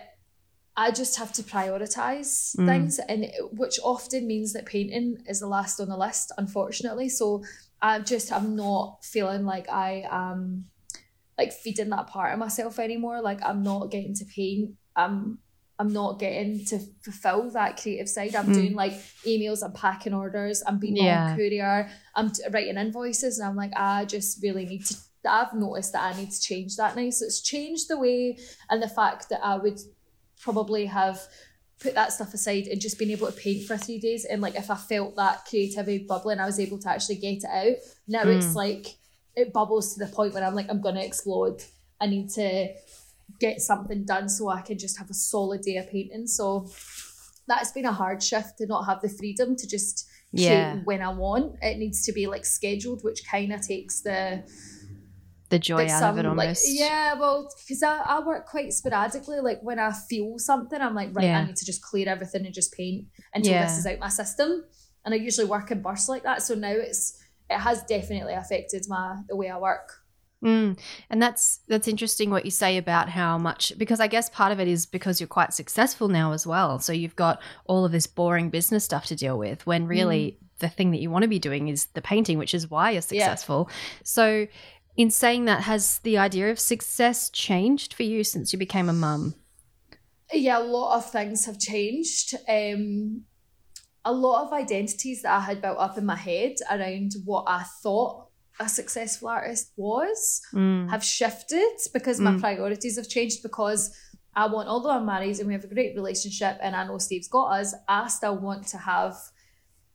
I 0.77 0.91
just 0.91 1.17
have 1.17 1.33
to 1.33 1.43
prioritize 1.43 2.55
Mm. 2.57 2.67
things 2.67 2.99
and 2.99 3.23
it- 3.25 3.53
which 3.53 3.79
often 3.83 4.27
means 4.27 4.53
that 4.53 4.65
painting 4.67 5.17
is 5.27 5.39
the 5.39 5.47
last 5.47 5.79
on 5.81 5.89
the 5.89 5.97
list 5.97 6.31
unfortunately 6.37 7.09
so 7.09 7.43
I'm 7.81 8.03
just 8.05 8.31
I'm 8.31 8.55
not 8.55 9.03
feeling 9.03 9.45
like 9.45 9.69
I 9.69 10.05
am 10.09 10.65
like 11.37 11.53
feeding 11.53 11.89
that 11.89 12.07
part 12.07 12.33
of 12.33 12.39
myself 12.39 12.79
anymore 12.79 13.21
like 13.21 13.41
I'm 13.43 13.63
not 13.63 13.91
getting 13.91 14.13
to 14.15 14.25
paint 14.25 14.71
I'm 14.95 15.39
I'm 15.81 15.93
not 15.93 16.19
getting 16.19 16.65
to 16.65 16.79
fulfill 17.01 17.49
that 17.51 17.81
creative 17.81 18.09
side. 18.09 18.35
I'm 18.35 18.47
Mm. 18.47 18.53
doing 18.53 18.73
like 18.75 18.91
emails, 19.25 19.63
I'm 19.63 19.71
packing 19.71 20.13
orders, 20.13 20.61
I'm 20.67 20.77
being 20.77 20.97
Yeah. 20.97 21.29
on 21.31 21.37
courier, 21.37 21.89
I'm 22.15 22.31
t- 22.31 22.43
writing 22.51 22.75
invoices, 22.77 23.39
and 23.39 23.47
I'm 23.47 23.55
like, 23.55 23.71
I 23.77 24.03
just 24.03 24.43
really 24.43 24.65
need 24.65 24.85
to. 24.87 24.95
I've 25.25 25.53
noticed 25.53 25.93
that 25.93 26.03
I 26.03 26.17
need 26.19 26.31
to 26.31 26.41
change 26.41 26.75
that 26.75 26.97
now. 26.97 27.09
So 27.11 27.23
it's 27.25 27.39
changed 27.41 27.87
the 27.87 27.97
way 27.97 28.37
and 28.69 28.83
the 28.83 28.89
fact 28.89 29.29
that 29.29 29.39
I 29.41 29.55
would 29.55 29.79
probably 30.41 30.85
have 30.87 31.21
put 31.79 31.95
that 31.95 32.11
stuff 32.11 32.33
aside 32.33 32.67
and 32.67 32.81
just 32.81 32.99
been 32.99 33.09
able 33.11 33.27
to 33.27 33.33
paint 33.33 33.65
for 33.65 33.77
three 33.77 33.99
days. 33.99 34.25
And 34.25 34.41
like 34.41 34.55
if 34.55 34.69
I 34.69 34.75
felt 34.75 35.15
that 35.15 35.45
creativity 35.45 36.05
bubbling, 36.07 36.39
I 36.39 36.45
was 36.45 36.59
able 36.59 36.77
to 36.79 36.89
actually 36.89 37.15
get 37.15 37.43
it 37.43 37.45
out. 37.45 37.75
Now 38.07 38.23
Mm. 38.25 38.37
it's 38.37 38.55
like 38.55 38.97
it 39.35 39.53
bubbles 39.53 39.93
to 39.93 39.99
the 40.05 40.11
point 40.11 40.33
where 40.33 40.43
I'm 40.43 40.55
like, 40.55 40.67
I'm 40.69 40.81
gonna 40.81 41.01
explode. 41.01 41.63
I 42.01 42.07
need 42.07 42.29
to 42.31 42.73
get 43.39 43.61
something 43.61 44.03
done 44.05 44.27
so 44.27 44.49
I 44.49 44.61
can 44.61 44.77
just 44.77 44.97
have 44.97 45.09
a 45.09 45.13
solid 45.13 45.61
day 45.61 45.77
of 45.77 45.89
painting. 45.89 46.27
So 46.27 46.67
that's 47.47 47.71
been 47.71 47.85
a 47.85 47.91
hard 47.93 48.21
shift 48.21 48.57
to 48.57 48.65
not 48.67 48.83
have 48.85 49.01
the 49.01 49.09
freedom 49.09 49.55
to 49.55 49.67
just 49.67 50.07
Yeah. 50.31 50.79
when 50.83 51.01
I 51.01 51.13
want. 51.13 51.55
It 51.61 51.77
needs 51.77 52.03
to 52.05 52.11
be 52.11 52.27
like 52.27 52.45
scheduled, 52.45 53.03
which 53.03 53.25
kind 53.25 53.53
of 53.53 53.61
takes 53.65 54.01
the 54.01 54.43
The 55.49 55.59
joy 55.59 55.77
like 55.77 55.89
out 55.89 56.03
of 56.03 56.17
it 56.19 56.23
some, 56.23 56.37
like 56.37 56.57
yeah 56.65 57.15
well 57.15 57.49
because 57.67 57.81
I, 57.83 57.97
I 57.99 58.19
work 58.25 58.45
quite 58.45 58.71
sporadically 58.71 59.39
like 59.39 59.59
when 59.61 59.79
i 59.79 59.91
feel 59.91 60.37
something 60.37 60.79
i'm 60.79 60.93
like 60.93 61.09
right 61.13 61.25
Yeah. 61.25 61.39
i 61.39 61.45
need 61.45 61.55
to 61.55 61.65
just 61.65 61.81
clear 61.81 62.07
everything 62.07 62.45
and 62.45 62.53
just 62.53 62.71
paint 62.73 63.07
until 63.33 63.53
Yeah. 63.53 63.65
this 63.65 63.77
is 63.79 63.85
out 63.87 63.97
my 63.99 64.09
system 64.09 64.63
and 65.05 65.13
i 65.13 65.17
usually 65.17 65.47
work 65.47 65.71
in 65.71 65.81
bursts 65.81 66.07
like 66.07 66.23
that 66.23 66.43
so 66.43 66.53
now 66.53 66.69
it's 66.71 67.19
it 67.49 67.57
has 67.57 67.81
definitely 67.83 68.33
affected 68.33 68.85
my 68.87 69.17
the 69.27 69.35
way 69.35 69.49
i 69.49 69.57
work 69.57 69.89
Mm. 70.41 70.79
And 71.09 71.21
that's 71.21 71.59
that's 71.67 71.85
interesting 71.89 72.29
what 72.29 72.45
you 72.45 72.51
say 72.51 72.77
about 72.77 73.09
how 73.09 73.37
much 73.37 73.73
because 73.77 73.99
I 73.99 74.07
guess 74.07 74.29
part 74.29 74.53
of 74.53 74.59
it 74.61 74.69
is 74.69 74.85
because 74.85 75.19
you're 75.19 75.27
quite 75.27 75.53
successful 75.53 76.07
now 76.07 76.31
as 76.31 76.47
well. 76.47 76.79
So 76.79 76.93
you've 76.93 77.17
got 77.17 77.41
all 77.65 77.83
of 77.83 77.91
this 77.91 78.07
boring 78.07 78.49
business 78.49 78.85
stuff 78.85 79.05
to 79.07 79.17
deal 79.17 79.37
with 79.37 79.67
when 79.67 79.85
really 79.85 80.37
the 80.59 80.69
thing 80.69 80.91
that 80.91 81.01
you 81.01 81.11
want 81.11 81.23
to 81.23 81.27
be 81.27 81.39
doing 81.39 81.67
is 81.67 81.87
the 81.87 82.01
painting, 82.01 82.37
which 82.37 82.53
is 82.53 82.69
why 82.69 82.91
you're 82.91 83.01
successful. 83.01 83.69
So 84.05 84.47
in 84.99 85.09
saying 85.09 85.45
that, 85.45 85.61
has 85.63 85.99
the 85.99 86.17
idea 86.17 86.51
of 86.51 86.59
success 86.59 87.29
changed 87.29 87.93
for 87.93 88.03
you 88.03 88.23
since 88.23 88.51
you 88.51 88.59
became 88.59 88.89
a 88.89 88.93
mum? 88.93 89.35
yeah 90.31 90.59
a 90.59 90.67
lot 90.77 90.95
of 90.97 91.09
things 91.09 91.45
have 91.47 91.57
changed 91.57 92.35
um 92.47 93.23
a 94.05 94.13
lot 94.25 94.45
of 94.45 94.53
identities 94.53 95.23
that 95.23 95.33
i 95.39 95.39
had 95.49 95.59
built 95.63 95.79
up 95.79 95.97
in 95.97 96.05
my 96.05 96.15
head 96.15 96.53
around 96.69 97.11
what 97.25 97.43
i 97.47 97.63
thought 97.81 98.27
a 98.59 98.69
successful 98.69 99.27
artist 99.27 99.71
was 99.75 100.39
Mm. 100.53 100.87
have 100.93 101.03
shifted 101.03 101.73
because 101.97 102.19
my 102.19 102.33
Mm. 102.33 102.41
priorities 102.45 102.95
have 102.97 103.09
changed 103.15 103.41
because 103.41 103.81
I 104.41 104.45
want, 104.53 104.69
although 104.69 104.91
I'm 104.97 105.07
married 105.07 105.37
and 105.39 105.47
we 105.47 105.53
have 105.57 105.63
a 105.69 105.73
great 105.75 105.95
relationship 105.95 106.55
and 106.61 106.75
I 106.75 106.85
know 106.87 106.99
Steve's 106.99 107.27
got 107.27 107.47
us, 107.59 107.69
I 107.87 108.07
still 108.07 108.37
want 108.47 108.63
to 108.73 108.77
have 108.77 109.15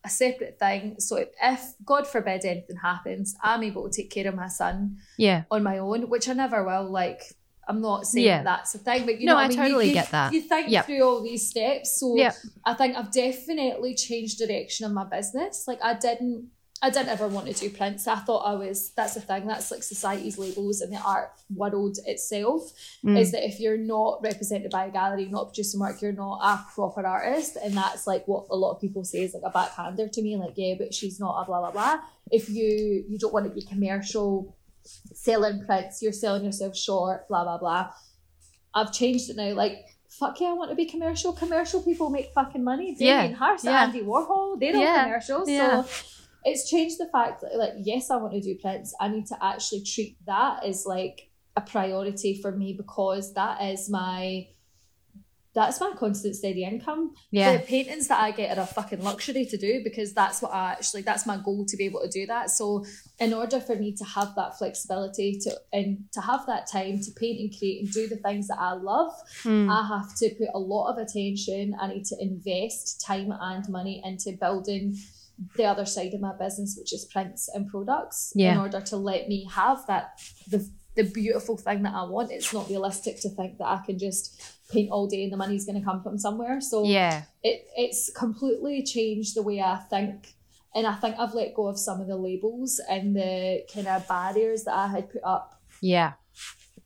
a 0.04 0.08
separate 0.10 0.58
thing. 0.58 0.96
So 0.98 1.16
if, 1.42 1.74
God 1.84 2.06
forbid 2.06 2.44
anything 2.44 2.76
happens, 2.76 3.34
I'm 3.42 3.62
able 3.62 3.88
to 3.88 4.02
take 4.02 4.10
care 4.10 4.28
of 4.28 4.34
my 4.34 4.48
son 4.48 4.98
Yeah. 5.16 5.44
on 5.50 5.62
my 5.62 5.78
own, 5.78 6.08
which 6.10 6.28
I 6.28 6.34
never 6.34 6.62
will. 6.64 6.90
Like, 6.90 7.22
I'm 7.66 7.80
not 7.80 8.06
saying 8.06 8.26
Yeah. 8.26 8.42
that 8.42 8.44
that's 8.44 8.74
a 8.74 8.78
thing, 8.78 9.06
but 9.06 9.18
you 9.18 9.26
No, 9.26 9.32
know 9.34 9.38
I 9.38 9.44
I 9.44 9.48
mean? 9.48 9.56
totally 9.56 9.84
you, 9.86 9.88
you, 9.88 9.94
get 9.94 10.10
that. 10.10 10.32
You 10.34 10.42
think 10.42 10.68
Yep. 10.68 10.84
through 10.86 11.02
all 11.02 11.22
these 11.22 11.48
steps. 11.48 11.98
So 11.98 12.14
Yep. 12.16 12.34
I 12.66 12.74
think 12.74 12.96
I've 12.96 13.10
definitely 13.10 13.94
changed 13.94 14.38
direction 14.38 14.84
of 14.84 14.92
my 14.92 15.04
business. 15.04 15.66
Like 15.66 15.82
I 15.82 15.94
didn't 15.94 16.50
I 16.86 16.90
didn't 16.90 17.08
ever 17.08 17.28
want 17.28 17.46
to 17.46 17.54
do 17.54 17.70
prints. 17.70 18.06
I 18.06 18.16
thought 18.16 18.40
I 18.40 18.54
was 18.54 18.90
that's 18.90 19.14
the 19.14 19.20
thing, 19.20 19.46
that's 19.46 19.70
like 19.70 19.82
society's 19.82 20.36
labels 20.38 20.80
and 20.82 20.92
the 20.92 20.98
art 21.14 21.30
world 21.54 21.96
itself. 22.06 22.72
Mm. 23.04 23.18
Is 23.18 23.32
that 23.32 23.42
if 23.50 23.58
you're 23.58 23.78
not 23.78 24.20
represented 24.22 24.70
by 24.70 24.84
a 24.86 24.90
gallery, 24.90 25.26
not 25.26 25.44
producing 25.48 25.80
work, 25.80 26.02
you're 26.02 26.12
not 26.12 26.40
a 26.42 26.52
proper 26.74 27.06
artist. 27.06 27.56
And 27.62 27.72
that's 27.74 28.06
like 28.06 28.28
what 28.28 28.46
a 28.50 28.56
lot 28.56 28.72
of 28.72 28.80
people 28.80 29.02
say 29.04 29.22
is 29.22 29.32
like 29.34 29.44
a 29.46 29.50
backhander 29.50 30.08
to 30.08 30.22
me, 30.22 30.36
like, 30.36 30.54
yeah, 30.56 30.74
but 30.78 30.92
she's 30.92 31.18
not 31.18 31.40
a 31.40 31.46
blah 31.46 31.60
blah 31.60 31.70
blah. 31.70 32.00
If 32.30 32.50
you 32.50 33.04
you 33.08 33.18
don't 33.18 33.32
want 33.32 33.46
to 33.46 33.52
be 33.52 33.62
commercial, 33.62 34.54
selling 35.14 35.64
prints, 35.64 36.02
you're 36.02 36.12
selling 36.12 36.44
yourself 36.44 36.76
short, 36.76 37.26
blah 37.28 37.44
blah 37.44 37.58
blah. 37.58 37.90
I've 38.74 38.92
changed 38.92 39.30
it 39.30 39.36
now, 39.36 39.52
like 39.54 39.78
fuck 40.08 40.40
yeah, 40.40 40.48
I 40.48 40.52
want 40.52 40.70
to 40.70 40.76
be 40.76 40.86
commercial. 40.86 41.32
Commercial 41.32 41.82
people 41.82 42.10
make 42.10 42.32
fucking 42.34 42.62
money. 42.62 42.94
Yeah, 42.98 43.22
Damien 43.22 43.38
Hirst, 43.40 43.64
yeah. 43.64 43.84
Andy 43.84 44.02
Warhol, 44.02 44.60
they're 44.60 44.76
all 44.76 44.82
Yeah, 44.82 45.04
commercial. 45.04 45.48
yeah. 45.48 45.82
So 45.82 46.06
it's 46.44 46.68
changed 46.68 46.98
the 46.98 47.08
fact 47.10 47.40
that 47.40 47.56
like 47.56 47.72
yes, 47.78 48.10
I 48.10 48.16
want 48.16 48.34
to 48.34 48.40
do 48.40 48.56
prints. 48.56 48.94
I 49.00 49.08
need 49.08 49.26
to 49.26 49.36
actually 49.42 49.82
treat 49.84 50.16
that 50.26 50.64
as 50.64 50.84
like 50.86 51.30
a 51.56 51.60
priority 51.60 52.40
for 52.40 52.52
me 52.52 52.74
because 52.74 53.32
that 53.34 53.62
is 53.62 53.88
my 53.88 54.48
that's 55.54 55.80
my 55.80 55.92
constant 55.96 56.34
steady 56.34 56.64
income. 56.64 57.14
Yeah. 57.30 57.56
The 57.56 57.62
paintings 57.62 58.08
that 58.08 58.20
I 58.20 58.32
get 58.32 58.58
are 58.58 58.62
a 58.62 58.66
fucking 58.66 59.02
luxury 59.02 59.46
to 59.46 59.56
do 59.56 59.82
because 59.84 60.12
that's 60.12 60.42
what 60.42 60.52
I 60.52 60.72
actually 60.72 61.02
that's 61.02 61.26
my 61.26 61.36
goal 61.36 61.64
to 61.66 61.76
be 61.76 61.84
able 61.84 62.00
to 62.00 62.08
do 62.08 62.26
that. 62.26 62.50
So 62.50 62.84
in 63.20 63.32
order 63.32 63.60
for 63.60 63.76
me 63.76 63.92
to 63.92 64.04
have 64.04 64.34
that 64.34 64.58
flexibility 64.58 65.38
to 65.42 65.52
and 65.72 66.04
to 66.12 66.20
have 66.20 66.44
that 66.46 66.68
time 66.70 67.00
to 67.02 67.10
paint 67.12 67.38
and 67.40 67.56
create 67.56 67.84
and 67.84 67.92
do 67.92 68.08
the 68.08 68.16
things 68.16 68.48
that 68.48 68.58
I 68.58 68.72
love, 68.72 69.12
Mm. 69.44 69.70
I 69.70 69.86
have 69.86 70.16
to 70.16 70.30
put 70.30 70.48
a 70.54 70.58
lot 70.58 70.90
of 70.90 70.98
attention. 70.98 71.76
I 71.80 71.88
need 71.88 72.04
to 72.06 72.16
invest 72.20 73.00
time 73.06 73.32
and 73.32 73.68
money 73.68 74.02
into 74.04 74.32
building 74.32 74.96
the 75.56 75.64
other 75.64 75.84
side 75.84 76.14
of 76.14 76.20
my 76.20 76.32
business, 76.36 76.76
which 76.78 76.92
is 76.92 77.04
prints 77.04 77.48
and 77.54 77.68
products, 77.68 78.32
in 78.52 78.58
order 78.58 78.80
to 78.80 78.96
let 78.96 79.28
me 79.28 79.48
have 79.52 79.86
that 79.86 80.20
the 80.48 80.68
the 80.94 81.04
beautiful 81.04 81.56
thing 81.56 81.82
that 81.82 81.94
I 81.94 82.04
want. 82.04 82.30
It's 82.30 82.52
not 82.52 82.68
realistic 82.68 83.20
to 83.22 83.28
think 83.28 83.58
that 83.58 83.66
I 83.66 83.82
can 83.84 83.98
just 83.98 84.40
paint 84.70 84.90
all 84.90 85.06
day 85.06 85.24
and 85.24 85.32
the 85.32 85.36
money's 85.36 85.66
going 85.66 85.78
to 85.78 85.84
come 85.84 86.02
from 86.02 86.18
somewhere. 86.18 86.60
So 86.60 86.84
yeah. 86.84 87.24
it 87.42 87.66
it's 87.76 88.10
completely 88.12 88.82
changed 88.82 89.36
the 89.36 89.42
way 89.42 89.60
I 89.60 89.76
think. 89.76 90.34
And 90.74 90.86
I 90.86 90.94
think 90.94 91.16
I've 91.18 91.34
let 91.34 91.54
go 91.54 91.68
of 91.68 91.78
some 91.78 92.00
of 92.00 92.08
the 92.08 92.16
labels 92.16 92.80
and 92.88 93.14
the 93.14 93.62
kind 93.72 93.86
of 93.86 94.08
barriers 94.08 94.64
that 94.64 94.74
I 94.74 94.88
had 94.88 95.10
put 95.10 95.22
up 95.24 95.60
Yeah. 95.80 96.14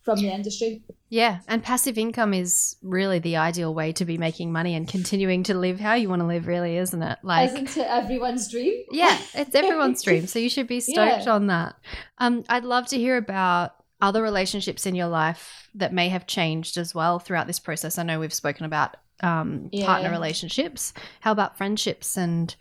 From 0.03 0.19
the 0.21 0.29
industry. 0.31 0.83
Yeah, 1.11 1.41
and 1.49 1.63
passive 1.63 1.97
income 1.99 2.35
is 2.35 2.77
really 2.83 3.19
the 3.19 3.37
ideal 3.37 3.75
way 3.75 3.93
to 3.93 4.05
be 4.05 4.19
making 4.19 4.53
money 4.53 4.75
and 4.75 4.87
continuing 4.87 5.43
to 5.45 5.55
live 5.55 5.81
how 5.81 5.95
you 5.95 6.09
want 6.09 6.21
to 6.21 6.27
live, 6.27 6.47
really, 6.47 6.77
isn't 6.77 7.03
it? 7.03 7.19
Like, 7.23 7.51
Isn't 7.51 7.77
it 7.77 7.87
everyone's 7.89 8.51
dream? 8.51 8.85
yeah, 8.91 9.19
it's 9.35 9.55
everyone's 9.55 10.03
dream, 10.03 10.27
so 10.27 10.39
you 10.39 10.51
should 10.51 10.67
be 10.67 10.81
stoked 10.81 11.25
Yeah. 11.27 11.33
on 11.35 11.47
that. 11.49 11.77
Um, 12.19 12.45
I'd 12.49 12.65
love 12.65 12.87
to 12.89 12.99
hear 12.99 13.17
about 13.17 13.73
other 14.01 14.23
relationships 14.23 14.87
in 14.87 14.95
your 14.95 15.09
life 15.09 15.69
that 15.75 15.93
may 15.93 16.09
have 16.09 16.27
changed 16.27 16.77
as 16.77 16.95
well 16.95 17.19
throughout 17.19 17.47
this 17.47 17.59
process. 17.59 17.99
I 17.99 18.03
know 18.05 18.21
we've 18.21 18.33
spoken 18.33 18.65
about 18.67 18.97
um, 19.23 19.71
partner 19.83 20.11
relationships. 20.11 20.93
How 21.21 21.33
about 21.33 21.57
friendships 21.59 22.17
and 22.17 22.55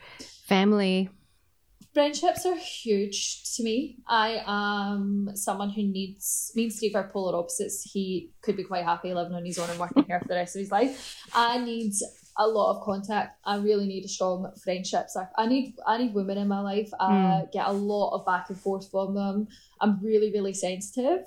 family? 0.47 1.10
Friendships 1.97 2.45
are 2.45 2.55
huge 2.55 3.55
to 3.55 3.63
me. 3.63 3.97
I 4.07 4.43
am 4.45 5.31
someone 5.33 5.71
who 5.71 5.81
needs 5.81 6.51
me 6.55 6.65
and 6.65 6.71
Steve 6.71 6.93
are 6.93 7.10
polar 7.10 7.36
opposites. 7.36 7.89
He 7.91 8.29
could 8.43 8.55
be 8.55 8.63
quite 8.63 8.86
happy 8.86 9.12
living 9.12 9.33
on 9.33 9.43
his 9.43 9.57
own 9.57 9.67
and 9.67 9.79
working 9.79 10.03
here 10.03 10.19
for 10.19 10.27
the 10.27 10.36
rest 10.36 10.55
of 10.55 10.60
his 10.60 10.71
life. 10.71 11.25
I 11.33 11.57
need 11.57 11.93
a 12.38 12.47
lot 12.47 12.75
of 12.75 12.83
contact. 12.83 13.39
I 13.43 13.57
really 13.57 13.88
need 13.88 14.05
a 14.05 14.10
strong 14.10 14.51
friendships. 14.63 15.17
I, 15.17 15.25
I 15.39 15.47
need 15.47 15.73
I 15.88 15.97
need 15.97 16.13
women 16.13 16.38
in 16.38 16.47
my 16.47 16.60
life. 16.60 16.91
I 16.99 17.45
get 17.51 17.65
a 17.65 17.71
lot 17.71 18.12
of 18.13 18.27
back 18.27 18.51
and 18.51 18.60
forth 18.60 18.91
from 18.91 19.15
them. 19.15 19.47
I'm 19.81 19.99
really 19.99 20.31
really 20.31 20.53
sensitive. 20.53 21.25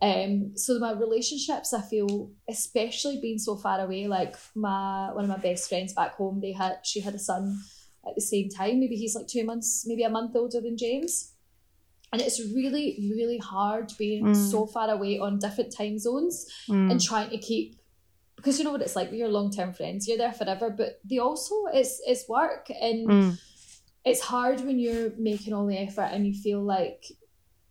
Um, 0.00 0.52
so 0.56 0.78
my 0.78 0.92
relationships, 0.92 1.72
I 1.72 1.80
feel, 1.80 2.30
especially 2.48 3.18
being 3.20 3.38
so 3.38 3.56
far 3.56 3.80
away, 3.80 4.06
like 4.06 4.36
my 4.54 5.12
one 5.12 5.24
of 5.24 5.30
my 5.30 5.38
best 5.38 5.68
friends 5.68 5.94
back 5.94 6.14
home, 6.14 6.40
they 6.40 6.52
had 6.52 6.78
she 6.84 7.00
had 7.00 7.16
a 7.16 7.18
son 7.18 7.58
at 8.08 8.14
the 8.14 8.20
same 8.20 8.48
time. 8.48 8.80
Maybe 8.80 8.96
he's 8.96 9.14
like 9.14 9.26
two 9.26 9.44
months, 9.44 9.84
maybe 9.86 10.02
a 10.04 10.08
month 10.10 10.34
older 10.36 10.60
than 10.60 10.76
James. 10.76 11.32
And 12.12 12.22
it's 12.22 12.40
really, 12.54 13.10
really 13.14 13.38
hard 13.38 13.92
being 13.98 14.24
Mm. 14.26 14.50
so 14.50 14.66
far 14.66 14.88
away 14.90 15.18
on 15.18 15.38
different 15.38 15.72
time 15.72 15.98
zones 15.98 16.46
Mm. 16.68 16.90
and 16.90 17.00
trying 17.00 17.30
to 17.30 17.38
keep 17.38 17.76
because 18.36 18.58
you 18.58 18.64
know 18.64 18.70
what 18.70 18.82
it's 18.82 18.94
like 18.94 19.10
with 19.10 19.18
your 19.18 19.28
long 19.30 19.50
term 19.50 19.72
friends, 19.72 20.06
you're 20.06 20.18
there 20.18 20.32
forever, 20.32 20.68
but 20.70 21.00
they 21.04 21.18
also 21.18 21.54
it's 21.72 22.00
it's 22.06 22.28
work 22.28 22.68
and 22.80 23.08
Mm. 23.08 23.38
it's 24.04 24.20
hard 24.20 24.60
when 24.60 24.78
you're 24.78 25.10
making 25.18 25.52
all 25.54 25.66
the 25.66 25.76
effort 25.78 26.10
and 26.12 26.26
you 26.26 26.34
feel 26.34 26.62
like 26.62 27.06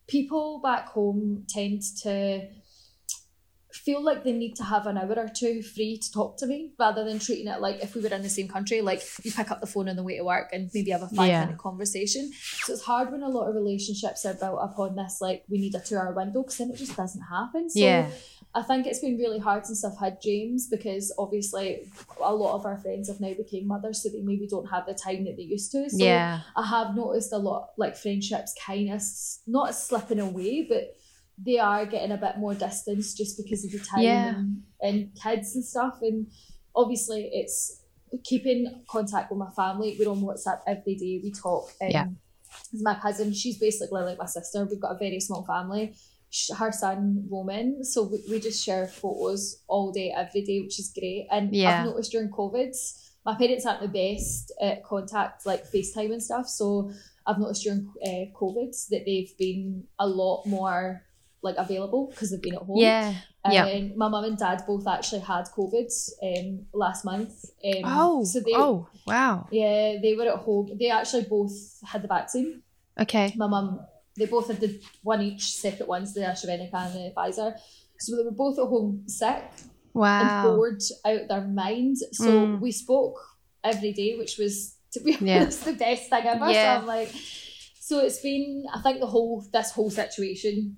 people 0.08 0.60
back 0.60 0.89
home 0.89 1.45
tend 1.48 1.82
to 2.04 2.48
feel 3.86 4.02
like 4.04 4.24
they 4.24 4.32
need 4.32 4.56
to 4.56 4.63
have 4.63 4.88
an 4.88 4.98
hour 4.98 5.13
or 5.17 5.30
two 5.30 5.62
free 5.62 5.98
to 5.98 6.12
talk 6.12 6.38
to 6.38 6.48
me 6.48 6.71
rather 6.80 7.04
than 7.04 7.19
treating 7.19 7.48
it 7.48 7.62
like 7.62 7.78
if 7.84 7.93
we 7.95 8.02
were 8.02 8.10
in 8.10 8.24
the 8.24 8.30
same 8.30 8.48
country 8.48 8.82
like 8.82 9.02
you 9.24 9.32
pick 9.32 9.52
up 9.52 9.62
the 9.62 9.67
phone 9.67 9.88
on 9.88 9.95
the 9.95 10.04
way 10.04 10.17
to 10.17 10.24
work 10.24 10.50
and 10.54 10.69
maybe 10.74 10.89
have 10.91 11.04
a 11.04 11.08
five 11.10 11.28
Yeah. 11.28 11.45
minute 11.45 11.60
conversation 11.60 12.32
so 12.63 12.74
it's 12.74 12.82
hard 12.84 13.12
when 13.12 13.21
a 13.21 13.30
lot 13.30 13.48
of 13.48 13.54
relationships 13.56 14.26
are 14.26 14.34
built 14.34 14.60
upon 14.62 14.95
this 14.95 15.19
like 15.21 15.43
we 15.50 15.60
need 15.60 15.76
a 15.76 15.80
two 15.80 15.98
hour 15.98 16.13
window 16.13 16.41
because 16.41 16.58
then 16.58 16.71
it 16.71 16.78
just 16.78 16.95
doesn't 16.98 17.21
happen 17.21 17.69
so 17.69 17.80
Yeah. 17.80 18.10
I 18.58 18.62
think 18.63 18.88
it's 18.88 19.00
been 19.00 19.17
really 19.17 19.39
hard 19.39 19.65
since 19.65 19.84
I've 19.84 19.98
had 20.00 20.21
James 20.21 20.67
because 20.69 21.13
obviously 21.17 21.91
a 22.24 22.34
lot 22.34 22.56
of 22.56 22.65
our 22.65 22.78
friends 22.78 23.10
have 23.10 23.19
now 23.19 23.34
become 23.34 23.67
mothers, 23.67 24.02
so 24.02 24.08
they 24.08 24.21
maybe 24.21 24.48
don't 24.48 24.69
have 24.69 24.86
the 24.86 24.93
time 24.93 25.26
that 25.26 25.36
they 25.36 25.43
used 25.43 25.74
to. 25.74 25.89
So 25.89 25.98
yeah. 26.02 26.39
I 26.56 26.65
have 26.65 26.95
noticed 26.95 27.34
a 27.34 27.38
lot 27.38 27.71
like 27.78 27.98
friendships 27.98 28.56
kind 28.65 28.93
of 28.93 29.02
not 29.45 29.76
slipping 29.76 30.21
away, 30.21 30.65
but 30.69 30.95
they 31.38 31.60
are 31.60 31.86
getting 31.86 32.12
a 32.12 32.17
bit 32.17 32.38
more 32.38 32.54
distance 32.54 33.13
just 33.13 33.38
because 33.38 33.65
of 33.65 33.71
the 33.71 33.80
time 33.80 34.02
Yeah. 34.02 34.36
and, 34.36 34.63
and 34.82 35.10
kids 35.21 35.56
and 35.56 35.63
stuff. 35.65 36.00
And 36.02 36.28
obviously, 36.76 37.30
it's 37.34 37.82
keeping 38.24 38.84
contact 38.89 39.32
with 39.32 39.39
my 39.39 39.52
family. 39.52 39.95
We're 40.00 40.10
on 40.10 40.21
WhatsApp 40.21 40.62
every 40.67 40.95
day. 40.95 41.19
We 41.24 41.32
talk. 41.32 41.69
Um, 41.82 41.89
Yeah. 41.91 42.08
My 42.74 42.95
cousin, 42.95 43.34
she's 43.34 43.58
basically 43.58 44.02
like 44.04 44.17
my 44.17 44.26
sister. 44.26 44.65
We've 44.65 44.80
got 44.80 44.95
a 44.95 44.98
very 44.98 45.19
small 45.19 45.43
family. 45.45 45.95
Her 46.58 46.71
son 46.71 47.28
Roman, 47.30 47.84
so 47.84 48.04
we, 48.04 48.19
we 48.30 48.39
just 48.39 48.63
share 48.63 48.88
photos 48.88 49.62
all 49.67 49.91
day, 49.91 50.13
every 50.15 50.41
day, 50.41 50.62
which 50.62 50.80
is 50.80 50.91
great. 50.98 51.28
And 51.32 51.54
Yeah. 51.54 51.80
I've 51.80 51.86
noticed 51.86 52.12
during 52.12 52.30
COVID, 52.30 52.76
my 53.26 53.36
parents 53.36 53.65
aren't 53.65 53.82
the 53.82 53.88
best 53.88 54.52
at 54.62 54.84
contact, 54.84 55.45
like 55.45 55.65
FaceTime 55.71 56.12
and 56.13 56.21
stuff. 56.24 56.48
So 56.48 56.91
I've 57.26 57.39
noticed 57.39 57.63
during 57.63 57.89
uh, 58.06 58.32
COVID 58.38 58.71
that 58.89 59.04
they've 59.06 59.36
been 59.38 59.86
a 60.00 60.08
lot 60.08 60.45
more 60.45 61.02
like 61.41 61.56
available 61.58 62.08
because 62.08 62.32
they've 62.32 62.41
been 62.41 62.56
at 62.56 62.62
home. 62.62 62.78
Yeah. 62.78 63.13
And 63.43 63.54
yeah. 63.54 63.95
my 63.95 64.08
mum 64.10 64.24
and 64.24 64.38
dad 64.38 64.63
both 64.65 64.88
actually 64.88 65.21
had 65.21 65.45
COVID 65.56 65.91
um, 66.24 66.65
last 66.74 67.06
month. 67.06 67.45
Um, 67.63 67.82
Oh. 67.84 68.24
so 68.24 68.39
they, 68.39 68.54
oh. 68.56 68.88
Wow. 69.06 69.48
yeah, 69.52 69.98
they 70.02 70.15
were 70.17 70.26
at 70.28 70.39
home. 70.39 70.71
They 70.80 70.89
actually 70.89 71.26
both 71.30 71.54
had 71.86 72.02
the 72.02 72.08
vaccine. 72.08 72.63
Okay. 73.00 73.34
My 73.36 73.45
mum, 73.48 73.82
they 74.17 74.26
both 74.26 74.48
had 74.48 74.60
the 74.60 74.82
one 75.04 75.21
each 75.21 75.54
separate 75.56 75.88
ones, 75.88 76.13
the 76.13 76.21
AstraZeneca 76.21 76.74
and 76.74 76.93
the 76.95 77.13
Pfizer. 77.15 77.56
So 78.00 78.15
they 78.17 78.24
were 78.24 78.32
both 78.32 78.58
at 78.58 78.65
home 78.65 79.04
sick 79.08 79.43
Wow. 79.93 80.21
and 80.21 80.43
bored 80.58 80.82
out 81.06 81.28
their 81.28 81.48
mind. 81.48 81.98
So 82.13 82.26
Mm. 82.26 82.60
we 82.62 82.71
spoke 82.71 83.17
every 83.63 83.93
day, 83.93 84.17
which 84.17 84.38
was 84.39 84.76
to 84.93 85.02
be 85.02 85.12
Yeah. 85.21 85.41
honest 85.41 85.65
the 85.65 85.74
best 85.74 86.10
thing 86.10 86.26
ever. 86.26 86.50
Yeah. 86.52 86.76
So 86.76 86.82
I'm 86.82 86.88
like, 86.88 87.12
so 87.80 88.00
it's 88.00 88.21
been. 88.21 88.65
I 88.74 88.82
think 88.82 89.00
the 89.00 89.06
whole 89.06 89.45
this 89.54 89.71
whole 89.71 89.91
situation, 89.91 90.78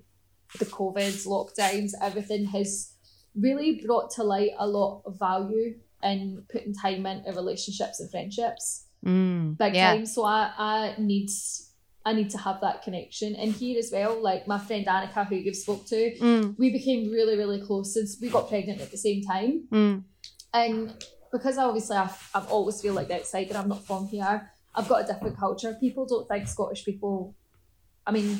the 0.59 0.65
COVID 0.65 1.25
lockdowns, 1.27 1.91
everything 2.01 2.45
has 2.45 2.93
really 3.35 3.83
brought 3.85 4.09
to 4.11 4.23
light 4.23 4.51
a 4.57 4.67
lot 4.67 5.03
of 5.05 5.17
value 5.19 5.75
in 6.03 6.43
putting 6.51 6.73
time 6.73 7.05
into 7.05 7.31
relationships 7.31 7.99
and 7.99 8.09
friendships 8.11 8.83
Mm. 9.05 9.57
big 9.59 9.75
yeah. 9.75 9.93
time. 9.93 10.05
So 10.07 10.23
I, 10.25 10.51
I 10.57 10.95
need 10.97 11.29
I 12.03 12.13
need 12.13 12.29
to 12.31 12.37
have 12.39 12.61
that 12.61 12.81
connection. 12.83 13.35
And 13.35 13.51
here 13.51 13.77
as 13.77 13.91
well, 13.91 14.19
like 14.21 14.47
my 14.47 14.57
friend 14.57 14.85
Annika, 14.87 15.27
who 15.27 15.35
you've 15.35 15.55
spoke 15.55 15.85
to, 15.87 16.15
Mm. 16.19 16.55
we 16.57 16.71
became 16.71 17.11
really, 17.11 17.37
really 17.37 17.61
close 17.61 17.93
since 17.93 18.17
we 18.21 18.29
got 18.29 18.47
pregnant 18.49 18.81
at 18.81 18.89
the 18.91 18.97
same 18.97 19.21
time. 19.23 19.67
Mm. 19.71 20.03
And 20.53 21.05
because 21.31 21.57
obviously 21.57 21.97
I've, 21.97 22.29
I've 22.33 22.47
always 22.49 22.81
feel 22.81 22.93
like 22.93 23.09
the 23.09 23.15
outsider, 23.19 23.55
I'm 23.57 23.67
not 23.69 23.85
from 23.85 24.07
here. 24.07 24.49
I've 24.73 24.87
got 24.87 25.03
a 25.03 25.13
different 25.13 25.37
culture. 25.37 25.75
People 25.79 26.05
don't 26.07 26.27
think 26.27 26.47
Scottish 26.47 26.85
people. 26.85 27.35
I 28.05 28.11
mean, 28.11 28.39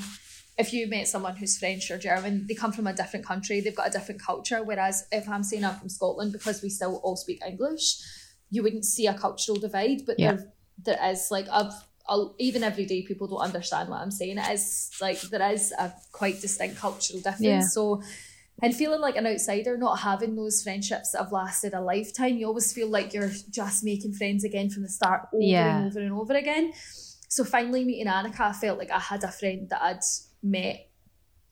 if 0.58 0.74
you 0.74 0.88
met 0.88 1.08
someone 1.08 1.36
who's 1.36 1.58
French 1.58 1.90
or 1.92 1.98
German, 1.98 2.46
they 2.48 2.56
come 2.56 2.72
from 2.72 2.88
a 2.88 2.94
different 2.94 3.26
country. 3.26 3.62
They've 3.62 3.76
got 3.76 3.88
a 3.88 3.92
different 3.92 4.22
culture. 4.22 4.64
Whereas 4.64 5.06
if 5.12 5.30
I'm 5.30 5.44
saying 5.44 5.64
I'm 5.64 5.76
from 5.76 5.90
Scotland, 5.90 6.32
because 6.34 6.62
we 6.64 6.70
still 6.70 7.00
all 7.04 7.16
speak 7.16 7.42
English, 7.46 7.98
you 8.50 8.64
wouldn't 8.64 8.86
see 8.86 9.08
a 9.08 9.14
cultural 9.14 9.60
divide. 9.60 10.06
But 10.06 10.20
Yeah. 10.20 10.34
there, 10.34 10.98
there 10.98 11.12
is 11.12 11.30
like 11.32 11.48
I've. 11.52 11.74
I'll, 12.10 12.36
even 12.40 12.64
every 12.64 12.86
day, 12.86 13.02
people 13.02 13.28
don't 13.28 13.42
understand 13.42 13.90
what 13.90 14.00
I'm 14.00 14.12
saying. 14.12 14.38
It 14.38 14.50
is 14.54 14.92
like 15.02 15.20
there 15.20 15.52
is 15.52 15.74
a 15.74 15.92
quite 16.14 16.40
distinct 16.40 16.78
cultural 16.80 17.20
difference. 17.20 17.42
Yeah. 17.42 17.60
So, 17.60 18.02
and 18.64 18.74
feeling 18.74 19.02
like 19.02 19.18
an 19.18 19.28
outsider, 19.28 19.78
not 19.78 19.98
having 20.00 20.34
those 20.38 20.64
friendships 20.64 21.12
that 21.12 21.18
have 21.24 21.34
lasted 21.34 21.74
a 21.74 21.82
lifetime, 21.82 22.38
you 22.38 22.48
always 22.48 22.72
feel 22.72 22.88
like 22.88 23.14
you're 23.14 23.30
just 23.50 23.84
making 23.84 24.14
friends 24.14 24.46
again 24.46 24.70
from 24.70 24.84
the 24.84 24.90
start 24.90 25.28
over 25.34 25.44
Yeah. 25.44 25.80
and 25.80 25.88
over 25.88 26.00
and 26.00 26.14
over 26.14 26.34
again. 26.34 26.72
So 27.28 27.44
finally 27.44 27.84
meeting 27.84 28.08
Annika, 28.08 28.40
I 28.40 28.54
felt 28.54 28.80
like 28.80 28.90
I 28.90 29.00
had 29.00 29.26
a 29.26 29.32
friend 29.32 29.68
that 29.70 29.82
I'd 29.82 30.00
met 30.44 30.90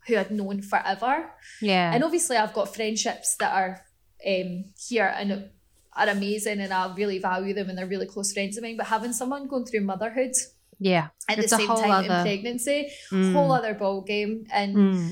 who 0.07 0.17
I'd 0.17 0.31
known 0.31 0.61
forever. 0.61 1.31
Yeah. 1.61 1.91
And 1.93 2.03
obviously 2.03 2.37
I've 2.37 2.53
got 2.53 2.73
friendships 2.75 3.35
that 3.37 3.51
are 3.53 3.81
um, 4.27 4.65
here 4.87 5.11
and 5.17 5.49
are 5.95 6.09
amazing 6.09 6.59
and 6.59 6.71
I 6.73 6.93
really 6.93 7.19
value 7.19 7.53
them 7.53 7.69
and 7.69 7.77
they're 7.77 7.87
really 7.87 8.05
close 8.05 8.31
friends 8.33 8.57
of 8.57 8.63
mine. 8.63 8.77
But 8.77 8.87
having 8.87 9.13
someone 9.13 9.47
going 9.47 9.65
through 9.65 9.81
motherhood 9.81 10.33
yeah. 10.79 11.07
at 11.29 11.39
It's 11.39 11.49
the 11.49 11.55
a 11.55 11.59
same 11.59 11.67
whole 11.67 11.77
time 11.81 12.05
in 12.05 12.11
other- 12.11 12.23
pregnancy, 12.23 12.89
Mm. 13.11 13.33
whole 13.33 13.51
other 13.51 13.73
ball 13.73 14.01
game. 14.01 14.45
And 14.51 14.75
Mm. 14.75 15.11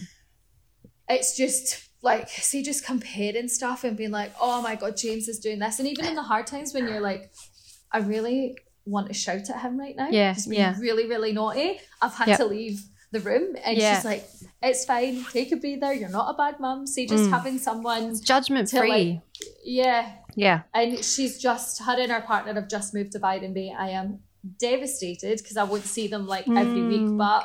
it's 1.09 1.35
just 1.35 1.89
like 2.01 2.27
see 2.29 2.61
just 2.63 2.85
comparing 2.85 3.47
stuff 3.47 3.83
and 3.83 3.95
being 3.95 4.11
like 4.11 4.33
oh 4.41 4.61
my 4.61 4.75
god 4.75 4.97
james 4.97 5.27
is 5.29 5.39
doing 5.39 5.59
this 5.59 5.79
and 5.79 5.87
even 5.87 6.05
in 6.05 6.15
the 6.15 6.21
hard 6.21 6.45
times 6.45 6.73
when 6.73 6.85
you're 6.85 6.99
like 6.99 7.31
i 7.93 7.97
really 7.99 8.57
want 8.85 9.07
to 9.07 9.13
shout 9.13 9.49
at 9.49 9.61
him 9.61 9.79
right 9.79 9.95
now 9.95 10.09
Yeah, 10.09 10.33
he's 10.33 10.45
being 10.47 10.59
yeah. 10.61 10.75
really 10.79 11.07
really 11.07 11.31
naughty 11.31 11.79
i've 12.01 12.13
had 12.13 12.27
Yep. 12.29 12.37
to 12.39 12.45
leave 12.45 12.81
the 13.13 13.19
room 13.29 13.55
and 13.65 13.77
Yeah. 13.77 13.95
she's 13.95 14.05
like 14.05 14.23
it's 14.61 14.83
fine 14.85 15.15
take 15.31 15.51
a 15.51 15.55
breather 15.63 15.91
you're 15.93 16.09
not 16.19 16.27
a 16.33 16.37
bad 16.43 16.59
mum 16.59 16.85
see 16.93 17.05
just 17.05 17.25
Mm. 17.25 17.31
having 17.37 17.57
someone 17.59 18.03
Judgment 18.33 18.69
free. 18.69 18.89
like- 18.89 19.21
yeah 19.63 20.01
yeah. 20.35 20.61
and 20.73 20.89
she's 21.11 21.33
just 21.47 21.81
her 21.87 21.95
and 22.03 22.11
her 22.11 22.21
partner 22.21 22.53
have 22.59 22.67
just 22.77 22.93
moved 22.95 23.11
to 23.13 23.19
Byron 23.19 23.53
Bay. 23.53 23.69
I 23.85 23.89
am 24.01 24.07
devastated 24.59 25.37
because 25.37 25.57
I 25.57 25.63
won't 25.63 25.85
see 25.85 26.07
them 26.07 26.25
like 26.27 26.47
every 26.47 26.81
Mm. 26.81 26.89
week, 26.93 27.17
but 27.17 27.43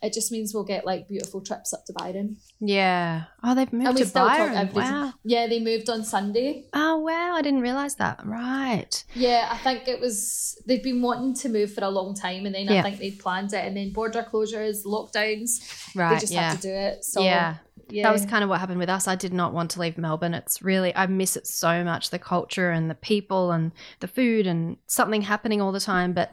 it 0.00 0.12
just 0.12 0.30
means 0.30 0.54
we'll 0.54 0.64
get 0.64 0.86
like 0.86 1.08
beautiful 1.08 1.40
trips 1.40 1.74
up 1.74 1.84
to 1.86 1.92
Byron. 1.92 2.36
Yeah. 2.60 3.24
Oh, 3.42 3.54
they've 3.54 3.72
moved 3.72 3.98
to 3.98 4.06
Byron. 4.06 4.54
every 4.56 4.82
Wow. 4.82 5.12
Yeah, 5.24 5.46
they 5.48 5.58
moved 5.60 5.90
on 5.90 6.04
Sunday. 6.04 6.66
Oh, 6.72 6.98
wow. 6.98 7.34
I 7.34 7.42
didn't 7.42 7.62
realize 7.62 7.96
that. 7.96 8.24
Right. 8.24 9.02
Yeah, 9.14 9.48
I 9.50 9.56
think 9.58 9.88
it 9.88 10.00
was 10.00 10.60
they've 10.66 10.82
been 10.82 11.02
wanting 11.02 11.34
to 11.34 11.48
move 11.48 11.72
for 11.72 11.82
a 11.82 11.90
long 11.90 12.14
time, 12.14 12.46
and 12.46 12.54
then 12.54 12.66
Yeah. 12.66 12.80
I 12.80 12.82
think 12.82 12.98
they'd 12.98 13.18
planned 13.18 13.52
it, 13.52 13.64
and 13.64 13.76
then 13.76 13.92
border 13.92 14.24
closures, 14.30 14.84
lockdowns, 14.84 15.94
Right. 15.96 16.14
they 16.14 16.20
just 16.20 16.32
yeah. 16.32 16.50
had 16.50 16.60
to 16.60 16.68
do 16.68 16.72
it. 16.72 17.04
So 17.04 17.22
yeah. 17.22 17.56
yeah, 17.90 18.04
That 18.04 18.12
was 18.12 18.24
kind 18.26 18.44
of 18.44 18.50
what 18.50 18.60
happened 18.60 18.78
with 18.78 18.88
us. 18.90 19.08
I 19.08 19.16
did 19.16 19.32
not 19.32 19.52
want 19.52 19.72
to 19.72 19.80
leave 19.80 19.98
Melbourne. 19.98 20.34
It's 20.34 20.62
really, 20.62 20.94
I 20.94 21.06
miss 21.06 21.36
it 21.36 21.46
so 21.46 21.82
much 21.82 22.10
the 22.10 22.18
culture 22.20 22.70
and 22.70 22.88
the 22.88 22.94
people 22.94 23.50
and 23.50 23.72
the 24.00 24.08
food 24.08 24.46
and 24.46 24.76
something 24.86 25.22
happening 25.22 25.60
all 25.60 25.72
the 25.72 25.80
time. 25.80 26.12
But 26.12 26.32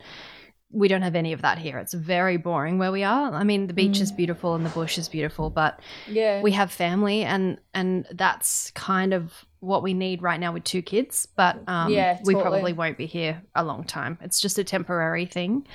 we 0.71 0.88
don't 0.88 1.04
have 1.04 1.15
any 1.15 1.32
of 1.32 1.41
that 1.41 1.58
here. 1.58 1.78
It's 1.78 1.93
very 1.93 2.38
boring 2.38 2.78
where 2.80 2.91
we 2.91 3.04
are. 3.04 3.32
I 3.34 3.43
mean, 3.43 3.67
the 3.67 3.73
beach 3.73 3.97
Mm. 3.99 4.01
is 4.01 4.12
beautiful 4.12 4.56
and 4.56 4.65
the 4.65 4.69
bush 4.71 4.97
is 4.97 5.08
beautiful, 5.08 5.49
but 5.49 5.80
yeah, 6.08 6.41
we 6.41 6.51
have 6.51 6.71
family 6.71 7.23
and 7.23 7.60
and 7.73 8.06
that's 8.12 8.71
kind 8.71 9.13
of 9.13 9.45
what 9.60 9.84
we 9.84 9.93
need 9.93 10.21
right 10.21 10.39
now 10.39 10.51
with 10.54 10.63
two 10.63 10.82
kids. 10.82 11.28
But 11.36 11.58
um, 11.67 11.91
Yeah, 11.91 12.19
we 12.23 12.36
probably 12.36 12.73
won't 12.73 12.97
be 12.97 13.06
here 13.06 13.41
a 13.56 13.63
long 13.63 13.84
time. 13.84 14.17
It's 14.21 14.41
just 14.41 14.58
a 14.60 14.63
temporary 14.63 15.25
thing. 15.25 15.65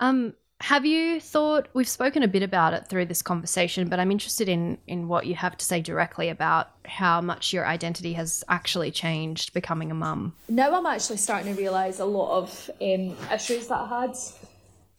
Um, 0.00 0.34
have 0.60 0.86
you 0.86 1.20
thought 1.20 1.68
we've 1.74 1.88
spoken 1.88 2.22
a 2.22 2.28
bit 2.28 2.42
about 2.42 2.72
it 2.72 2.86
through 2.88 3.06
this 3.06 3.20
conversation, 3.20 3.88
but 3.88 4.00
I'm 4.00 4.10
interested 4.10 4.48
in 4.48 4.78
in 4.86 5.06
what 5.06 5.26
you 5.26 5.34
have 5.34 5.56
to 5.58 5.64
say 5.64 5.82
directly 5.82 6.30
about 6.30 6.70
how 6.86 7.20
much 7.20 7.52
your 7.52 7.66
identity 7.66 8.14
has 8.14 8.42
actually 8.48 8.90
changed 8.90 9.52
becoming 9.52 9.90
a 9.90 9.94
mum. 9.94 10.34
now 10.48 10.74
I'm 10.74 10.86
actually 10.86 11.18
starting 11.18 11.54
to 11.54 11.60
realise 11.60 12.00
a 12.00 12.06
lot 12.06 12.38
of 12.38 12.70
um, 12.80 13.16
issues 13.32 13.66
that 13.68 13.78
I 13.78 14.00
had, 14.00 14.16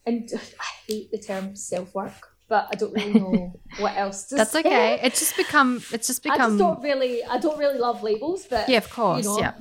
and 0.06 0.30
I 0.60 0.64
hate 0.86 1.10
the 1.10 1.18
term 1.18 1.56
self 1.56 1.92
work, 1.92 2.28
but 2.48 2.68
I 2.70 2.76
don't 2.76 2.92
really 2.92 3.14
know 3.14 3.52
what 3.78 3.96
else 3.96 4.24
to 4.24 4.28
say. 4.28 4.36
That's 4.36 4.52
say. 4.52 4.60
okay. 4.60 5.00
It's 5.02 5.18
just 5.18 5.36
become. 5.36 5.82
It's 5.92 6.06
just 6.06 6.24
I 6.24 6.34
become. 6.34 6.52
just 6.52 6.58
don't 6.58 6.82
really, 6.82 7.24
I 7.24 7.38
don't 7.38 7.58
really 7.58 7.78
love 7.78 8.04
labels, 8.04 8.46
but 8.48 8.68
yeah, 8.68 8.78
of 8.78 8.88
course. 8.90 9.24
you 9.24 9.30
know, 9.30 9.40
yeah. 9.40 9.54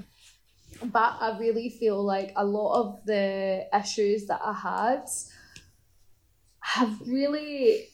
but 0.84 1.18
I 1.20 1.40
really 1.40 1.70
feel 1.70 2.04
like 2.04 2.34
a 2.36 2.46
lot 2.46 2.82
of 2.82 3.00
the 3.06 3.68
issues 3.74 4.28
that 4.28 4.42
I 4.46 4.54
had 4.54 5.08
have 6.68 7.00
really 7.08 7.88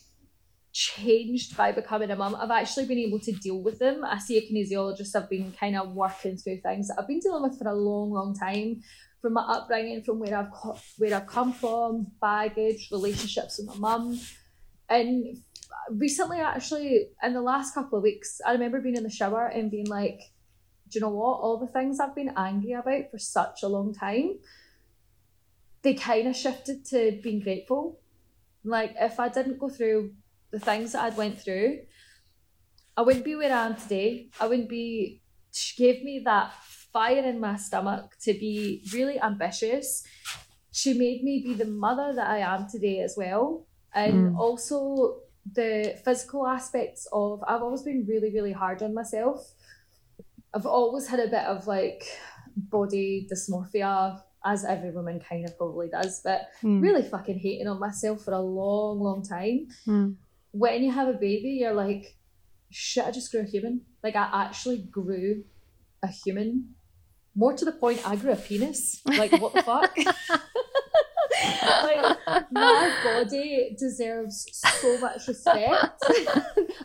changed 0.72 1.56
by 1.56 1.72
becoming 1.72 2.10
a 2.10 2.16
mum. 2.16 2.36
I've 2.36 2.50
actually 2.50 2.88
been 2.88 2.98
able 2.98 3.20
to 3.20 3.32
deal 3.32 3.62
with 3.62 3.78
them. 3.78 4.04
I 4.04 4.18
see 4.18 4.38
a 4.38 4.42
kinesiologist, 4.42 5.16
I've 5.16 5.30
been 5.30 5.52
kind 5.52 5.76
of 5.78 5.94
working 5.94 6.38
through 6.38 6.62
things 6.62 6.88
that 6.88 6.96
I've 6.98 7.08
been 7.08 7.20
dealing 7.20 7.44
with 7.44 7.60
for 7.60 7.68
a 7.68 7.76
long, 7.76 8.12
long 8.12 8.36
time. 8.36 8.82
From 9.22 9.34
my 9.34 9.44
upbringing, 9.44 10.04
from 10.04 10.20
where 10.20 10.36
I've 10.36 10.52
co- 10.52 10.78
where 10.98 11.16
I've 11.16 11.28
come 11.28 11.54
from, 11.54 12.08
baggage, 12.20 12.90
relationships 12.92 13.58
with 13.58 13.68
my 13.68 13.76
mum, 13.78 14.20
and 14.90 15.38
recently, 15.92 16.40
actually, 16.40 17.08
in 17.24 17.34
the 17.34 17.42
last 17.42 17.74
couple 17.74 18.00
of 18.00 18.04
weeks, 18.04 18.42
I 18.46 18.52
remember 18.52 18.82
being 18.82 18.98
in 18.98 19.04
the 19.04 19.10
shower 19.10 19.48
and 19.48 19.72
being 19.72 19.88
like, 19.88 20.20
do 20.90 21.00
you 21.00 21.02
know 21.02 21.10
what? 21.10 21.40
All 21.40 21.58
the 21.58 21.72
things 21.72 22.00
I've 22.00 22.16
been 22.16 22.34
angry 22.36 22.74
about 22.74 23.12
for 23.12 23.18
such 23.18 23.64
a 23.64 23.70
long 23.70 23.94
time, 23.94 24.40
they 25.84 25.94
kind 25.94 26.28
of 26.28 26.36
shifted 26.36 26.84
to 26.88 27.20
being 27.24 27.40
grateful. 27.40 28.02
Like, 28.64 28.96
if 29.00 29.20
I 29.20 29.30
didn't 29.30 29.60
go 29.60 29.70
through 29.70 30.16
the 30.52 30.60
things 30.60 30.94
that 30.94 31.04
I'd 31.04 31.18
went 31.18 31.40
through, 31.40 31.80
I 32.96 33.02
wouldn't 33.02 33.26
be 33.26 33.36
where 33.36 33.52
I 33.54 33.66
am 33.66 33.76
today. 33.76 34.30
I 34.40 34.48
wouldn't 34.48 34.70
be. 34.70 35.22
She 35.52 35.76
gave 35.84 36.04
me 36.04 36.20
that 36.26 36.54
fire 36.54 37.24
in 37.24 37.40
my 37.40 37.56
stomach 37.56 38.18
to 38.22 38.34
be 38.34 38.84
really 38.94 39.20
ambitious. 39.20 40.06
She 40.72 40.94
made 40.94 41.24
me 41.24 41.42
be 41.44 41.54
the 41.56 41.66
mother 41.66 42.14
that 42.16 42.28
I 42.28 42.40
am 42.40 42.68
today 42.70 43.00
as 43.02 43.16
well. 43.18 43.68
And 43.94 44.28
Mm. 44.28 44.36
also 44.36 45.22
the 45.52 46.00
physical 46.04 46.48
aspects 46.48 47.08
of 47.14 47.44
I've 47.48 47.62
always 47.62 47.84
been 47.84 48.06
really, 48.08 48.32
really 48.34 48.54
hard 48.54 48.82
on 48.84 48.94
myself. 48.94 49.54
I've 50.54 50.66
always 50.66 51.08
had 51.08 51.20
a 51.20 51.28
bit 51.28 51.46
of 51.46 51.68
like 51.68 52.06
body 52.56 53.28
dysmorphia, 53.32 54.22
as 54.46 54.66
every 54.66 54.92
woman 54.92 55.20
kind 55.20 55.46
of 55.46 55.58
probably 55.58 55.88
does, 55.88 56.22
but 56.24 56.50
Mm. 56.62 56.82
really 56.82 57.04
fucking 57.04 57.40
hating 57.40 57.68
on 57.68 57.80
myself 57.80 58.24
for 58.26 58.34
a 58.34 58.42
long, 58.42 59.00
long 59.00 59.24
time. 59.24 59.68
Mm. 59.88 60.16
When 60.52 60.84
you 60.84 60.92
have 60.92 61.08
a 61.08 61.14
baby, 61.14 61.50
you're 61.62 61.74
like, 61.74 62.18
shit, 62.70 63.06
I 63.06 63.12
just 63.12 63.32
grew 63.32 63.42
a 63.42 63.46
human. 63.46 63.82
Like 64.04 64.16
I 64.16 64.30
actually 64.46 64.80
grew 64.80 65.44
a 66.02 66.08
human. 66.08 66.76
More 67.36 67.54
to 67.54 67.66
the 67.66 67.72
point, 67.72 68.08
I 68.08 68.16
grew 68.16 68.32
a 68.32 68.36
penis. 68.36 69.02
Like 69.06 69.32
what 69.42 69.54
the 69.54 69.64
fuck? 69.64 69.96
like 71.84 72.52
my 72.52 72.96
body 73.04 73.76
deserves 73.78 74.48
so 74.82 74.98
much 75.00 75.28
respect. 75.28 76.04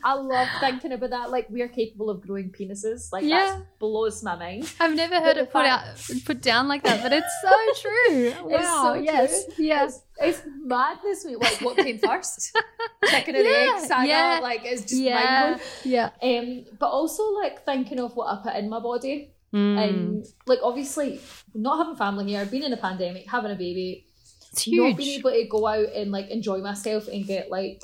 I 0.05 0.15
love 0.15 0.49
thinking 0.61 0.93
about 0.93 1.11
that. 1.11 1.31
Like 1.31 1.47
we're 1.51 1.69
capable 1.69 2.11
of 2.11 2.21
growing 2.21 2.51
penises. 2.51 3.13
Like 3.13 3.25
Yeah. 3.25 3.57
that 3.59 3.79
blows 3.79 4.23
my 4.23 4.37
mind. 4.37 4.73
I've 4.81 4.95
never 4.95 5.17
heard 5.21 5.37
the 5.37 5.43
it 5.43 5.53
put 5.53 5.67
out 5.67 5.83
put 6.25 6.41
down 6.43 6.69
like 6.69 6.83
that, 6.85 7.03
but 7.03 7.13
it's 7.13 7.35
so 7.43 7.55
true. 7.89 8.33
Wow. 8.51 8.83
so 8.83 8.95
yes. 8.95 9.45
true. 9.55 9.65
Yes. 9.65 10.03
It's, 10.21 10.39
it's 10.39 10.49
madness. 10.65 11.25
We 11.27 11.37
like 11.37 11.61
what 11.61 11.77
came 11.77 11.99
first, 11.99 12.57
chicken 13.07 13.35
the 13.35 13.43
Yeah, 13.45 13.75
egg 13.79 13.87
saga. 13.87 14.09
yeah, 14.09 14.39
Like 14.43 14.63
it's 14.65 14.83
just 14.83 14.95
Yeah. 14.95 15.59
Yeah. 15.85 16.11
Um, 16.23 16.65
but 16.79 16.89
also 16.89 17.23
like 17.35 17.65
thinking 17.65 18.01
of 18.01 18.17
what 18.17 18.27
I 18.27 18.43
put 18.43 18.55
in 18.57 18.69
my 18.69 18.81
body, 18.81 19.33
Mm. 19.51 19.79
and 19.89 20.27
like 20.47 20.59
obviously 20.63 21.21
not 21.55 21.79
having 21.79 21.97
family 21.97 22.27
here, 22.27 22.45
being 22.45 22.65
in 22.65 22.73
a 22.75 22.77
pandemic, 22.77 23.27
having 23.31 23.51
a 23.51 23.55
baby, 23.55 24.05
it's 24.53 24.67
not 24.69 24.97
being 24.97 25.19
able 25.19 25.31
to 25.31 25.47
go 25.49 25.67
out 25.67 25.93
and 25.95 26.11
like 26.11 26.29
enjoy 26.31 26.59
myself 26.59 27.09
and 27.09 27.27
get 27.27 27.51
like 27.51 27.83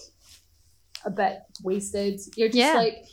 a 1.04 1.10
bit 1.10 1.38
wasted. 1.62 2.20
You're 2.36 2.48
just 2.48 2.58
Yeah. 2.58 2.74
like 2.74 3.04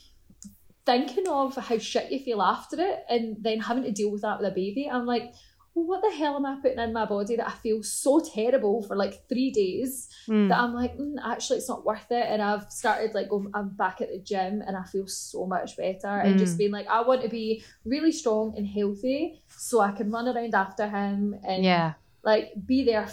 thinking 0.86 1.28
of 1.28 1.56
how 1.56 1.78
shit 1.78 2.12
you 2.12 2.20
feel 2.20 2.42
after 2.42 2.80
it 2.80 3.06
and 3.10 3.38
then 3.42 3.60
having 3.60 3.84
to 3.84 3.92
deal 3.92 4.12
with 4.12 4.22
that 4.24 4.40
with 4.40 4.52
a 4.52 4.56
baby. 4.56 4.90
I'm 4.92 5.06
like, 5.06 5.32
well, 5.74 5.86
what 5.86 6.02
the 6.02 6.12
hell 6.14 6.36
am 6.36 6.46
I 6.46 6.58
putting 6.62 6.80
in 6.80 6.92
my 6.92 7.06
body 7.06 7.38
that 7.38 7.48
I 7.48 7.52
feel 7.54 7.82
so 7.84 8.20
terrible 8.20 8.82
for 8.84 8.96
like 8.98 9.28
three 9.30 9.52
days 9.52 10.10
Mm. 10.28 10.50
that 10.50 10.60
I'm 10.60 10.74
like, 10.74 10.98
mm, 10.98 11.16
actually, 11.24 11.58
it's 11.60 11.70
not 11.70 11.86
worth 11.86 12.12
it. 12.12 12.26
And 12.28 12.42
I've 12.42 12.70
started 12.72 13.14
like, 13.14 13.30
going, 13.30 13.50
I'm 13.54 13.70
back 13.70 14.02
at 14.02 14.10
the 14.10 14.20
gym 14.20 14.62
and 14.66 14.76
I 14.76 14.84
feel 14.84 15.08
so 15.08 15.46
much 15.46 15.78
better. 15.78 16.08
And 16.08 16.38
just 16.38 16.56
Mm. 16.56 16.58
being 16.58 16.72
like, 16.72 16.88
I 16.88 17.02
want 17.04 17.22
to 17.22 17.30
be 17.30 17.64
really 17.86 18.12
strong 18.12 18.54
and 18.58 18.68
healthy 18.68 19.42
so 19.50 19.80
I 19.80 19.92
can 19.92 20.12
run 20.12 20.28
around 20.28 20.54
after 20.56 20.90
him 20.90 21.36
and 21.48 21.64
yeah. 21.64 21.94
like 22.24 22.52
be 22.66 22.84
there. 22.84 23.08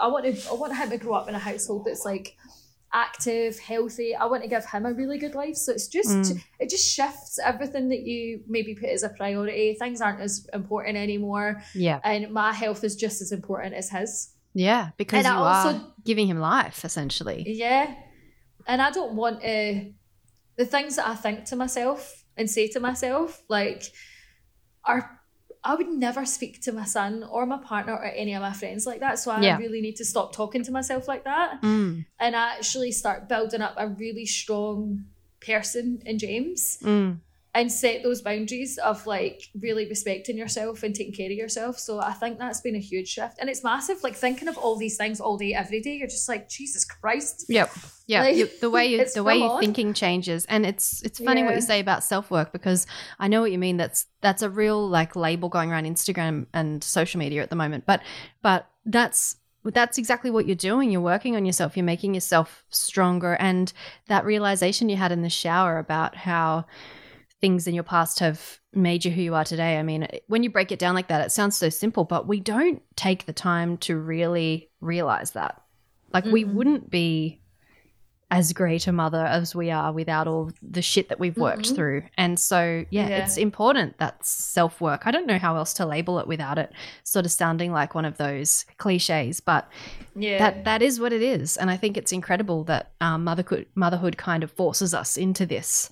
I 0.00 0.08
want 0.08 0.24
to 0.24 0.50
I 0.50 0.54
want 0.54 0.76
him 0.76 0.90
to 0.90 0.98
grow 0.98 1.14
up 1.14 1.28
in 1.28 1.34
a 1.34 1.38
household 1.38 1.84
that's 1.86 2.04
like 2.04 2.36
active, 2.94 3.58
healthy. 3.58 4.14
I 4.14 4.26
want 4.26 4.42
to 4.42 4.48
give 4.48 4.64
him 4.66 4.84
a 4.86 4.92
really 4.92 5.18
good 5.18 5.34
life. 5.34 5.56
So 5.56 5.72
it's 5.72 5.88
just 5.88 6.08
Mm. 6.10 6.44
it 6.58 6.68
just 6.70 6.86
shifts 6.94 7.38
everything 7.42 7.88
that 7.88 8.00
you 8.02 8.42
maybe 8.46 8.74
put 8.74 8.90
as 8.90 9.02
a 9.02 9.08
priority. 9.08 9.74
Things 9.78 10.00
aren't 10.00 10.20
as 10.20 10.46
important 10.52 10.96
anymore, 10.96 11.62
Yeah. 11.74 12.00
and 12.04 12.30
my 12.32 12.52
health 12.52 12.84
is 12.84 12.94
just 12.96 13.22
as 13.22 13.32
important 13.32 13.74
as 13.74 13.88
his. 13.90 14.34
Yeah. 14.54 14.90
Because 14.98 15.24
And 15.24 15.34
you 15.34 15.40
I 15.40 15.64
also- 15.64 15.78
are 15.78 15.94
giving 16.04 16.26
him 16.26 16.38
life, 16.38 16.84
essentially. 16.84 17.44
Yeah, 17.46 17.94
and 18.66 18.82
I 18.82 18.90
don't 18.90 19.14
want 19.14 19.40
to. 19.42 19.92
The 20.56 20.66
things 20.66 20.96
that 20.96 21.08
I 21.08 21.14
think 21.14 21.44
to 21.46 21.56
myself 21.56 22.24
and 22.36 22.50
say 22.50 22.68
to 22.68 22.80
myself 22.80 23.42
like 23.48 23.84
are. 24.84 25.18
I 25.64 25.74
would 25.76 25.88
never 25.88 26.24
speak 26.26 26.60
to 26.62 26.72
my 26.72 26.84
son 26.84 27.22
or 27.22 27.46
my 27.46 27.58
partner 27.58 27.92
or 27.94 28.04
any 28.04 28.34
of 28.34 28.42
my 28.42 28.52
friends 28.52 28.84
like 28.86 29.00
that. 29.00 29.18
So 29.20 29.30
I 29.30 29.40
Yeah. 29.40 29.56
really 29.58 29.80
need 29.80 29.96
to 29.96 30.04
stop 30.04 30.34
talking 30.34 30.64
to 30.64 30.72
myself 30.72 31.06
like 31.08 31.24
that. 31.24 31.60
Mm. 31.62 32.04
and 32.18 32.34
actually 32.34 32.90
start 32.92 33.28
building 33.28 33.60
up 33.62 33.74
a 33.76 33.86
really 33.88 34.26
strong 34.26 35.04
person 35.40 36.02
in 36.06 36.18
James 36.18 36.78
Mm. 36.82 37.18
And 37.54 37.70
set 37.70 38.02
those 38.02 38.22
boundaries 38.22 38.78
of 38.78 39.06
like 39.06 39.50
really 39.60 39.86
respecting 39.86 40.38
yourself 40.38 40.82
and 40.82 40.94
taking 40.94 41.12
care 41.12 41.26
of 41.26 41.32
yourself. 41.36 41.78
So 41.78 42.00
I 42.00 42.12
think 42.12 42.38
that's 42.38 42.62
been 42.62 42.74
a 42.74 42.80
huge 42.80 43.08
shift. 43.08 43.38
And 43.38 43.50
it's 43.50 43.62
massive. 43.62 44.02
Like 44.02 44.16
thinking 44.16 44.48
of 44.48 44.56
all 44.56 44.76
these 44.76 44.96
things 44.96 45.20
all 45.20 45.36
day, 45.36 45.52
every 45.52 45.82
day, 45.82 45.96
you're 45.96 46.08
just 46.08 46.30
like, 46.30 46.48
Jesus 46.48 46.86
Christ. 46.86 47.44
Yep. 47.50 47.70
Yeah. 48.06 48.22
Like, 48.22 48.36
you, 48.36 48.48
the 48.60 48.70
way 48.70 48.86
you, 48.86 49.04
the 49.14 49.22
way 49.22 49.36
your 49.36 49.60
thinking 49.60 49.92
changes, 49.92 50.44
and 50.46 50.66
it's 50.66 51.02
it's 51.02 51.18
funny 51.18 51.42
what 51.44 51.54
you 51.54 51.60
say 51.60 51.78
about 51.78 52.02
self 52.02 52.30
work 52.30 52.52
because 52.52 52.86
I 53.18 53.28
know 53.28 53.40
what 53.40 53.52
you 53.52 53.58
mean. 53.58 53.76
That's 53.76 54.06
that's 54.20 54.42
a 54.42 54.50
real 54.50 54.88
like 54.88 55.14
label 55.14 55.48
going 55.48 55.70
around 55.70 55.84
Instagram 55.84 56.46
and 56.52 56.82
social 56.82 57.18
media 57.18 57.42
at 57.42 57.50
the 57.50 57.56
moment. 57.56 57.84
But 57.86 58.02
but 58.42 58.68
that's 58.84 59.36
that's 59.64 59.98
exactly 59.98 60.30
what 60.30 60.46
you're 60.46 60.56
doing. 60.56 60.90
You're 60.90 61.00
working 61.00 61.36
on 61.36 61.46
yourself. 61.46 61.76
You're 61.76 61.84
making 61.84 62.14
yourself 62.14 62.64
stronger. 62.70 63.34
And 63.34 63.72
that 64.08 64.24
realization 64.24 64.88
you 64.88 64.96
had 64.96 65.12
in 65.12 65.22
the 65.22 65.30
shower 65.30 65.78
about 65.78 66.16
how 66.16 66.66
things 67.42 67.66
in 67.66 67.74
your 67.74 67.84
past 67.84 68.20
have 68.20 68.60
made 68.72 69.04
you 69.04 69.10
who 69.10 69.20
you 69.20 69.34
are 69.34 69.44
today. 69.44 69.76
I 69.78 69.82
mean, 69.82 70.08
when 70.28 70.42
you 70.42 70.48
break 70.48 70.72
it 70.72 70.78
down 70.78 70.94
like 70.94 71.08
that, 71.08 71.26
it 71.26 71.30
sounds 71.32 71.56
so 71.56 71.68
simple, 71.68 72.04
but 72.04 72.26
we 72.26 72.40
don't 72.40 72.80
take 72.96 73.26
the 73.26 73.32
time 73.34 73.76
to 73.78 73.96
really 73.98 74.70
realize 74.80 75.32
that. 75.32 75.60
Like, 76.14 76.24
we 76.24 76.44
Mm-mm. 76.44 76.54
wouldn't 76.54 76.90
be 76.90 77.40
as 78.30 78.54
great 78.54 78.86
a 78.86 78.92
mother 78.92 79.26
as 79.26 79.54
we 79.54 79.70
are 79.70 79.92
without 79.92 80.26
all 80.26 80.50
the 80.62 80.80
shit 80.80 81.10
that 81.10 81.20
we've 81.20 81.36
worked 81.36 81.64
Mm-mm. 81.70 81.74
through. 81.74 82.02
And 82.16 82.38
so, 82.38 82.86
yeah, 82.88 83.08
Yeah. 83.08 83.24
it's 83.24 83.36
important 83.36 83.98
that 83.98 84.24
self 84.24 84.80
work. 84.80 85.02
I 85.04 85.10
don't 85.10 85.26
know 85.26 85.36
how 85.38 85.56
else 85.56 85.74
to 85.74 85.84
label 85.84 86.18
it 86.18 86.26
without 86.26 86.56
it 86.56 86.72
sort 87.04 87.26
of 87.26 87.32
sounding 87.32 87.72
like 87.72 87.94
one 87.94 88.06
of 88.06 88.16
those 88.16 88.64
cliches, 88.78 89.40
but 89.40 89.68
Yeah. 90.16 90.38
that 90.38 90.64
that 90.64 90.80
is 90.80 90.98
what 90.98 91.12
it 91.12 91.20
is. 91.22 91.58
And 91.58 91.70
I 91.70 91.76
think 91.76 91.98
it's 91.98 92.12
incredible 92.12 92.64
that 92.64 92.92
um, 93.02 93.24
motherhood 93.24 93.66
motherhood 93.74 94.16
kind 94.16 94.42
of 94.42 94.50
forces 94.50 94.94
us 94.94 95.18
into 95.18 95.44
this 95.44 95.90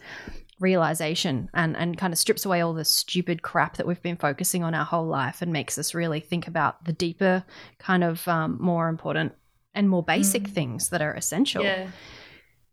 realization 0.61 1.49
and 1.55 1.77
and 1.77 1.97
kind 1.99 2.13
of 2.13 2.19
strips 2.19 2.45
away 2.45 2.61
all 2.61 2.75
the 2.75 2.85
stupid 2.85 3.43
crap 3.43 3.77
that 3.79 3.87
we've 3.87 4.03
been 4.03 4.17
focusing 4.17 4.63
on 4.63 4.75
our 4.75 4.85
whole 4.85 5.07
life 5.07 5.43
and 5.43 5.53
makes 5.53 5.79
us 5.79 5.95
really 5.95 6.21
think 6.21 6.47
about 6.47 6.85
the 6.85 6.93
deeper 6.93 7.43
kind 7.79 8.05
of 8.05 8.29
um, 8.29 8.59
more 8.61 8.89
important 8.89 9.33
and 9.75 9.89
more 9.89 10.03
basic 10.03 10.43
Mm. 10.43 10.51
things 10.51 10.89
that 10.91 11.01
are 11.01 11.15
essential 11.15 11.63
yeah. 11.65 11.89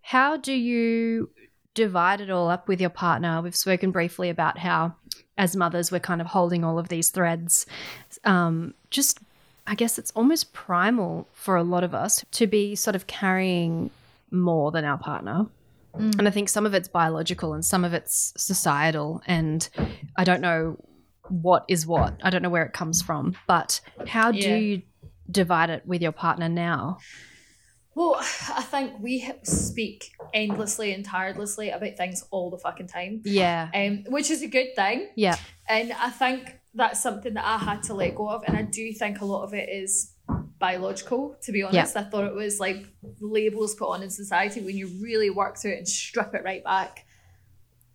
how 0.01 0.35
do 0.37 0.53
you 0.53 1.29
divide 1.73 2.21
it 2.21 2.29
all 2.29 2.49
up 2.49 2.67
with 2.67 2.81
your 2.81 2.89
partner 2.89 3.41
we've 3.41 3.55
spoken 3.55 3.91
briefly 3.91 4.29
about 4.29 4.57
how 4.57 4.93
as 5.37 5.55
mothers 5.55 5.91
we're 5.91 5.99
kind 5.99 6.21
of 6.21 6.27
holding 6.27 6.63
all 6.63 6.79
of 6.79 6.89
these 6.89 7.09
threads 7.09 7.65
um, 8.23 8.73
just 8.89 9.19
i 9.67 9.75
guess 9.75 9.99
it's 9.99 10.11
almost 10.11 10.53
primal 10.53 11.27
for 11.33 11.55
a 11.55 11.63
lot 11.63 11.83
of 11.83 11.93
us 11.93 12.25
to 12.31 12.47
be 12.47 12.75
sort 12.75 12.95
of 12.95 13.05
carrying 13.07 13.91
more 14.31 14.71
than 14.71 14.83
our 14.83 14.97
partner 14.97 15.45
Mm. 15.95 16.19
and 16.19 16.27
i 16.27 16.31
think 16.31 16.49
some 16.49 16.65
of 16.65 16.73
it's 16.73 16.87
biological 16.87 17.53
and 17.53 17.65
some 17.65 17.83
of 17.83 17.93
it's 17.93 18.33
societal 18.37 19.21
and 19.25 19.67
i 20.15 20.23
don't 20.23 20.41
know 20.41 20.77
what 21.29 21.65
is 21.67 21.87
what 21.87 22.15
i 22.23 22.29
don't 22.29 22.41
know 22.41 22.49
where 22.49 22.65
it 22.65 22.73
comes 22.73 23.01
from 23.01 23.35
but 23.47 23.81
how 24.07 24.31
do 24.31 24.37
Yeah. 24.37 24.55
you 24.57 24.81
divide 25.31 25.69
it 25.69 25.85
with 25.85 26.01
your 26.01 26.11
partner 26.11 26.49
now 26.49 26.99
Well, 27.95 28.15
I 28.19 28.61
think 28.61 28.99
we 28.99 29.27
speak 29.43 30.11
endlessly 30.33 30.93
and 30.93 31.03
tirelessly 31.03 31.69
about 31.71 31.97
things 31.97 32.23
all 32.29 32.51
the 32.51 32.59
fucking 32.59 32.87
time, 32.89 33.21
yeah 33.25 33.69
um, 33.73 34.03
which 34.07 34.29
is 34.29 34.43
a 34.43 34.47
good 34.47 34.75
thing. 34.75 35.09
yeah 35.15 35.37
And 35.67 35.91
I 35.93 36.11
think 36.11 36.59
that's 36.75 37.01
something 37.01 37.33
that 37.33 37.43
I 37.45 37.57
had 37.57 37.81
to 37.83 37.95
let 37.95 38.13
go 38.13 38.29
of. 38.29 38.43
And 38.47 38.55
I 38.55 38.61
do 38.61 38.93
think 38.93 39.19
a 39.21 39.25
lot 39.25 39.43
of 39.43 39.53
it 39.55 39.67
is 39.67 40.13
biological, 40.59 41.37
to 41.43 41.51
be 41.51 41.63
honest. 41.63 41.95
I 41.95 42.03
thought 42.03 42.25
it 42.25 42.33
was 42.33 42.59
like 42.59 42.87
labels 43.19 43.75
put 43.75 43.89
on 43.89 44.03
in 44.03 44.09
society 44.09 44.61
when 44.61 44.77
you 44.77 44.87
really 45.01 45.29
work 45.29 45.57
through 45.57 45.73
it 45.73 45.77
and 45.77 45.87
strip 45.87 46.33
it 46.33 46.43
right 46.43 46.63
back. 46.63 47.05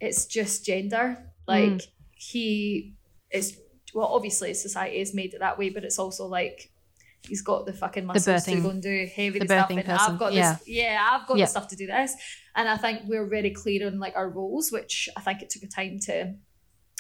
It's 0.01 0.27
just 0.27 0.65
gender. 0.65 1.19
Like 1.47 1.71
mm. 1.71 1.87
he 2.13 2.95
is, 3.31 3.59
well, 3.95 4.07
obviously 4.07 4.55
society 4.55 4.99
has 4.99 5.15
made 5.15 5.35
it 5.35 5.41
that 5.41 5.59
way, 5.59 5.71
but 5.71 5.85
it's 5.85 5.99
also 5.99 6.27
like 6.27 6.71
he's 7.29 7.43
got 7.43 7.67
the 7.67 7.73
fucking 7.73 8.07
muscles 8.07 8.45
to 8.45 8.51
birthing- 8.51 8.63
go 8.63 8.71
and 8.71 8.83
do 8.83 9.09
heavy 9.15 9.39
the 9.39 9.47
stuff. 9.47 9.71
And 9.71 9.85
person, 9.85 10.13
I've 10.13 10.19
got 10.19 10.33
yeah. 10.33 10.55
this, 10.55 10.69
yeah, 10.69 11.09
I've 11.11 11.27
got 11.27 11.39
Yeah. 11.39 11.45
the 11.45 11.51
stuff 11.51 11.69
to 11.69 11.77
do 11.77 11.87
this. 11.87 12.15
And 12.55 12.69
I 12.69 12.77
think 12.77 13.03
we're 13.07 13.27
very 13.27 13.51
clear 13.51 13.87
on 13.87 13.99
like 13.99 14.15
our 14.17 14.29
roles, 14.29 14.71
which 14.71 15.09
I 15.17 15.21
think 15.21 15.43
it 15.43 15.51
took 15.51 15.63
a 15.63 15.69
time 15.69 15.99
to 16.07 16.35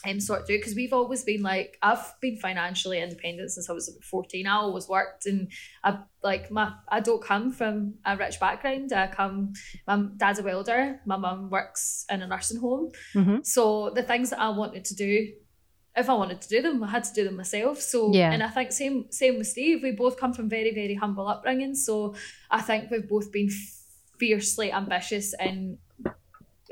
um, 0.04 0.20
sort 0.20 0.46
through 0.46 0.58
because 0.58 0.74
we've 0.74 0.92
always 0.92 1.22
been 1.24 1.42
like 1.42 1.78
I've 1.82 2.18
been 2.20 2.36
financially 2.36 3.00
independent 3.00 3.50
since 3.50 3.70
I 3.70 3.72
was 3.72 3.88
about 3.88 4.02
14 4.04 4.46
I 4.46 4.54
always 4.54 4.88
worked 4.88 5.26
and 5.26 5.48
I 5.84 5.98
like 6.22 6.50
my 6.50 6.72
I 6.88 7.00
don't 7.00 7.22
come 7.22 7.52
from 7.52 7.94
a 8.04 8.16
rich 8.16 8.40
background. 8.40 8.92
I 8.92 9.06
come 9.06 9.52
my 9.86 10.04
dad's 10.16 10.38
a 10.40 10.42
welder. 10.42 11.00
My 11.06 11.16
mum 11.16 11.50
works 11.50 12.04
in 12.10 12.22
a 12.22 12.26
nursing 12.26 12.60
home. 12.60 12.90
Mm-hmm. 13.14 13.38
so 13.44 13.90
the 13.90 14.02
things 14.02 14.30
that 14.30 14.40
I 14.40 14.48
wanted 14.48 14.84
to 14.86 14.94
do 14.96 15.32
if 15.94 16.08
I 16.08 16.14
wanted 16.14 16.40
to 16.40 16.48
do 16.48 16.62
them 16.62 16.82
I 16.82 16.88
had 16.88 17.04
to 17.04 17.14
do 17.14 17.24
them 17.24 17.36
myself. 17.36 17.80
So 17.80 18.12
Yeah. 18.12 18.32
and 18.32 18.42
I 18.42 18.48
think 18.48 18.72
same 18.72 19.06
same 19.10 19.38
with 19.38 19.46
Steve. 19.46 19.82
We 19.82 19.92
both 19.92 20.16
come 20.16 20.32
from 20.32 20.48
very 20.48 20.74
very 20.74 20.94
humble 20.94 21.28
upbringing. 21.28 21.74
So 21.74 22.14
I 22.50 22.60
think 22.60 22.90
we've 22.90 23.08
both 23.08 23.30
been 23.30 23.50
fiercely 24.18 24.72
ambitious 24.72 25.34
in 25.38 25.78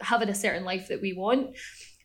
having 0.01 0.29
a 0.31 0.35
certain 0.35 0.65
life 0.65 0.89
that 0.89 1.01
we 1.03 1.13
want 1.13 1.51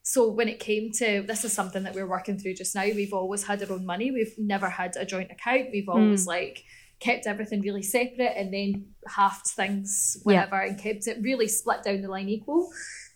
so 0.08 0.30
when 0.30 0.48
it 0.48 0.60
came 0.60 0.92
to 0.92 1.24
this 1.28 1.44
is 1.44 1.52
something 1.52 1.82
that 1.84 1.96
we're 1.96 2.06
working 2.08 2.38
through 2.38 2.54
just 2.54 2.76
now 2.76 2.84
we've 2.84 3.12
always 3.14 3.44
had 3.44 3.62
our 3.64 3.72
own 3.76 3.86
money 3.86 4.12
we've 4.12 4.36
never 4.38 4.70
had 4.70 4.96
a 4.98 5.04
joint 5.06 5.32
account 5.32 5.66
we've 5.72 5.90
always 5.90 6.28
like 6.28 6.64
kept 7.00 7.26
everything 7.26 7.60
really 7.62 7.82
separate 7.82 8.34
and 8.38 8.54
then 8.54 8.86
halved 9.08 9.48
things 9.48 10.16
Yeah. 10.18 10.22
whenever 10.24 10.62
and 10.62 10.80
kept 10.80 11.08
it 11.08 11.18
really 11.22 11.48
split 11.48 11.82
down 11.84 12.02
the 12.04 12.08
line 12.08 12.30
equal 12.30 12.70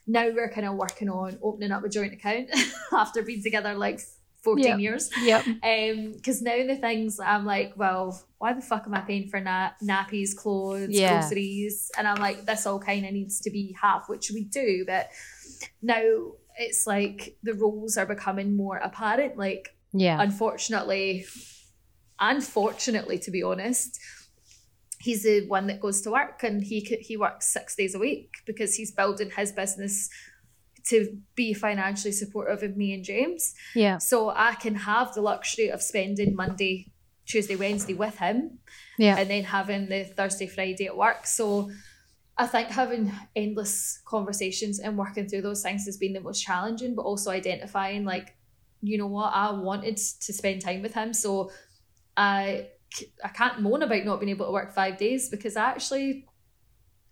now 0.07 0.27
we're 0.31 0.49
kind 0.49 0.65
of 0.67 0.73
working 0.75 1.09
on 1.09 1.37
opening 1.43 1.71
up 1.71 1.83
a 1.83 1.89
joint 1.89 2.13
account 2.13 2.49
after 2.91 3.21
being 3.21 3.43
together 3.43 3.75
like 3.75 4.01
14 4.43 4.65
Yeah. 4.65 4.77
years 4.77 5.09
Yep. 5.21 5.45
um 5.63 6.11
because 6.13 6.41
now 6.41 6.57
the 6.65 6.75
things 6.75 7.19
i'm 7.19 7.45
like 7.45 7.73
well 7.75 8.19
why 8.39 8.53
the 8.53 8.61
fuck 8.61 8.83
am 8.87 8.95
i 8.95 9.01
paying 9.01 9.27
for 9.29 9.39
na- 9.39 9.71
nappies 9.83 10.35
clothes 10.35 10.89
Yeah. 10.89 11.19
groceries 11.19 11.91
and 11.97 12.07
i'm 12.07 12.19
like 12.19 12.45
this 12.45 12.65
all 12.65 12.79
kind 12.79 13.05
of 13.05 13.11
needs 13.13 13.39
to 13.41 13.51
be 13.51 13.75
half 13.79 14.09
which 14.09 14.31
we 14.31 14.45
do 14.45 14.85
but 14.87 15.09
now 15.81 16.01
it's 16.65 16.85
like 16.85 17.37
the 17.41 17.53
roles 17.53 17.97
are 17.97 18.05
becoming 18.05 18.55
more 18.55 18.77
apparent 18.77 19.37
like 19.37 19.65
Yeah. 19.93 20.21
unfortunately 20.21 21.25
unfortunately 22.19 23.17
to 23.19 23.31
be 23.31 23.41
honest 23.43 23.99
he's 24.99 25.23
the 25.23 25.47
one 25.47 25.67
that 25.67 25.79
goes 25.79 26.01
to 26.01 26.11
work 26.11 26.43
and 26.43 26.61
he 26.63 26.79
he 27.01 27.15
works 27.17 27.47
six 27.53 27.75
days 27.75 27.95
a 27.95 27.99
week 27.99 28.29
because 28.45 28.75
he's 28.75 28.91
building 28.91 29.31
his 29.35 29.51
business 29.53 30.09
to 30.89 31.17
be 31.35 31.53
financially 31.53 32.11
supportive 32.11 32.61
of 32.63 32.75
me 32.75 32.93
and 32.93 33.03
james 33.05 33.53
Yeah. 33.75 33.97
so 33.99 34.29
I 34.29 34.55
can 34.55 34.75
have 34.75 35.13
the 35.13 35.21
luxury 35.21 35.69
of 35.69 35.81
spending 35.81 36.35
Monday, 36.35 36.91
Tuesday, 37.25 37.55
Wednesday 37.55 37.93
with 37.93 38.17
him 38.17 38.59
Yeah. 38.97 39.17
and 39.17 39.29
then 39.29 39.43
having 39.45 39.87
the 39.87 40.03
Thursday, 40.03 40.47
Friday 40.47 40.87
at 40.87 40.97
work. 40.97 41.25
So 41.27 41.71
I 42.39 42.47
think 42.47 42.69
having 42.69 43.11
endless 43.35 44.01
conversations 44.05 44.79
and 44.79 44.97
working 44.97 45.27
through 45.27 45.41
those 45.41 45.61
things 45.61 45.85
has 45.85 45.97
been 45.97 46.13
the 46.13 46.21
most 46.21 46.41
challenging, 46.41 46.95
but 46.95 47.01
also 47.01 47.31
identifying 47.31 48.05
like, 48.05 48.37
you 48.81 48.97
know 48.97 49.07
what, 49.07 49.33
I 49.33 49.51
wanted 49.51 49.97
to 49.97 50.33
spend 50.33 50.61
time 50.61 50.81
with 50.81 50.93
him. 50.93 51.13
So 51.13 51.51
I 52.15 52.69
I 53.23 53.27
can't 53.27 53.61
moan 53.61 53.83
about 53.83 54.05
not 54.05 54.19
being 54.21 54.29
able 54.29 54.45
to 54.45 54.53
work 54.53 54.73
five 54.73 54.97
days 54.97 55.29
because 55.29 55.57
I 55.57 55.65
actually 55.71 56.25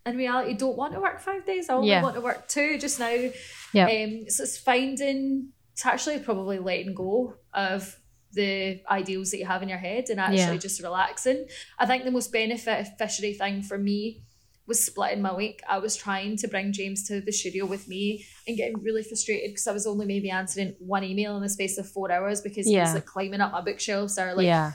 in 0.06 0.16
reality 0.16 0.54
don't 0.54 0.78
want 0.78 0.94
to 0.94 1.00
work 1.00 1.20
five 1.20 1.44
days. 1.44 1.68
I 1.68 1.74
only 1.74 1.90
Yeah. 1.90 2.02
want 2.02 2.14
to 2.14 2.22
work 2.22 2.48
two 2.48 2.78
just 2.78 2.98
now. 2.98 3.28
Yeah. 3.74 3.86
Um 3.86 4.30
so 4.30 4.44
it's 4.44 4.56
finding 4.56 5.52
it's 5.72 5.84
actually 5.84 6.20
probably 6.20 6.58
letting 6.58 6.94
go 6.94 7.34
of 7.52 7.94
the 8.32 8.80
ideals 8.90 9.30
that 9.30 9.38
you 9.38 9.46
have 9.46 9.62
in 9.62 9.68
your 9.68 9.78
head 9.78 10.06
and 10.08 10.18
actually 10.20 10.56
Yeah. 10.56 10.56
just 10.56 10.82
relaxing. 10.82 11.46
I 11.78 11.84
think 11.86 12.04
the 12.04 12.10
most 12.10 12.32
beneficiary 12.32 13.34
thing 13.34 13.62
for 13.62 13.76
me 13.78 14.22
was 14.68 14.84
splitting 14.84 15.22
my 15.22 15.34
week. 15.34 15.62
I 15.68 15.78
was 15.78 15.96
trying 15.96 16.36
to 16.36 16.48
bring 16.48 16.72
James 16.72 17.08
to 17.08 17.20
the 17.20 17.32
studio 17.32 17.64
with 17.64 17.88
me 17.88 18.26
and 18.46 18.56
getting 18.56 18.80
really 18.80 19.02
frustrated 19.02 19.50
because 19.50 19.66
I 19.66 19.72
was 19.72 19.86
only 19.86 20.06
maybe 20.06 20.30
answering 20.30 20.76
one 20.78 21.02
email 21.02 21.36
in 21.36 21.42
the 21.42 21.48
space 21.48 21.78
of 21.78 21.88
four 21.88 22.12
hours 22.12 22.42
because 22.42 22.66
he 22.66 22.78
was 22.78 22.94
like 22.94 23.06
climbing 23.06 23.40
up 23.40 23.50
my 23.50 23.62
bookshelves 23.62 24.18
or 24.18 24.34
like 24.34 24.44
yeah. 24.44 24.72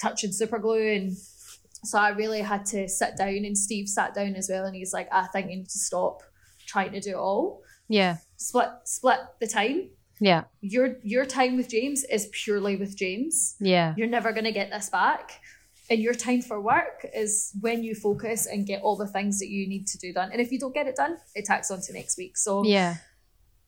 touching 0.00 0.30
super 0.30 0.58
glue 0.58 0.92
and 0.92 1.16
so 1.82 1.98
I 1.98 2.10
really 2.10 2.42
had 2.42 2.66
to 2.66 2.88
sit 2.88 3.16
down 3.16 3.44
and 3.46 3.56
Steve 3.56 3.88
sat 3.88 4.14
down 4.14 4.34
as 4.34 4.48
well 4.50 4.66
and 4.66 4.76
he's 4.76 4.92
like, 4.92 5.08
I 5.10 5.26
think 5.28 5.50
you 5.50 5.56
need 5.56 5.70
to 5.70 5.78
stop 5.78 6.22
trying 6.66 6.92
to 6.92 7.00
do 7.00 7.10
it 7.10 7.16
all. 7.16 7.62
Yeah. 7.88 8.18
Split 8.36 8.68
split 8.84 9.20
the 9.40 9.46
time. 9.46 9.90
Yeah. 10.20 10.44
Your 10.60 10.96
your 11.02 11.24
time 11.24 11.56
with 11.56 11.68
James 11.68 12.04
is 12.04 12.28
purely 12.32 12.76
with 12.76 12.96
James. 12.96 13.56
Yeah. 13.60 13.94
You're 13.96 14.06
never 14.06 14.32
gonna 14.32 14.52
get 14.52 14.70
this 14.70 14.90
back. 14.90 15.39
And 15.90 16.00
your 16.00 16.14
time 16.14 16.40
for 16.40 16.60
work 16.60 17.04
is 17.12 17.50
when 17.60 17.82
you 17.82 17.94
focus 17.96 18.46
and 18.46 18.64
get 18.64 18.80
all 18.82 18.96
the 18.96 19.08
things 19.08 19.40
that 19.40 19.48
you 19.48 19.66
need 19.68 19.88
to 19.88 19.98
do 19.98 20.12
done. 20.12 20.30
And 20.32 20.40
if 20.40 20.52
you 20.52 20.58
don't 20.60 20.72
get 20.72 20.86
it 20.86 20.94
done, 20.96 21.18
it 21.34 21.44
tacks 21.46 21.70
on 21.70 21.80
to 21.82 21.92
next 21.92 22.16
week. 22.16 22.36
So 22.38 22.64
Yeah. 22.64 22.96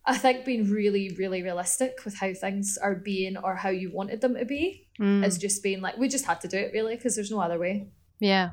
I 0.04 0.16
think 0.16 0.44
being 0.44 0.70
really, 0.70 1.10
really 1.18 1.42
realistic 1.42 2.04
with 2.04 2.16
how 2.16 2.32
things 2.32 2.78
are 2.80 2.94
being 2.94 3.36
or 3.36 3.56
how 3.56 3.70
you 3.70 3.90
wanted 3.92 4.20
them 4.20 4.34
to 4.36 4.44
be 4.44 4.86
Mm. 5.00 5.24
is 5.26 5.36
just 5.38 5.62
being 5.62 5.80
like, 5.80 5.96
we 5.98 6.08
just 6.08 6.24
had 6.24 6.40
to 6.42 6.48
do 6.48 6.56
it 6.58 6.72
really 6.72 6.94
because 6.96 7.14
there's 7.16 7.30
no 7.30 7.40
other 7.40 7.58
way. 7.58 7.88
Yeah. 8.20 8.50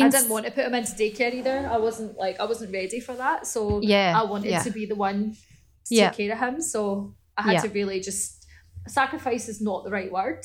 I 0.00 0.08
didn't 0.08 0.28
want 0.28 0.46
to 0.46 0.52
put 0.52 0.64
him 0.64 0.74
into 0.74 0.92
daycare 0.92 1.34
either. 1.34 1.68
I 1.68 1.78
wasn't 1.78 2.16
like 2.16 2.38
I 2.38 2.44
wasn't 2.44 2.72
ready 2.72 3.00
for 3.00 3.14
that. 3.14 3.46
So 3.48 3.80
Yeah. 3.82 4.12
I 4.20 4.22
wanted 4.24 4.50
yeah. 4.50 4.62
to 4.62 4.70
be 4.70 4.86
the 4.86 4.94
one 4.94 5.36
to 5.86 5.94
Yeah. 5.94 6.10
take 6.10 6.16
care 6.28 6.32
of 6.32 6.38
him. 6.38 6.60
So 6.62 7.14
I 7.36 7.42
had 7.42 7.52
Yeah. 7.54 7.62
to 7.62 7.68
really 7.70 7.98
just 8.00 8.46
sacrifice 8.86 9.48
is 9.48 9.60
not 9.60 9.84
the 9.84 9.90
right 9.90 10.12
word. 10.12 10.44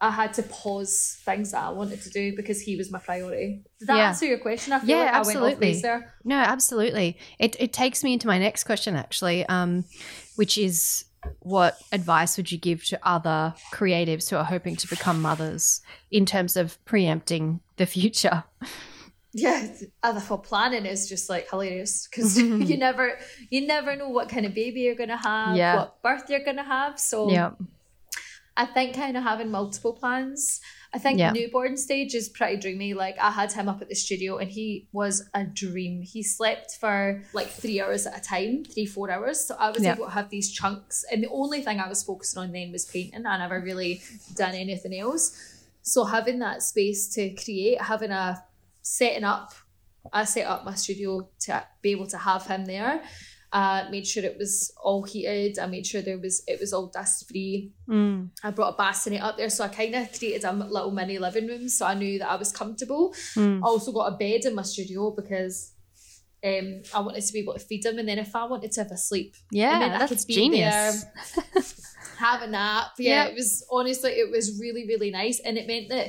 I 0.00 0.10
had 0.10 0.34
to 0.34 0.42
pause 0.42 1.18
things 1.24 1.52
that 1.52 1.62
I 1.62 1.70
wanted 1.70 2.02
to 2.02 2.10
do 2.10 2.36
because 2.36 2.60
he 2.60 2.76
was 2.76 2.90
my 2.90 2.98
priority. 2.98 3.62
Did 3.78 3.88
that 3.88 3.96
Yeah. 3.96 4.08
answer 4.08 4.26
your 4.26 4.38
question? 4.38 4.72
I 4.74 4.80
feel 4.80 4.88
Yeah, 4.90 4.96
like 5.04 5.14
I 5.14 5.22
went 5.22 5.38
off 5.38 5.44
absolutely. 5.44 5.82
No, 6.24 6.36
absolutely. 6.36 7.18
It 7.38 7.56
it 7.58 7.72
takes 7.72 8.04
me 8.04 8.12
into 8.12 8.26
my 8.26 8.38
next 8.38 8.64
question 8.64 8.94
actually, 8.94 9.46
um, 9.46 9.84
which 10.36 10.58
is 10.58 11.04
what 11.40 11.78
advice 11.92 12.36
would 12.36 12.52
you 12.52 12.58
give 12.58 12.84
to 12.84 12.98
other 13.02 13.54
creatives 13.72 14.28
who 14.30 14.36
are 14.36 14.44
hoping 14.44 14.76
to 14.76 14.86
become 14.88 15.20
mothers 15.22 15.80
in 16.10 16.24
terms 16.26 16.56
of 16.56 16.82
preempting 16.84 17.60
the 17.76 17.86
future? 17.86 18.44
Yeah, 19.32 19.66
other 20.02 20.20
for 20.20 20.38
planning 20.38 20.86
is 20.86 21.08
just 21.08 21.28
like 21.28 21.50
hilarious 21.50 22.06
because 22.08 22.38
you 22.70 22.76
never 22.86 23.18
you 23.50 23.66
never 23.66 23.96
know 23.96 24.08
what 24.08 24.28
kind 24.28 24.46
of 24.46 24.54
baby 24.54 24.80
you're 24.82 24.94
gonna 24.94 25.16
have, 25.16 25.56
Yeah. 25.56 25.76
what 25.76 26.02
birth 26.02 26.28
you're 26.30 26.44
gonna 26.44 26.64
have. 26.64 26.98
So 27.00 27.30
Yeah. 27.30 27.50
I 28.56 28.64
think 28.64 28.94
kind 28.94 29.16
of 29.16 29.22
having 29.22 29.50
multiple 29.50 29.92
plans. 29.92 30.60
I 30.94 30.98
think 30.98 31.18
Yeah. 31.18 31.32
newborn 31.32 31.76
stage 31.76 32.14
is 32.14 32.28
pretty 32.28 32.56
dreamy. 32.56 32.94
Like 32.94 33.18
I 33.18 33.30
had 33.30 33.52
him 33.52 33.68
up 33.68 33.82
at 33.82 33.88
the 33.88 33.94
studio 33.94 34.38
and 34.38 34.50
he 34.50 34.88
was 34.92 35.28
a 35.34 35.44
dream. 35.44 36.00
He 36.02 36.22
slept 36.22 36.76
for 36.80 37.22
like 37.34 37.48
three 37.48 37.80
hours 37.82 38.06
at 38.06 38.16
a 38.16 38.20
time, 38.22 38.64
three, 38.64 38.86
four 38.86 39.10
hours. 39.10 39.40
So 39.46 39.56
I 39.58 39.70
was 39.70 39.82
Yeah. 39.82 39.92
able 39.94 40.06
to 40.06 40.12
have 40.12 40.30
these 40.30 40.50
chunks. 40.50 41.04
And 41.12 41.22
the 41.22 41.28
only 41.28 41.60
thing 41.60 41.80
I 41.80 41.88
was 41.88 42.02
focusing 42.02 42.42
on 42.42 42.52
then 42.52 42.72
was 42.72 42.86
painting. 42.86 43.26
I 43.26 43.36
never 43.36 43.60
really 43.60 44.00
done 44.34 44.54
anything 44.54 44.98
else. 44.98 45.36
So 45.82 46.04
having 46.04 46.38
that 46.38 46.62
space 46.62 47.08
to 47.14 47.30
create, 47.34 47.80
having 47.82 48.10
a 48.10 48.42
setting 48.80 49.24
up, 49.24 49.52
I 50.12 50.24
set 50.24 50.46
up 50.46 50.64
my 50.64 50.74
studio 50.74 51.28
to 51.40 51.62
be 51.82 51.90
able 51.90 52.06
to 52.06 52.18
have 52.18 52.46
him 52.46 52.64
there. 52.64 53.02
Uh, 53.58 53.80
made 53.94 54.06
sure 54.06 54.22
it 54.30 54.36
was 54.44 54.52
all 54.86 55.02
heated. 55.12 55.58
I 55.58 55.66
made 55.74 55.86
sure 55.86 56.02
there 56.02 56.18
was 56.26 56.36
it 56.52 56.58
was 56.60 56.72
all 56.74 56.88
dust 56.98 57.18
free. 57.28 57.72
Mm. 57.88 58.28
I 58.46 58.50
brought 58.56 58.74
a 58.74 58.76
bassinet 58.76 59.22
up 59.26 59.36
there, 59.38 59.48
so 59.56 59.64
I 59.64 59.68
kind 59.68 59.94
of 59.94 60.12
created 60.16 60.44
a 60.44 60.52
little 60.52 60.90
mini 60.98 61.16
living 61.26 61.46
room, 61.50 61.68
so 61.76 61.86
I 61.86 61.94
knew 61.94 62.18
that 62.20 62.30
I 62.34 62.36
was 62.36 62.50
comfortable. 62.52 63.04
Mm. 63.34 63.58
I 63.64 63.66
also 63.66 63.92
got 63.92 64.12
a 64.12 64.16
bed 64.24 64.40
in 64.48 64.54
my 64.54 64.62
studio 64.72 65.10
because 65.20 65.72
um, 66.44 66.68
I 66.94 67.00
wanted 67.00 67.24
to 67.28 67.32
be 67.32 67.40
able 67.44 67.54
to 67.54 67.64
feed 67.68 67.84
him, 67.86 67.98
and 67.98 68.06
then 68.08 68.18
if 68.18 68.36
I 68.36 68.44
wanted 68.44 68.72
to 68.72 68.80
have 68.82 68.90
a 68.92 68.96
sleep, 69.08 69.34
Yeah, 69.50 69.78
I 69.94 69.98
that's 69.98 70.10
could 70.12 70.26
be 70.28 70.34
genius. 70.34 71.04
there, 71.04 71.62
have 72.18 72.42
a 72.42 72.46
nap. 72.48 72.88
Yeah, 72.98 73.08
Yeah. 73.24 73.24
it 73.30 73.34
was 73.34 73.64
honestly, 73.70 74.10
it 74.22 74.30
was 74.30 74.60
really, 74.60 74.84
really 74.86 75.10
nice, 75.10 75.40
and 75.40 75.56
it 75.56 75.66
meant 75.66 75.88
that 75.88 76.08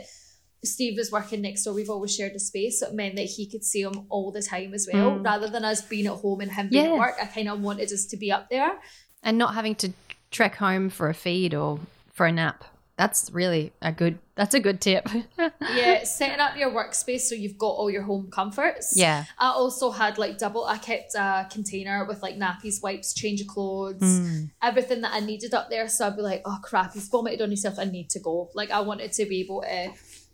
Steve 0.63 0.97
was 0.97 1.11
working 1.11 1.41
next 1.41 1.63
door. 1.63 1.73
We've 1.73 1.89
always 1.89 2.15
shared 2.15 2.33
a 2.33 2.39
space, 2.39 2.79
so 2.79 2.87
it 2.87 2.93
meant 2.93 3.15
that 3.15 3.25
he 3.25 3.45
could 3.49 3.63
see 3.63 3.81
him 3.81 4.05
all 4.09 4.31
the 4.31 4.41
time 4.41 4.73
as 4.73 4.87
well, 4.91 5.11
Mm. 5.11 5.25
rather 5.25 5.47
than 5.47 5.63
us 5.63 5.81
being 5.81 6.07
at 6.07 6.13
home 6.13 6.41
and 6.41 6.51
him 6.51 6.69
being 6.69 6.85
Yeah. 6.85 6.91
at 6.93 6.97
work. 6.99 7.15
I 7.21 7.25
kind 7.25 7.47
of 7.49 7.61
wanted 7.61 7.91
us 7.91 8.05
to 8.05 8.17
be 8.17 8.31
up 8.31 8.49
there. 8.49 8.79
And 9.23 9.37
not 9.37 9.53
having 9.55 9.75
to 9.75 9.93
trek 10.31 10.55
home 10.55 10.89
for 10.89 11.09
a 11.09 11.13
feed 11.13 11.53
or 11.53 11.79
for 12.13 12.25
a 12.25 12.31
nap. 12.31 12.63
That's 12.97 13.29
really 13.31 13.71
a 13.81 13.91
good 13.91 14.17
that's 14.35 14.53
a 14.55 14.59
good 14.59 14.81
tip. 14.81 15.07
Yeah, 15.61 16.03
setting 16.03 16.39
up 16.39 16.55
your 16.57 16.69
workspace 16.71 17.21
so 17.21 17.33
you've 17.35 17.57
got 17.57 17.69
all 17.71 17.89
your 17.89 18.03
home 18.03 18.29
comforts. 18.31 18.93
yeah. 18.95 19.25
I 19.39 19.49
also 19.49 19.89
had 19.91 20.17
like 20.19 20.37
double. 20.37 20.65
I 20.65 20.77
kept 20.77 21.13
a 21.15 21.47
container 21.51 22.05
with 22.05 22.21
like 22.23 22.37
nappies, 22.37 22.81
wipes, 22.81 23.13
change 23.13 23.41
of 23.41 23.47
clothes, 23.47 24.01
Mm. 24.01 24.49
everything 24.61 25.01
that 25.01 25.13
I 25.13 25.19
needed 25.19 25.53
up 25.53 25.69
there. 25.69 25.87
So 25.89 26.05
I'd 26.07 26.15
be 26.15 26.21
like, 26.23 26.41
oh 26.45 26.59
crap, 26.63 26.93
he's 26.93 27.07
vomited 27.07 27.41
on 27.41 27.49
himself. 27.49 27.77
I 27.79 27.85
need 27.85 28.09
to 28.11 28.19
go. 28.19 28.49
Like 28.55 28.71
I 28.71 28.79
wanted 28.81 29.11
to 29.13 29.25
be 29.25 29.41
able 29.41 29.61
to 29.61 29.91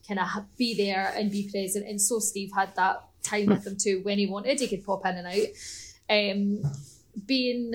kind 0.08 0.20
of 0.20 0.28
be 0.58 0.76
there 0.76 1.14
and 1.16 1.32
be 1.32 1.50
present. 1.52 1.88
And 1.88 2.00
so 2.02 2.20
Steve 2.20 2.52
had 2.56 2.76
that 2.76 3.04
time 3.24 3.48
with 3.48 3.66
him 3.66 3.78
too. 3.78 4.02
When 4.04 4.18
he 4.18 4.26
wanted, 4.28 4.60
he 4.60 4.68
could 4.68 4.84
pop 4.84 5.06
in 5.06 5.16
and 5.18 5.28
out. 5.28 5.48
Um, 6.10 6.72
being 7.26 7.74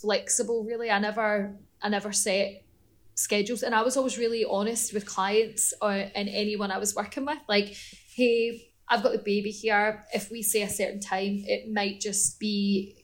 flexible, 0.00 0.64
really. 0.64 0.90
I 0.90 0.98
never, 0.98 1.56
I 1.82 1.88
never 1.88 2.12
set 2.12 2.62
schedules, 3.14 3.62
and 3.62 3.74
I 3.74 3.82
was 3.82 3.96
always 3.96 4.18
really 4.18 4.44
honest 4.44 4.92
with 4.92 5.06
clients 5.06 5.72
or 5.80 5.90
and 5.90 6.28
anyone 6.28 6.70
I 6.70 6.78
was 6.78 6.94
working 6.94 7.24
with. 7.24 7.38
Like, 7.48 7.76
hey, 8.14 8.68
I've 8.88 9.02
got 9.02 9.12
the 9.12 9.18
baby 9.18 9.50
here. 9.50 10.04
If 10.12 10.30
we 10.30 10.42
say 10.42 10.62
a 10.62 10.68
certain 10.68 11.00
time, 11.00 11.42
it 11.46 11.72
might 11.72 12.00
just 12.00 12.38
be 12.38 12.96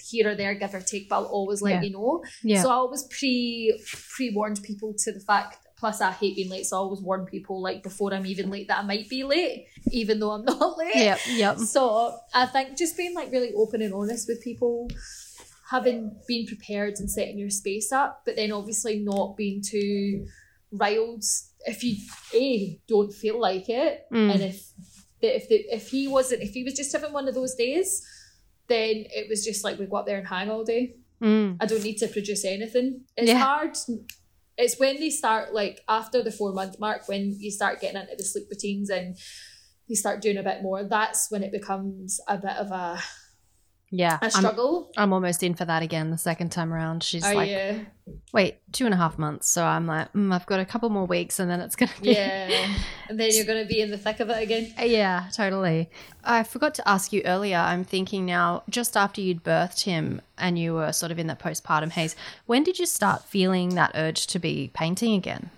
here 0.00 0.30
or 0.30 0.34
there, 0.36 0.54
give 0.54 0.72
or 0.74 0.80
take, 0.80 1.08
but 1.08 1.16
I'll 1.16 1.24
always 1.24 1.60
let 1.60 1.74
Yeah. 1.74 1.82
you 1.82 1.90
know. 1.90 2.24
Yeah. 2.42 2.62
So 2.62 2.70
I 2.70 2.74
always 2.74 3.02
pre 3.04 3.78
pre 4.14 4.30
warned 4.30 4.62
people 4.62 4.94
to 4.98 5.12
the 5.12 5.20
fact. 5.20 5.65
Plus, 5.78 6.00
I 6.00 6.10
hate 6.10 6.36
being 6.36 6.48
late, 6.48 6.64
so 6.64 6.76
I 6.76 6.80
always 6.80 7.00
warn 7.02 7.26
people 7.26 7.60
like 7.60 7.82
before 7.82 8.14
I'm 8.14 8.24
even 8.26 8.48
late 8.50 8.68
that 8.68 8.78
I 8.78 8.82
might 8.82 9.08
be 9.10 9.24
late, 9.24 9.66
even 9.90 10.18
though 10.20 10.30
I'm 10.30 10.44
not 10.46 10.78
late. 10.78 10.94
yep. 10.96 11.18
Yep. 11.28 11.58
So 11.58 12.16
I 12.32 12.46
think 12.46 12.78
just 12.78 12.96
being 12.96 13.14
like 13.14 13.30
really 13.30 13.52
open 13.54 13.82
and 13.82 13.92
honest 13.92 14.26
with 14.26 14.42
people, 14.42 14.88
having 15.70 16.16
been 16.26 16.46
prepared 16.46 16.94
and 16.98 17.10
setting 17.10 17.38
your 17.38 17.50
space 17.50 17.92
up, 17.92 18.22
but 18.24 18.36
then 18.36 18.52
obviously 18.52 19.00
not 19.00 19.36
being 19.36 19.60
too 19.62 20.26
riled 20.72 21.24
if 21.66 21.82
you 21.84 21.96
a 22.34 22.80
don't 22.88 23.12
feel 23.12 23.40
like 23.40 23.68
it, 23.68 24.06
Mm. 24.12 24.32
and 24.32 24.42
if 24.42 24.70
the, 25.20 25.34
if 25.36 25.48
the, 25.48 25.56
if 25.74 25.88
he 25.90 26.06
wasn't 26.08 26.42
if 26.42 26.52
he 26.54 26.62
was 26.64 26.74
just 26.74 26.92
having 26.92 27.12
one 27.12 27.26
of 27.28 27.34
those 27.34 27.54
days, 27.54 28.02
then 28.68 29.04
it 29.10 29.28
was 29.28 29.44
just 29.44 29.62
like 29.64 29.78
we 29.78 29.86
go 29.86 29.96
up 29.96 30.06
there 30.06 30.18
and 30.18 30.26
hang 30.28 30.48
all 30.50 30.64
day. 30.64 30.94
Mm. 31.22 31.56
I 31.60 31.66
don't 31.66 31.82
need 31.82 31.96
to 31.98 32.08
produce 32.08 32.44
anything. 32.44 33.02
It's 33.16 33.28
Yeah. 33.28 33.38
hard. 33.38 33.76
It's 34.58 34.78
when 34.78 34.98
they 34.98 35.10
start 35.10 35.52
like 35.52 35.82
after 35.88 36.22
the 36.22 36.32
four 36.32 36.52
month 36.52 36.80
mark 36.80 37.08
when 37.08 37.36
you 37.38 37.50
start 37.50 37.80
getting 37.80 38.00
into 38.00 38.16
the 38.16 38.24
sleep 38.24 38.46
routines 38.50 38.90
and 38.90 39.16
you 39.86 39.96
start 39.96 40.22
doing 40.22 40.38
a 40.38 40.42
bit 40.42 40.62
more. 40.62 40.84
That's 40.84 41.30
when 41.30 41.42
it 41.42 41.52
becomes 41.52 42.20
a 42.28 42.38
bit 42.38 42.56
of 42.56 42.70
a, 42.70 42.98
Yeah. 43.90 44.18
a 44.20 44.26
I'm, 44.26 44.30
struggle. 44.30 44.90
I'm 44.96 45.12
almost 45.12 45.42
in 45.42 45.54
for 45.54 45.64
that 45.64 45.82
again 45.82 46.10
the 46.10 46.18
second 46.18 46.50
time 46.50 46.72
around. 46.72 47.02
She's 47.02 47.24
Are 47.24 47.34
like, 47.34 47.50
you? 47.50 47.86
wait, 48.32 48.58
two 48.72 48.84
and 48.84 48.92
a 48.92 48.96
half 48.96 49.18
months. 49.18 49.48
So 49.48 49.64
I'm 49.64 49.86
like, 49.86 50.12
mm, 50.12 50.34
I've 50.34 50.46
got 50.46 50.60
a 50.60 50.64
couple 50.64 50.88
more 50.90 51.06
weeks 51.06 51.38
and 51.38 51.50
then 51.50 51.60
it's 51.60 51.76
going 51.76 51.88
to 51.90 52.02
be. 52.02 52.10
Yeah. 52.12 52.74
and 53.08 53.18
then 53.18 53.30
you're 53.32 53.44
going 53.44 53.62
to 53.62 53.68
be 53.68 53.80
in 53.80 53.90
the 53.90 53.98
thick 53.98 54.20
of 54.20 54.30
it 54.30 54.42
again. 54.42 54.74
Yeah, 54.86 55.28
totally. 55.32 55.90
I 56.24 56.42
forgot 56.42 56.74
to 56.76 56.88
ask 56.88 57.12
you 57.12 57.22
earlier. 57.24 57.58
I'm 57.58 57.84
thinking 57.84 58.24
now, 58.26 58.62
just 58.68 58.96
after 58.96 59.20
you'd 59.20 59.42
birthed 59.44 59.82
him 59.84 60.20
and 60.38 60.58
you 60.58 60.74
were 60.74 60.92
sort 60.92 61.12
of 61.12 61.18
in 61.18 61.26
that 61.26 61.38
postpartum 61.38 61.90
haze, 61.90 62.16
when 62.46 62.62
did 62.62 62.78
you 62.78 62.86
start 62.86 63.24
feeling 63.24 63.74
that 63.74 63.92
urge 63.94 64.26
to 64.28 64.38
be 64.38 64.70
painting 64.74 65.14
again? 65.14 65.50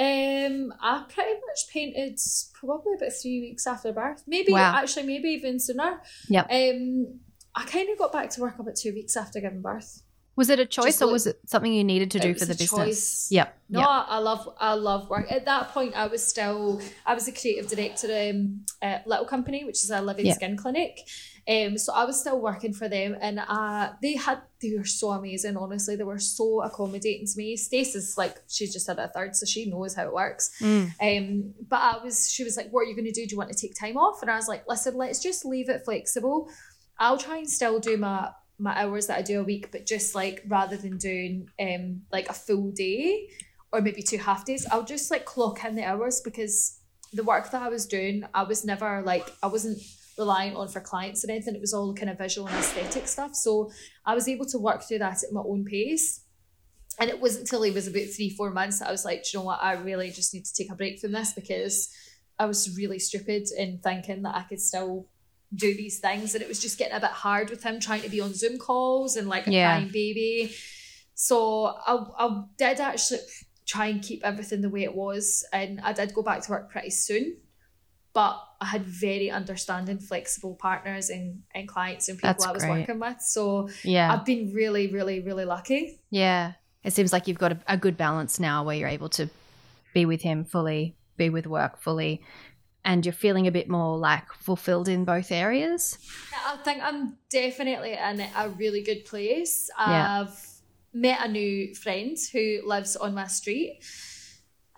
Um, 0.00 0.72
I 0.80 1.04
pretty 1.08 1.34
much 1.46 1.68
painted 1.70 2.18
probably 2.54 2.94
about 2.94 3.12
three 3.20 3.40
weeks 3.40 3.66
after 3.66 3.92
birth. 3.92 4.22
Maybe 4.26 4.52
Wow. 4.52 4.74
actually, 4.76 5.02
maybe 5.06 5.28
even 5.28 5.58
sooner. 5.60 6.00
Yeah. 6.28 6.42
Um, 6.50 7.20
I 7.54 7.64
kind 7.66 7.90
of 7.90 7.98
got 7.98 8.12
back 8.12 8.30
to 8.30 8.40
work 8.40 8.58
about 8.58 8.76
two 8.76 8.94
weeks 8.94 9.16
after 9.16 9.40
giving 9.40 9.60
birth. 9.60 10.02
Was 10.36 10.48
it 10.48 10.58
a 10.58 10.64
choice 10.64 10.84
Just 10.86 11.02
or 11.02 11.06
look- 11.06 11.12
was 11.14 11.26
it 11.26 11.40
something 11.44 11.70
you 11.70 11.84
needed 11.84 12.10
to 12.12 12.18
do 12.18 12.32
for 12.34 12.46
the 12.46 12.54
business? 12.54 13.28
Yep. 13.30 13.58
No, 13.68 13.80
yep. 13.80 13.88
I, 13.90 14.06
I 14.08 14.18
love 14.18 14.48
I 14.58 14.72
love 14.72 15.10
work. 15.10 15.30
At 15.30 15.44
that 15.44 15.68
point, 15.72 15.94
I 15.94 16.06
was 16.06 16.26
still 16.26 16.80
I 17.04 17.12
was 17.14 17.28
a 17.28 17.32
creative 17.32 17.68
director 17.68 18.08
um, 18.30 18.64
at 18.80 19.06
Little 19.06 19.26
Company, 19.26 19.64
which 19.64 19.82
is 19.84 19.90
a 19.90 20.00
living 20.00 20.24
Yeah. 20.26 20.34
skin 20.34 20.56
clinic. 20.56 21.00
Um, 21.48 21.78
so 21.78 21.92
I 21.92 22.04
was 22.04 22.20
still 22.20 22.40
working 22.40 22.72
for 22.72 22.88
them, 22.88 23.16
and 23.20 23.40
uh, 23.40 23.90
they 24.02 24.16
had 24.16 24.42
they 24.60 24.74
were 24.76 24.84
so 24.84 25.10
amazing. 25.10 25.56
Honestly, 25.56 25.96
they 25.96 26.04
were 26.04 26.18
so 26.18 26.62
accommodating 26.62 27.26
to 27.26 27.32
me. 27.36 27.56
Stace 27.56 27.94
is 27.94 28.16
like 28.18 28.36
she's 28.48 28.72
just 28.72 28.86
had 28.86 28.98
a 28.98 29.08
third, 29.08 29.34
so 29.36 29.46
she 29.46 29.66
knows 29.66 29.94
how 29.94 30.04
it 30.04 30.12
works. 30.12 30.50
Mm. 30.60 30.92
Um, 31.00 31.54
but 31.68 31.76
I 31.76 32.04
was, 32.04 32.30
she 32.30 32.44
was 32.44 32.56
like, 32.56 32.70
"What 32.70 32.80
are 32.80 32.84
you 32.84 32.94
going 32.94 33.06
to 33.06 33.12
do? 33.12 33.26
Do 33.26 33.32
you 33.32 33.38
want 33.38 33.50
to 33.50 33.58
take 33.58 33.74
time 33.74 33.96
off?" 33.96 34.22
And 34.22 34.30
I 34.30 34.36
was 34.36 34.48
like, 34.48 34.64
"Listen, 34.68 34.96
let's 34.96 35.22
just 35.22 35.44
leave 35.44 35.68
it 35.68 35.84
flexible. 35.84 36.48
I'll 36.98 37.18
try 37.18 37.38
and 37.38 37.48
still 37.48 37.80
do 37.80 37.96
my 37.96 38.30
my 38.58 38.78
hours 38.78 39.06
that 39.06 39.18
I 39.18 39.22
do 39.22 39.40
a 39.40 39.44
week, 39.44 39.72
but 39.72 39.86
just 39.86 40.14
like 40.14 40.42
rather 40.46 40.76
than 40.76 40.98
doing 40.98 41.48
um 41.58 42.02
like 42.12 42.28
a 42.28 42.34
full 42.34 42.70
day 42.70 43.28
or 43.72 43.80
maybe 43.80 44.02
two 44.02 44.18
half 44.18 44.44
days, 44.44 44.66
I'll 44.70 44.84
just 44.84 45.10
like 45.10 45.24
clock 45.24 45.64
in 45.64 45.74
the 45.74 45.84
hours 45.84 46.20
because 46.20 46.78
the 47.12 47.24
work 47.24 47.50
that 47.50 47.62
I 47.62 47.68
was 47.68 47.86
doing, 47.86 48.24
I 48.34 48.42
was 48.42 48.64
never 48.64 49.02
like 49.02 49.28
I 49.42 49.46
wasn't 49.46 49.78
relying 50.18 50.56
on 50.56 50.68
for 50.68 50.80
clients 50.80 51.24
or 51.24 51.30
anything. 51.30 51.54
It 51.54 51.60
was 51.60 51.72
all 51.74 51.94
kind 51.94 52.10
of 52.10 52.18
visual 52.18 52.46
and 52.48 52.56
aesthetic 52.56 53.06
stuff. 53.08 53.34
So 53.34 53.70
I 54.04 54.14
was 54.14 54.28
able 54.28 54.46
to 54.46 54.58
work 54.58 54.82
through 54.82 54.98
that 54.98 55.22
at 55.22 55.32
my 55.32 55.40
own 55.40 55.64
pace. 55.64 56.24
And 56.98 57.08
it 57.08 57.20
wasn't 57.20 57.42
until 57.42 57.62
he 57.62 57.70
was 57.70 57.86
about 57.86 58.08
three, 58.14 58.30
four 58.30 58.50
months 58.50 58.80
that 58.80 58.88
I 58.88 58.90
was 58.90 59.04
like, 59.06 59.22
"Do 59.22 59.30
you 59.32 59.38
know 59.38 59.44
what, 59.46 59.62
I 59.62 59.72
really 59.74 60.10
just 60.10 60.34
need 60.34 60.44
to 60.44 60.52
take 60.54 60.70
a 60.70 60.74
break 60.74 60.98
from 60.98 61.12
this 61.12 61.32
because 61.32 61.88
I 62.38 62.44
was 62.46 62.76
really 62.76 62.98
stupid 62.98 63.44
in 63.56 63.78
thinking 63.82 64.22
that 64.22 64.34
I 64.34 64.42
could 64.42 64.60
still 64.60 65.06
do 65.54 65.74
these 65.74 65.98
things. 65.98 66.34
And 66.34 66.42
it 66.42 66.48
was 66.48 66.60
just 66.60 66.78
getting 66.78 66.96
a 66.96 67.00
bit 67.00 67.10
hard 67.10 67.50
with 67.50 67.62
him 67.62 67.80
trying 67.80 68.02
to 68.02 68.08
be 68.08 68.20
on 68.20 68.34
Zoom 68.34 68.58
calls 68.58 69.16
and 69.16 69.28
like 69.28 69.46
a 69.46 69.50
Yeah. 69.52 69.72
crying 69.76 69.90
baby. 69.92 70.54
So 71.14 71.64
I, 71.86 72.04
I 72.18 72.42
did 72.56 72.80
actually 72.80 73.20
try 73.66 73.86
and 73.86 74.02
keep 74.02 74.22
everything 74.24 74.60
the 74.60 74.70
way 74.70 74.84
it 74.84 74.94
was. 74.94 75.44
And 75.52 75.80
I 75.80 75.92
did 75.92 76.14
go 76.14 76.22
back 76.22 76.42
to 76.42 76.50
work 76.50 76.70
pretty 76.70 76.90
soon. 76.90 77.36
But 78.12 78.42
I 78.60 78.66
had 78.66 78.82
very 78.84 79.30
understanding, 79.30 79.98
flexible 79.98 80.54
partners 80.54 81.10
and, 81.10 81.42
and 81.54 81.68
clients 81.68 82.08
and 82.08 82.18
people 82.18 82.28
That's 82.28 82.46
I 82.46 82.52
was 82.52 82.64
great. 82.64 82.80
working 82.80 82.98
with. 82.98 83.20
So 83.22 83.68
Yeah. 83.84 84.12
I've 84.12 84.24
been 84.24 84.52
really, 84.52 84.88
really, 84.88 85.20
really 85.20 85.44
lucky. 85.44 86.00
yeah. 86.10 86.52
It 86.82 86.94
seems 86.94 87.12
like 87.12 87.28
you've 87.28 87.38
got 87.38 87.52
a, 87.52 87.58
a 87.68 87.76
good 87.76 87.98
balance 87.98 88.40
now 88.40 88.64
where 88.64 88.74
you're 88.74 88.88
able 88.88 89.10
to 89.10 89.28
be 89.92 90.06
with 90.06 90.22
him 90.22 90.44
fully, 90.46 90.96
be 91.18 91.28
with 91.28 91.46
work 91.46 91.78
fully, 91.78 92.22
and 92.86 93.04
you're 93.04 93.12
feeling 93.12 93.46
a 93.46 93.50
bit 93.52 93.68
more 93.68 93.98
like 93.98 94.32
fulfilled 94.32 94.88
in 94.88 95.04
both 95.04 95.30
areas. 95.30 95.98
I 96.46 96.56
think 96.56 96.82
I'm 96.82 97.18
definitely 97.30 97.92
in 97.92 98.20
a 98.34 98.48
really 98.48 98.80
good 98.82 99.04
place. 99.04 99.68
Yeah. 99.78 100.22
I've 100.22 100.42
met 100.94 101.22
a 101.22 101.28
new 101.28 101.74
friend 101.74 102.16
who 102.32 102.62
lives 102.64 102.96
on 102.96 103.14
my 103.14 103.26
street, 103.26 103.80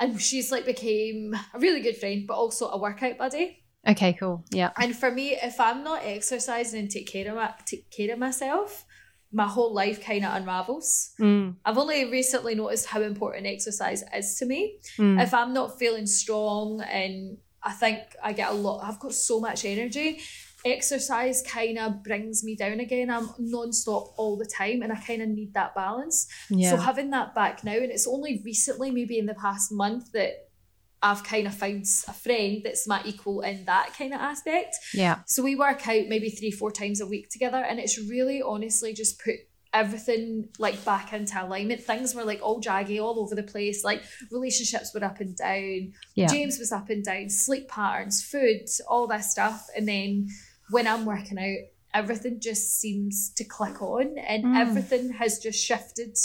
and 0.02 0.20
she's 0.20 0.50
like 0.50 0.64
became 0.64 1.34
a 1.54 1.58
really 1.58 1.80
good 1.80 1.96
friend, 1.96 2.26
but 2.26 2.34
also 2.34 2.68
a 2.68 2.78
workout 2.78 3.18
buddy. 3.18 3.62
Okay, 3.86 4.12
cool. 4.12 4.44
Yeah. 4.50 4.70
And 4.76 4.96
for 4.96 5.10
me, 5.10 5.36
if 5.42 5.58
I'm 5.58 5.82
not 5.82 6.02
exercising 6.04 6.80
and 6.80 6.90
take 6.90 7.08
care 7.08 7.28
of 7.28 7.36
my, 7.36 7.52
take 7.64 7.90
care 7.90 8.12
of 8.12 8.18
myself, 8.18 8.84
my 9.32 9.46
whole 9.46 9.72
life 9.72 10.04
kind 10.04 10.24
of 10.24 10.34
unravels. 10.34 11.12
Mm, 11.18 11.56
I've 11.64 11.78
only 11.78 12.10
recently 12.10 12.54
noticed 12.54 12.86
how 12.86 13.00
important 13.00 13.46
exercise 13.46 14.04
is 14.14 14.36
to 14.38 14.46
me. 14.46 14.78
mm. 14.98 15.20
If 15.22 15.32
I'm 15.32 15.54
not 15.54 15.78
feeling 15.78 16.06
strong 16.06 16.82
and 16.82 17.38
I 17.62 17.72
think 17.72 18.00
I 18.22 18.34
get 18.34 18.50
a 18.50 18.54
lot, 18.54 18.84
I've 18.84 19.00
got 19.00 19.14
so 19.14 19.40
much 19.40 19.64
energy. 19.64 20.20
Exercise 20.64 21.42
kind 21.42 21.78
of 21.78 22.02
brings 22.04 22.44
me 22.44 22.54
down 22.54 22.80
again. 22.80 23.10
I'm 23.10 23.28
non-stop 23.38 24.14
all 24.16 24.36
the 24.36 24.46
time 24.46 24.82
and 24.82 24.92
I 24.92 24.96
kind 24.96 25.22
of 25.22 25.28
need 25.28 25.54
that 25.54 25.74
balance. 25.74 26.28
yeah. 26.50 26.70
So 26.70 26.76
having 26.76 27.10
that 27.10 27.34
back 27.34 27.64
now, 27.64 27.72
and 27.72 27.90
it's 27.90 28.06
only 28.06 28.40
recently, 28.44 28.90
maybe 28.90 29.18
in 29.18 29.26
the 29.26 29.34
past 29.34 29.72
month, 29.72 30.12
that 30.12 30.48
I've 31.02 31.24
kind 31.24 31.48
of 31.48 31.54
found 31.54 31.84
a 32.06 32.12
friend 32.12 32.62
that's 32.64 32.86
my 32.86 33.02
equal 33.04 33.40
in 33.40 33.64
that 33.64 33.92
kind 33.98 34.14
of 34.14 34.20
aspect. 34.20 34.76
yeah. 34.94 35.18
So 35.26 35.42
we 35.42 35.56
work 35.56 35.88
out 35.88 36.06
maybe 36.08 36.30
three, 36.30 36.52
four 36.52 36.70
times 36.70 37.00
a 37.00 37.06
week 37.06 37.28
together, 37.28 37.58
and 37.58 37.80
it's 37.80 37.98
really 37.98 38.40
honestly 38.40 38.94
just 38.94 39.20
put 39.22 39.34
everything 39.74 40.48
like 40.58 40.84
back 40.84 41.12
into 41.12 41.42
alignment. 41.42 41.82
Things 41.82 42.14
were 42.14 42.24
like 42.24 42.40
all 42.42 42.60
jaggy 42.60 43.02
all 43.02 43.18
over 43.18 43.34
the 43.34 43.42
place. 43.42 43.82
Like 43.82 44.02
relationships 44.30 44.92
were 44.94 45.02
up 45.02 45.18
and 45.18 45.36
down. 45.36 45.92
Yeah. 46.14 46.26
James 46.26 46.58
was 46.58 46.72
up 46.72 46.90
and 46.90 47.04
down. 47.04 47.30
Sleep 47.30 47.68
patterns, 47.68 48.22
food, 48.22 48.66
all 48.88 49.06
this 49.06 49.30
stuff, 49.32 49.66
and 49.76 49.88
then 49.88 50.28
when 50.72 50.86
I'm 50.88 51.04
working 51.04 51.38
out, 51.38 51.58
everything 51.94 52.40
just 52.40 52.80
seems 52.80 53.32
to 53.36 53.44
click 53.44 53.80
on, 53.82 54.16
and 54.18 54.44
Mm. 54.44 54.56
everything 54.60 55.04
has 55.20 55.38
just 55.38 55.58
shifted. 55.64 56.16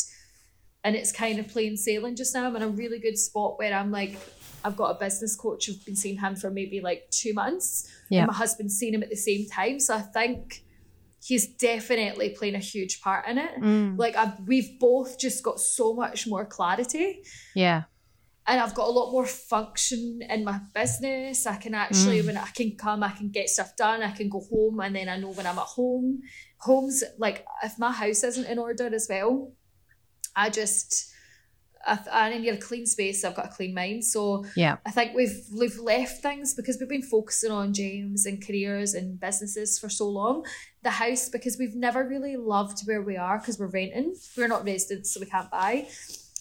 And 0.84 0.96
it's 0.96 1.12
kind 1.12 1.38
of 1.40 1.48
plain 1.50 1.76
sailing 1.76 2.16
just 2.16 2.34
now. 2.34 2.46
I'm 2.48 2.56
in 2.56 2.62
a 2.62 2.70
really 2.70 3.00
good 3.00 3.18
spot 3.18 3.60
where 3.60 3.74
I'm 3.74 3.92
like, 3.92 4.18
I've 4.64 4.78
got 4.78 4.96
a 4.96 5.00
business 5.00 5.36
coach. 5.36 5.70
I've 5.70 5.84
been 5.86 5.96
seeing 5.96 6.18
him 6.18 6.36
for 6.36 6.50
maybe 6.50 6.80
like 6.82 7.10
two 7.12 7.34
months. 7.34 7.70
Yeah. 8.10 8.20
And 8.22 8.28
my 8.28 8.34
husband's 8.34 8.78
seen 8.78 8.94
him 8.96 9.04
at 9.04 9.10
the 9.10 9.16
same 9.30 9.48
time. 9.48 9.80
So 9.80 9.96
I 9.96 10.02
think 10.02 10.64
he's 11.24 11.46
definitely 11.48 12.30
playing 12.30 12.56
a 12.56 12.60
huge 12.60 13.02
part 13.02 13.28
in 13.28 13.38
it. 13.38 13.54
Mm, 13.60 13.98
Like 13.98 14.16
I've, 14.16 14.40
we've 14.48 14.80
both 14.80 15.20
just 15.20 15.44
got 15.44 15.60
so 15.60 15.94
much 15.94 16.26
more 16.28 16.46
clarity 16.46 17.22
yeah. 17.56 17.84
And 18.48 18.62
I've 18.62 18.74
got 18.74 18.88
a 18.88 18.92
lot 18.92 19.12
more 19.12 19.26
function 19.26 20.22
in 20.30 20.44
my 20.46 20.60
business. 20.74 21.46
I 21.46 21.58
can 21.58 21.74
actually, 21.74 22.22
Mm. 22.22 22.26
when 22.28 22.38
I 22.38 22.48
can 22.48 22.76
come, 22.78 23.04
I 23.04 23.12
can 23.12 23.30
get 23.30 23.50
stuff 23.50 23.76
done. 23.76 24.02
I 24.02 24.12
can 24.12 24.30
go 24.30 24.40
home 24.40 24.80
and 24.80 24.96
then 24.96 25.10
I 25.10 25.18
know 25.18 25.32
when 25.32 25.46
I'm 25.46 25.58
at 25.60 25.66
home. 25.66 26.22
Home's 26.60 27.04
like, 27.18 27.46
if 27.64 27.78
my 27.78 27.92
house 27.92 28.24
isn't 28.24 28.46
in 28.46 28.58
order 28.58 28.88
as 28.94 29.08
well, 29.10 29.52
I 30.36 30.50
just, 30.50 31.12
I, 31.86 32.00
I 32.12 32.38
need 32.38 32.48
a 32.50 32.58
clean 32.58 32.86
space. 32.86 33.24
I've 33.24 33.36
got 33.36 33.46
a 33.48 33.56
clean 33.56 33.74
mind. 33.74 34.06
So 34.06 34.46
Yeah. 34.56 34.78
I 34.86 34.92
think 34.92 35.14
we've 35.14 35.40
we've 35.60 35.78
left 35.80 36.22
things 36.22 36.54
because 36.54 36.78
we've 36.80 36.90
been 36.90 37.02
focusing 37.04 37.52
on 37.52 37.74
James 37.74 38.26
and 38.26 38.46
careers 38.46 38.94
and 38.94 39.20
businesses 39.20 39.78
for 39.80 39.90
so 39.90 40.08
long. 40.10 40.46
The 40.84 40.92
house 40.92 41.28
because 41.30 41.58
we've 41.60 41.76
never 41.76 42.08
really 42.08 42.38
loved 42.38 42.80
where 42.88 43.02
we 43.02 43.18
are 43.18 43.40
because 43.40 43.60
we're 43.60 43.68
renting. 43.68 44.16
We're 44.38 44.48
not 44.48 44.66
residents, 44.66 45.12
so 45.14 45.20
we 45.20 45.26
can't 45.28 45.52
buy. 45.52 45.88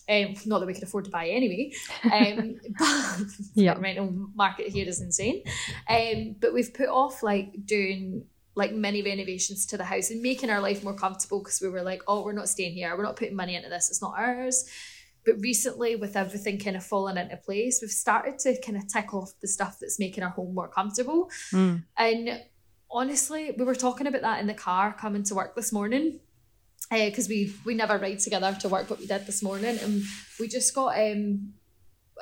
Um, 0.09 0.35
not 0.47 0.61
that 0.61 0.67
we 0.67 0.75
could 0.75 0.85
afford 0.85 1.05
to 1.07 1.11
buy 1.11 1.29
anyway. 1.29 1.73
Um, 2.05 2.57
but 2.79 3.21
Yeah. 3.55 3.75
the 3.75 3.81
rental 3.81 4.29
market 4.35 4.69
here 4.69 4.87
is 4.87 5.01
insane. 5.01 5.43
Um, 5.89 6.37
but 6.41 6.55
we've 6.55 6.73
put 6.73 6.89
off 6.89 7.23
like 7.25 7.53
doing 7.65 8.25
like 8.55 8.73
many 8.73 9.03
renovations 9.03 9.67
to 9.67 9.77
the 9.77 9.85
house 9.85 10.11
and 10.11 10.23
making 10.23 10.49
our 10.49 10.61
life 10.61 10.83
more 10.85 10.95
comfortable 10.95 11.41
because 11.41 11.61
we 11.61 11.69
were 11.69 11.83
like, 11.83 12.03
oh, 12.07 12.25
we're 12.25 12.33
not 12.33 12.49
staying 12.49 12.73
here. 12.75 12.97
We're 12.97 13.03
not 13.03 13.17
putting 13.17 13.37
money 13.37 13.55
into 13.57 13.69
this. 13.69 13.91
It's 13.91 14.01
not 14.01 14.15
ours. 14.17 14.65
But 15.27 15.41
recently, 15.41 15.97
with 15.97 16.15
everything 16.17 16.59
kind 16.61 16.77
of 16.77 16.85
falling 16.85 17.17
into 17.17 17.37
place, 17.37 17.81
we've 17.83 17.91
started 17.91 18.39
to 18.39 18.59
kind 18.63 18.79
of 18.79 18.87
tick 18.87 19.13
off 19.13 19.33
the 19.43 19.49
stuff 19.49 19.79
that's 19.81 19.99
making 19.99 20.23
our 20.23 20.31
home 20.31 20.55
more 20.55 20.69
comfortable. 20.69 21.31
Mm, 21.53 21.83
And 21.99 22.41
honestly, 22.91 23.51
we 23.59 23.65
were 23.65 23.75
talking 23.75 24.07
about 24.07 24.23
that 24.23 24.41
in 24.41 24.47
the 24.47 24.55
car 24.55 24.95
coming 24.99 25.25
to 25.25 25.35
work 25.35 25.57
this 25.57 25.73
morning. 25.73 26.21
Because 26.91 27.29
we 27.29 27.53
we 27.65 27.75
never 27.75 27.99
ride 27.99 28.21
together 28.21 28.57
to 28.61 28.69
work, 28.69 28.89
but 28.89 28.99
we 28.99 29.07
did 29.07 29.27
this 29.27 29.43
morning, 29.43 29.79
and 29.79 30.03
we 30.39 30.49
just 30.49 30.75
got 30.75 30.99
um 30.99 31.55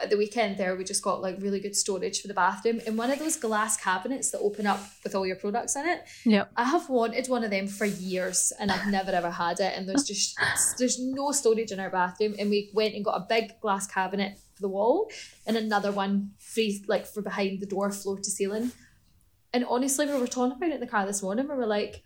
at 0.03 0.11
the 0.11 0.17
weekend 0.17 0.59
there 0.59 0.75
we 0.75 0.83
just 0.83 1.05
got 1.05 1.23
like 1.23 1.37
really 1.41 1.61
good 1.61 1.77
storage 1.77 2.21
for 2.21 2.27
the 2.27 2.35
bathroom 2.35 2.81
and 2.85 2.99
one 2.99 3.13
of 3.13 3.19
those 3.21 3.37
glass 3.37 3.77
cabinets 3.77 4.33
that 4.33 4.39
open 4.41 4.67
up 4.67 4.81
with 5.05 5.15
all 5.15 5.25
your 5.25 5.37
products 5.37 5.77
in 5.77 5.87
it 5.87 6.03
yeah 6.25 6.47
I 6.57 6.65
have 6.65 6.89
wanted 6.89 7.29
one 7.29 7.45
of 7.45 7.51
them 7.51 7.69
for 7.69 7.85
years 7.85 8.53
and 8.59 8.73
I've 8.73 8.89
never 8.89 9.13
ever 9.13 9.31
had 9.31 9.61
it. 9.61 9.73
And 9.77 9.89
there's 9.89 10.05
just 10.05 10.39
there's 10.79 10.99
no 10.99 11.33
storage 11.33 11.73
in 11.73 11.81
our 11.81 11.91
bathroom. 11.91 12.35
And 12.39 12.51
we 12.51 12.71
went 12.75 12.95
and 12.95 13.05
got 13.05 13.21
a 13.21 13.27
big 13.29 13.61
glass 13.61 13.87
cabinet 13.87 14.39
for 14.55 14.63
the 14.63 14.69
wall 14.69 15.11
and 15.47 15.57
another 15.57 15.93
one 15.93 16.31
free 16.39 16.85
like 16.89 17.07
for 17.07 17.23
behind 17.23 17.61
the 17.61 17.67
door, 17.67 17.91
floor 17.91 18.19
to 18.19 18.31
ceiling. 18.31 18.73
And 19.53 19.65
honestly, 19.69 20.07
we 20.07 20.19
were 20.19 20.27
talking 20.27 20.57
about 20.57 20.71
it 20.71 20.75
in 20.75 20.81
the 20.81 20.87
car 20.87 21.07
this 21.07 21.23
morning. 21.23 21.49
We 21.49 21.55
were 21.55 21.67
like, 21.67 22.03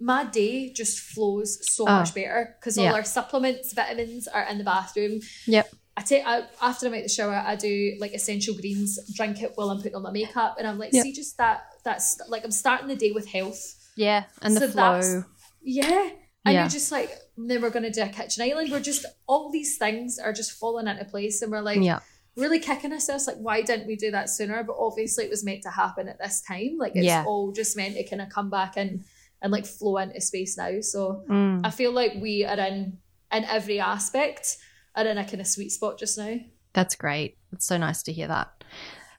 my 0.00 0.24
day 0.24 0.72
just 0.72 0.98
flows 1.00 1.58
so 1.74 1.84
Oh, 1.84 1.86
much 1.98 2.14
better 2.14 2.56
because 2.58 2.78
all 2.78 2.84
yeah. 2.84 2.92
our 2.92 3.04
supplements, 3.04 3.72
vitamins 3.72 4.28
are 4.28 4.44
in 4.44 4.58
the 4.58 4.64
bathroom. 4.64 5.20
Yep. 5.46 5.72
I 5.96 6.02
take 6.02 6.24
I, 6.24 6.44
after 6.62 6.86
I'm 6.86 6.94
out 6.94 7.02
the 7.02 7.08
shower, 7.08 7.34
I 7.34 7.56
do 7.56 7.96
like 7.98 8.14
essential 8.14 8.54
greens, 8.54 8.98
drink 9.16 9.42
it 9.42 9.52
while 9.56 9.70
I'm 9.70 9.78
putting 9.78 9.96
on 9.96 10.02
my 10.04 10.12
makeup, 10.12 10.54
and 10.58 10.66
I'm 10.68 10.78
like, 10.78 10.92
Yep. 10.92 11.02
see, 11.02 11.12
just 11.12 11.36
that 11.38 11.62
that's 11.84 12.20
like 12.28 12.44
I'm 12.44 12.52
starting 12.52 12.86
the 12.86 12.94
day 12.96 13.10
with 13.12 13.26
health. 13.28 13.74
Yeah. 13.96 14.24
And 14.42 14.54
the 14.56 14.60
So 14.60 14.66
that's- 14.68 15.12
flow. 15.12 15.24
Yeah. 15.62 16.10
And 16.44 16.54
Yeah. 16.54 16.60
you're 16.62 16.70
just 16.70 16.92
like, 16.92 17.10
then 17.36 17.60
we're 17.60 17.70
going 17.70 17.82
to 17.82 17.90
do 17.90 18.02
a 18.02 18.08
kitchen 18.08 18.44
island. 18.44 18.70
We're 18.70 18.78
just, 18.80 19.04
all 19.26 19.50
these 19.50 19.76
things 19.76 20.18
are 20.20 20.32
just 20.32 20.52
falling 20.52 20.86
into 20.86 21.04
place. 21.04 21.42
And 21.42 21.50
we're 21.50 21.60
like, 21.60 21.80
Yeah. 21.82 21.98
really 22.36 22.60
kicking 22.60 22.92
ourselves. 22.92 23.26
Like, 23.26 23.36
why 23.38 23.60
didn't 23.62 23.88
we 23.88 23.96
do 23.96 24.12
that 24.12 24.30
sooner? 24.30 24.62
But 24.62 24.76
obviously, 24.78 25.24
it 25.24 25.30
was 25.30 25.44
meant 25.44 25.62
to 25.64 25.70
happen 25.70 26.08
at 26.08 26.18
this 26.20 26.40
time. 26.46 26.76
Like, 26.78 26.92
it's 26.94 27.04
Yeah. 27.06 27.24
all 27.26 27.50
just 27.52 27.76
meant 27.76 27.96
to 27.96 28.04
kind 28.04 28.22
of 28.22 28.28
come 28.28 28.48
back 28.50 28.76
and, 28.76 29.04
and 29.42 29.52
like 29.52 29.66
flow 29.66 29.98
into 29.98 30.20
space 30.20 30.56
now. 30.56 30.80
So 30.80 31.24
Mm. 31.28 31.60
I 31.64 31.70
feel 31.70 31.92
like 31.92 32.14
we 32.20 32.44
are 32.44 32.58
in, 32.58 32.98
in 33.32 33.44
every 33.44 33.80
aspect, 33.80 34.56
are 34.96 35.06
in 35.06 35.18
a 35.18 35.24
kind 35.24 35.40
of 35.40 35.46
sweet 35.46 35.70
spot 35.70 35.98
just 35.98 36.18
now. 36.18 36.36
That's 36.72 36.94
great. 36.96 37.38
It's 37.52 37.66
so 37.66 37.76
nice 37.76 38.02
to 38.04 38.12
hear 38.12 38.28
that. 38.28 38.64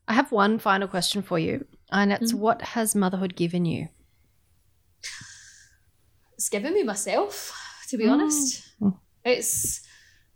I 0.07 0.13
have 0.13 0.31
one 0.31 0.59
final 0.59 0.87
question 0.87 1.21
for 1.21 1.37
you, 1.39 1.65
and 1.91 2.11
it's 2.11 2.33
Mhm. 2.33 2.39
what 2.39 2.61
has 2.61 2.95
motherhood 2.95 3.35
given 3.35 3.65
you? 3.65 3.89
it's 6.33 6.49
given 6.49 6.73
me 6.73 6.83
myself, 6.83 7.53
to 7.89 7.97
be 7.97 8.05
Mm. 8.05 8.11
honest. 8.11 8.63
Mm. 8.81 8.97
It's 9.25 9.81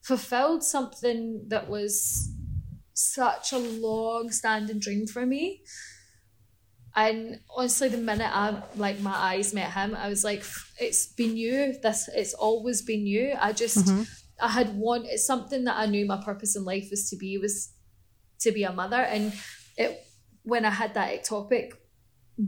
fulfilled 0.02 0.64
something 0.64 1.48
that 1.48 1.70
was 1.70 2.30
such 2.94 3.54
a 3.54 3.58
long 3.58 4.30
standing 4.32 4.80
dream 4.80 5.08
for 5.08 5.26
me. 5.26 5.64
And 6.96 7.40
honestly, 7.50 7.90
the 7.90 7.98
minute 7.98 8.30
I 8.32 8.62
like 8.76 9.00
my 9.00 9.16
eyes 9.16 9.54
met 9.54 9.72
him, 9.72 9.96
I 9.96 10.10
was 10.10 10.24
like, 10.24 10.44
it's 10.80 11.08
been 11.08 11.36
you. 11.36 11.76
This 11.82 12.08
it's 12.14 12.34
always 12.34 12.82
been 12.84 13.08
you. 13.08 13.34
I 13.40 13.52
just 13.52 13.86
Mhm. 13.86 14.08
I 14.40 14.50
had 14.50 14.76
one 14.78 15.06
it's 15.06 15.26
something 15.26 15.64
that 15.64 15.78
I 15.78 15.86
knew 15.88 16.06
my 16.06 16.22
purpose 16.24 16.56
in 16.56 16.66
life 16.66 16.88
was 16.92 17.10
to 17.10 17.16
be 17.18 17.38
was 17.38 17.74
to 18.42 18.52
be 18.52 18.64
a 18.64 18.72
mother. 18.72 19.02
And 19.02 19.34
it 19.78 20.06
when 20.44 20.66
I 20.66 20.70
had 20.70 20.94
that 20.94 21.10
ectopic, 21.14 21.72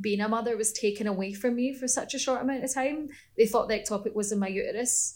being 0.02 0.22
a 0.22 0.30
mother 0.30 0.58
was 0.58 0.72
taken 0.74 1.08
away 1.08 1.34
from 1.34 1.56
me 1.56 1.74
for 1.74 1.88
such 1.88 2.14
a 2.14 2.20
short 2.20 2.41
amount 2.41 2.64
of 2.64 2.74
time. 2.74 3.10
They 3.38 3.48
thought 3.48 3.68
the 3.68 3.80
ectopic 3.80 4.14
was 4.14 4.32
in 4.32 4.39
my 4.39 4.48
uterus 4.48 5.16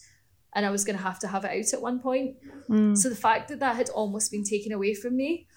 and 0.54 0.66
I 0.66 0.72
was 0.72 0.84
going 0.84 0.98
to 0.98 1.04
have 1.04 1.20
to 1.20 1.28
have 1.28 1.46
it 1.46 1.52
out 1.52 1.74
at 1.74 1.82
one 1.82 2.00
point. 2.00 2.38
Mm. 2.70 2.98
So 2.98 3.10
the 3.10 3.16
fact 3.16 3.50
that 3.50 3.60
that 3.60 3.76
had 3.76 3.90
almost 3.90 4.32
been 4.32 4.44
taken 4.44 4.72
away 4.72 4.94
from 4.94 5.16
me, 5.16 5.48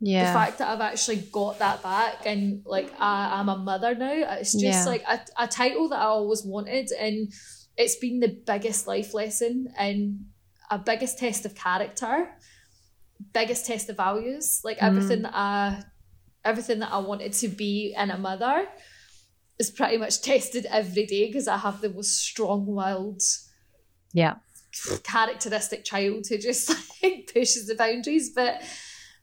Yeah. 0.00 0.26
the 0.32 0.38
fact 0.38 0.58
that 0.58 0.68
I've 0.68 0.80
actually 0.80 1.16
got 1.32 1.58
that 1.58 1.82
back 1.82 2.24
and 2.24 2.62
like 2.64 2.92
I, 3.00 3.38
I'm 3.40 3.48
a 3.48 3.56
mother 3.56 3.94
now, 3.94 4.12
it's 4.12 4.52
just 4.52 4.62
Yeah. 4.62 4.84
like 4.86 5.02
a, 5.08 5.20
a 5.36 5.48
title 5.48 5.88
that 5.88 5.98
I 5.98 6.04
always 6.04 6.44
wanted. 6.44 6.90
And 6.92 7.32
it's 7.76 7.96
been 7.96 8.20
the 8.20 8.28
biggest 8.46 8.86
life 8.86 9.12
lesson 9.14 9.72
and 9.76 10.26
a 10.70 10.78
biggest 10.78 11.18
test 11.18 11.44
of 11.46 11.54
character, 11.54 12.28
biggest 13.32 13.66
test 13.66 13.88
of 13.88 13.96
values. 13.96 14.60
Like 14.62 14.78
Mm. 14.78 14.86
everything 14.88 15.22
that 15.22 15.34
I 15.34 15.82
everything 16.44 16.78
that 16.78 16.92
I 16.92 16.98
wanted 16.98 17.32
to 17.32 17.48
be 17.48 17.94
in 17.98 18.10
a 18.10 18.18
mother 18.18 18.68
is 19.58 19.70
pretty 19.70 19.96
much 19.98 20.22
tested 20.30 20.66
every 20.70 21.06
day 21.06 21.26
because 21.26 21.48
I 21.48 21.56
have 21.56 21.80
the 21.80 21.90
most 21.90 22.16
strong 22.18 22.66
willed 22.66 23.22
yeah. 24.12 24.36
characteristic 25.02 25.84
child 25.84 26.26
who 26.28 26.38
just 26.38 26.68
like 27.02 27.30
pushes 27.32 27.66
the 27.66 27.74
boundaries. 27.74 28.30
But 28.34 28.62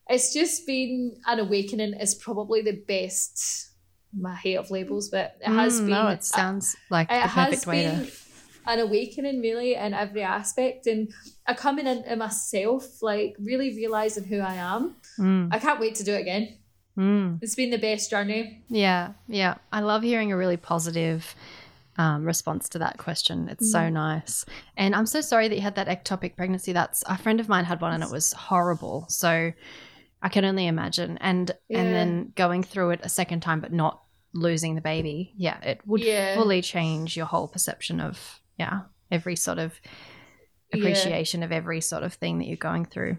it's 0.09 0.33
just 0.33 0.65
been 0.67 1.17
an 1.25 1.39
awakening 1.39 1.93
is 1.95 2.15
probably 2.15 2.61
the 2.61 2.81
best 2.87 3.71
my 4.17 4.33
hate 4.35 4.55
of 4.55 4.71
labels, 4.71 5.09
but 5.09 5.35
it 5.41 5.51
has 5.51 5.81
Mm, 5.81 5.85
been 5.85 5.89
No, 5.89 6.07
it 6.07 6.23
sounds 6.23 6.75
like 6.89 7.11
it 7.11 7.21
the 7.23 7.27
perfect 7.29 7.67
way 7.67 7.83
been 7.83 8.05
to. 8.05 8.11
an 8.67 8.79
awakening 8.79 9.41
really 9.41 9.75
in 9.75 9.93
every 9.93 10.21
aspect 10.23 10.87
and 10.87 11.11
a 11.47 11.53
coming 11.53 11.85
into 11.85 12.15
myself, 12.15 13.01
like 13.01 13.35
really 13.39 13.75
realizing 13.75 14.23
who 14.23 14.39
I 14.39 14.53
am. 14.55 14.95
Mm, 15.19 15.49
I 15.51 15.59
can't 15.59 15.79
wait 15.81 15.95
to 15.95 16.03
do 16.03 16.13
it 16.13 16.21
again. 16.21 16.57
mm. 16.97 17.39
It's 17.41 17.55
been 17.55 17.71
the 17.71 17.77
best 17.77 18.09
journey. 18.09 18.63
Yeah, 18.69 19.13
yeah. 19.27 19.55
I 19.73 19.81
love 19.81 20.01
hearing 20.03 20.31
a 20.31 20.37
really 20.37 20.57
positive 20.57 21.35
um, 21.97 22.23
response 22.23 22.69
to 22.69 22.79
that 22.79 22.97
question. 22.97 23.49
It's 23.49 23.69
so 23.69 23.79
Mm. 23.79 23.93
nice. 23.93 24.45
And 24.77 24.95
I'm 24.95 25.05
so 25.05 25.19
sorry 25.21 25.47
that 25.49 25.55
you 25.55 25.61
had 25.61 25.75
that 25.75 25.87
ectopic 25.87 26.35
pregnancy. 26.37 26.71
That's 26.73 27.03
a 27.05 27.17
friend 27.17 27.39
of 27.41 27.49
mine 27.49 27.65
had 27.65 27.81
one 27.81 27.93
and 27.93 28.03
it 28.03 28.11
was 28.11 28.31
horrible. 28.33 29.05
So 29.09 29.51
I 30.21 30.29
can 30.29 30.45
only 30.45 30.67
imagine. 30.67 31.17
And 31.19 31.51
Yeah. 31.69 31.79
and 31.81 31.93
then 31.93 32.31
going 32.35 32.63
through 32.63 32.91
it 32.91 32.99
a 33.03 33.09
second 33.09 33.41
time 33.41 33.59
but 33.61 33.71
not 33.73 34.01
losing 34.33 34.75
the 34.75 34.81
baby. 34.81 35.33
Yeah, 35.37 35.59
it 35.61 35.81
would 35.85 36.03
Yeah. 36.03 36.35
fully 36.35 36.61
change 36.61 37.15
your 37.15 37.25
whole 37.25 37.47
perception 37.47 37.99
of 38.01 38.41
yeah, 38.57 38.81
every 39.11 39.35
sort 39.35 39.59
of 39.59 39.79
Yeah. 40.73 40.79
appreciation 40.79 41.43
of 41.43 41.51
every 41.51 41.81
sort 41.81 42.03
of 42.03 42.13
thing 42.13 42.39
that 42.39 42.47
you're 42.47 42.57
going 42.57 42.85
through. 42.85 43.17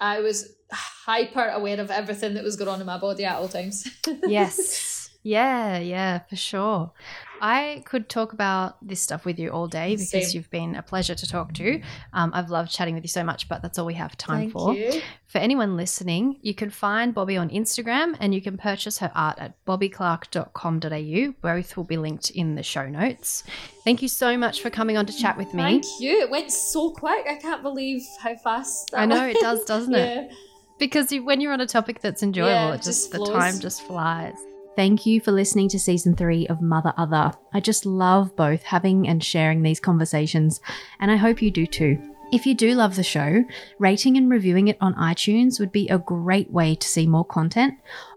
I 0.00 0.20
was 0.20 0.52
hyper 0.70 1.48
aware 1.48 1.80
of 1.80 1.90
everything 1.90 2.34
that 2.34 2.44
was 2.44 2.56
going 2.56 2.68
on 2.68 2.80
in 2.80 2.86
my 2.86 2.98
body 2.98 3.24
at 3.24 3.36
all 3.36 3.48
times. 3.48 3.86
yes. 4.26 5.03
Yeah, 5.26 5.78
yeah, 5.78 6.18
for 6.28 6.36
sure. 6.36 6.92
I 7.40 7.82
could 7.86 8.10
talk 8.10 8.34
about 8.34 8.76
this 8.86 9.00
stuff 9.00 9.24
with 9.24 9.38
you 9.38 9.48
all 9.50 9.66
day 9.68 9.92
because 9.96 10.10
Same. 10.10 10.24
you've 10.32 10.50
been 10.50 10.74
a 10.76 10.82
pleasure 10.82 11.14
to 11.14 11.26
talk 11.26 11.54
to. 11.54 11.80
Um, 12.12 12.30
I've 12.34 12.50
loved 12.50 12.70
chatting 12.70 12.94
with 12.94 13.04
you 13.04 13.08
so 13.08 13.24
much, 13.24 13.48
but 13.48 13.62
that's 13.62 13.78
all 13.78 13.86
we 13.86 13.94
have 13.94 14.16
time 14.18 14.50
Thank 14.50 14.52
for. 14.52 14.74
you. 14.74 15.00
For 15.26 15.38
anyone 15.38 15.76
listening, 15.78 16.38
you 16.42 16.54
can 16.54 16.68
find 16.68 17.14
Bobby 17.14 17.38
on 17.38 17.48
Instagram 17.48 18.16
and 18.20 18.34
you 18.34 18.42
can 18.42 18.58
purchase 18.58 18.98
her 18.98 19.10
art 19.14 19.38
at 19.38 19.54
bobbyclark.com.au. 19.64 21.32
Both 21.40 21.76
will 21.76 21.84
be 21.84 21.96
linked 21.96 22.30
in 22.30 22.54
the 22.54 22.62
show 22.62 22.86
notes. 22.88 23.44
Thank 23.82 24.02
you 24.02 24.08
so 24.08 24.36
much 24.36 24.60
for 24.62 24.68
coming 24.70 24.96
on 24.98 25.06
to 25.06 25.12
chat 25.16 25.36
with 25.38 25.52
me. 25.54 25.62
Thank 25.62 25.84
you. 26.00 26.20
It 26.20 26.30
went 26.30 26.52
so 26.52 26.90
quick. 26.92 27.26
I 27.28 27.36
can't 27.36 27.62
believe 27.62 28.02
how 28.20 28.36
fast. 28.36 28.90
that 28.90 29.00
I 29.00 29.06
know 29.06 29.16
went. 29.20 29.36
it 29.36 29.40
does, 29.40 29.64
doesn't 29.64 29.94
it? 29.94 30.32
because 30.78 31.10
you, 31.12 31.24
when 31.24 31.40
you're 31.40 31.52
on 31.52 31.60
a 31.62 31.66
topic 31.66 32.00
that's 32.00 32.22
enjoyable, 32.22 32.50
Yeah, 32.50 32.70
it 32.72 32.74
it 32.74 32.82
just 32.82 33.10
just 33.10 33.12
the 33.12 33.24
time 33.26 33.58
just 33.58 33.82
flies. 33.82 34.34
Thank 34.76 35.06
you 35.06 35.20
for 35.20 35.30
listening 35.30 35.68
to 35.68 35.78
season 35.78 36.16
three 36.16 36.48
of 36.48 36.60
Mother 36.60 36.92
Other. 36.96 37.32
I 37.52 37.60
just 37.60 37.86
love 37.86 38.34
both 38.34 38.64
having 38.64 39.06
and 39.06 39.22
sharing 39.22 39.62
these 39.62 39.78
conversations, 39.78 40.60
and 40.98 41.12
I 41.12 41.16
hope 41.16 41.40
you 41.40 41.52
do 41.52 41.64
too. 41.64 41.96
If 42.32 42.44
you 42.44 42.54
do 42.54 42.74
love 42.74 42.96
the 42.96 43.04
show, 43.04 43.44
rating 43.78 44.16
and 44.16 44.28
reviewing 44.28 44.66
it 44.66 44.76
on 44.80 44.94
iTunes 44.94 45.60
would 45.60 45.70
be 45.70 45.88
a 45.88 45.98
great 45.98 46.50
way 46.50 46.74
to 46.74 46.88
see 46.88 47.06
more 47.06 47.24
content, 47.24 47.74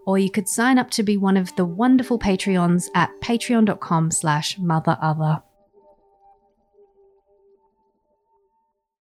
or 0.07 0.17
you 0.17 0.31
could 0.31 0.49
sign 0.49 0.79
up 0.79 0.89
to 0.91 1.03
be 1.03 1.17
one 1.17 1.37
of 1.37 1.55
the 1.55 1.65
wonderful 1.65 2.17
Patreons 2.17 2.87
at 2.95 3.11
patreon.com 3.21 4.09
slash 4.09 4.57
motherother. 4.57 5.43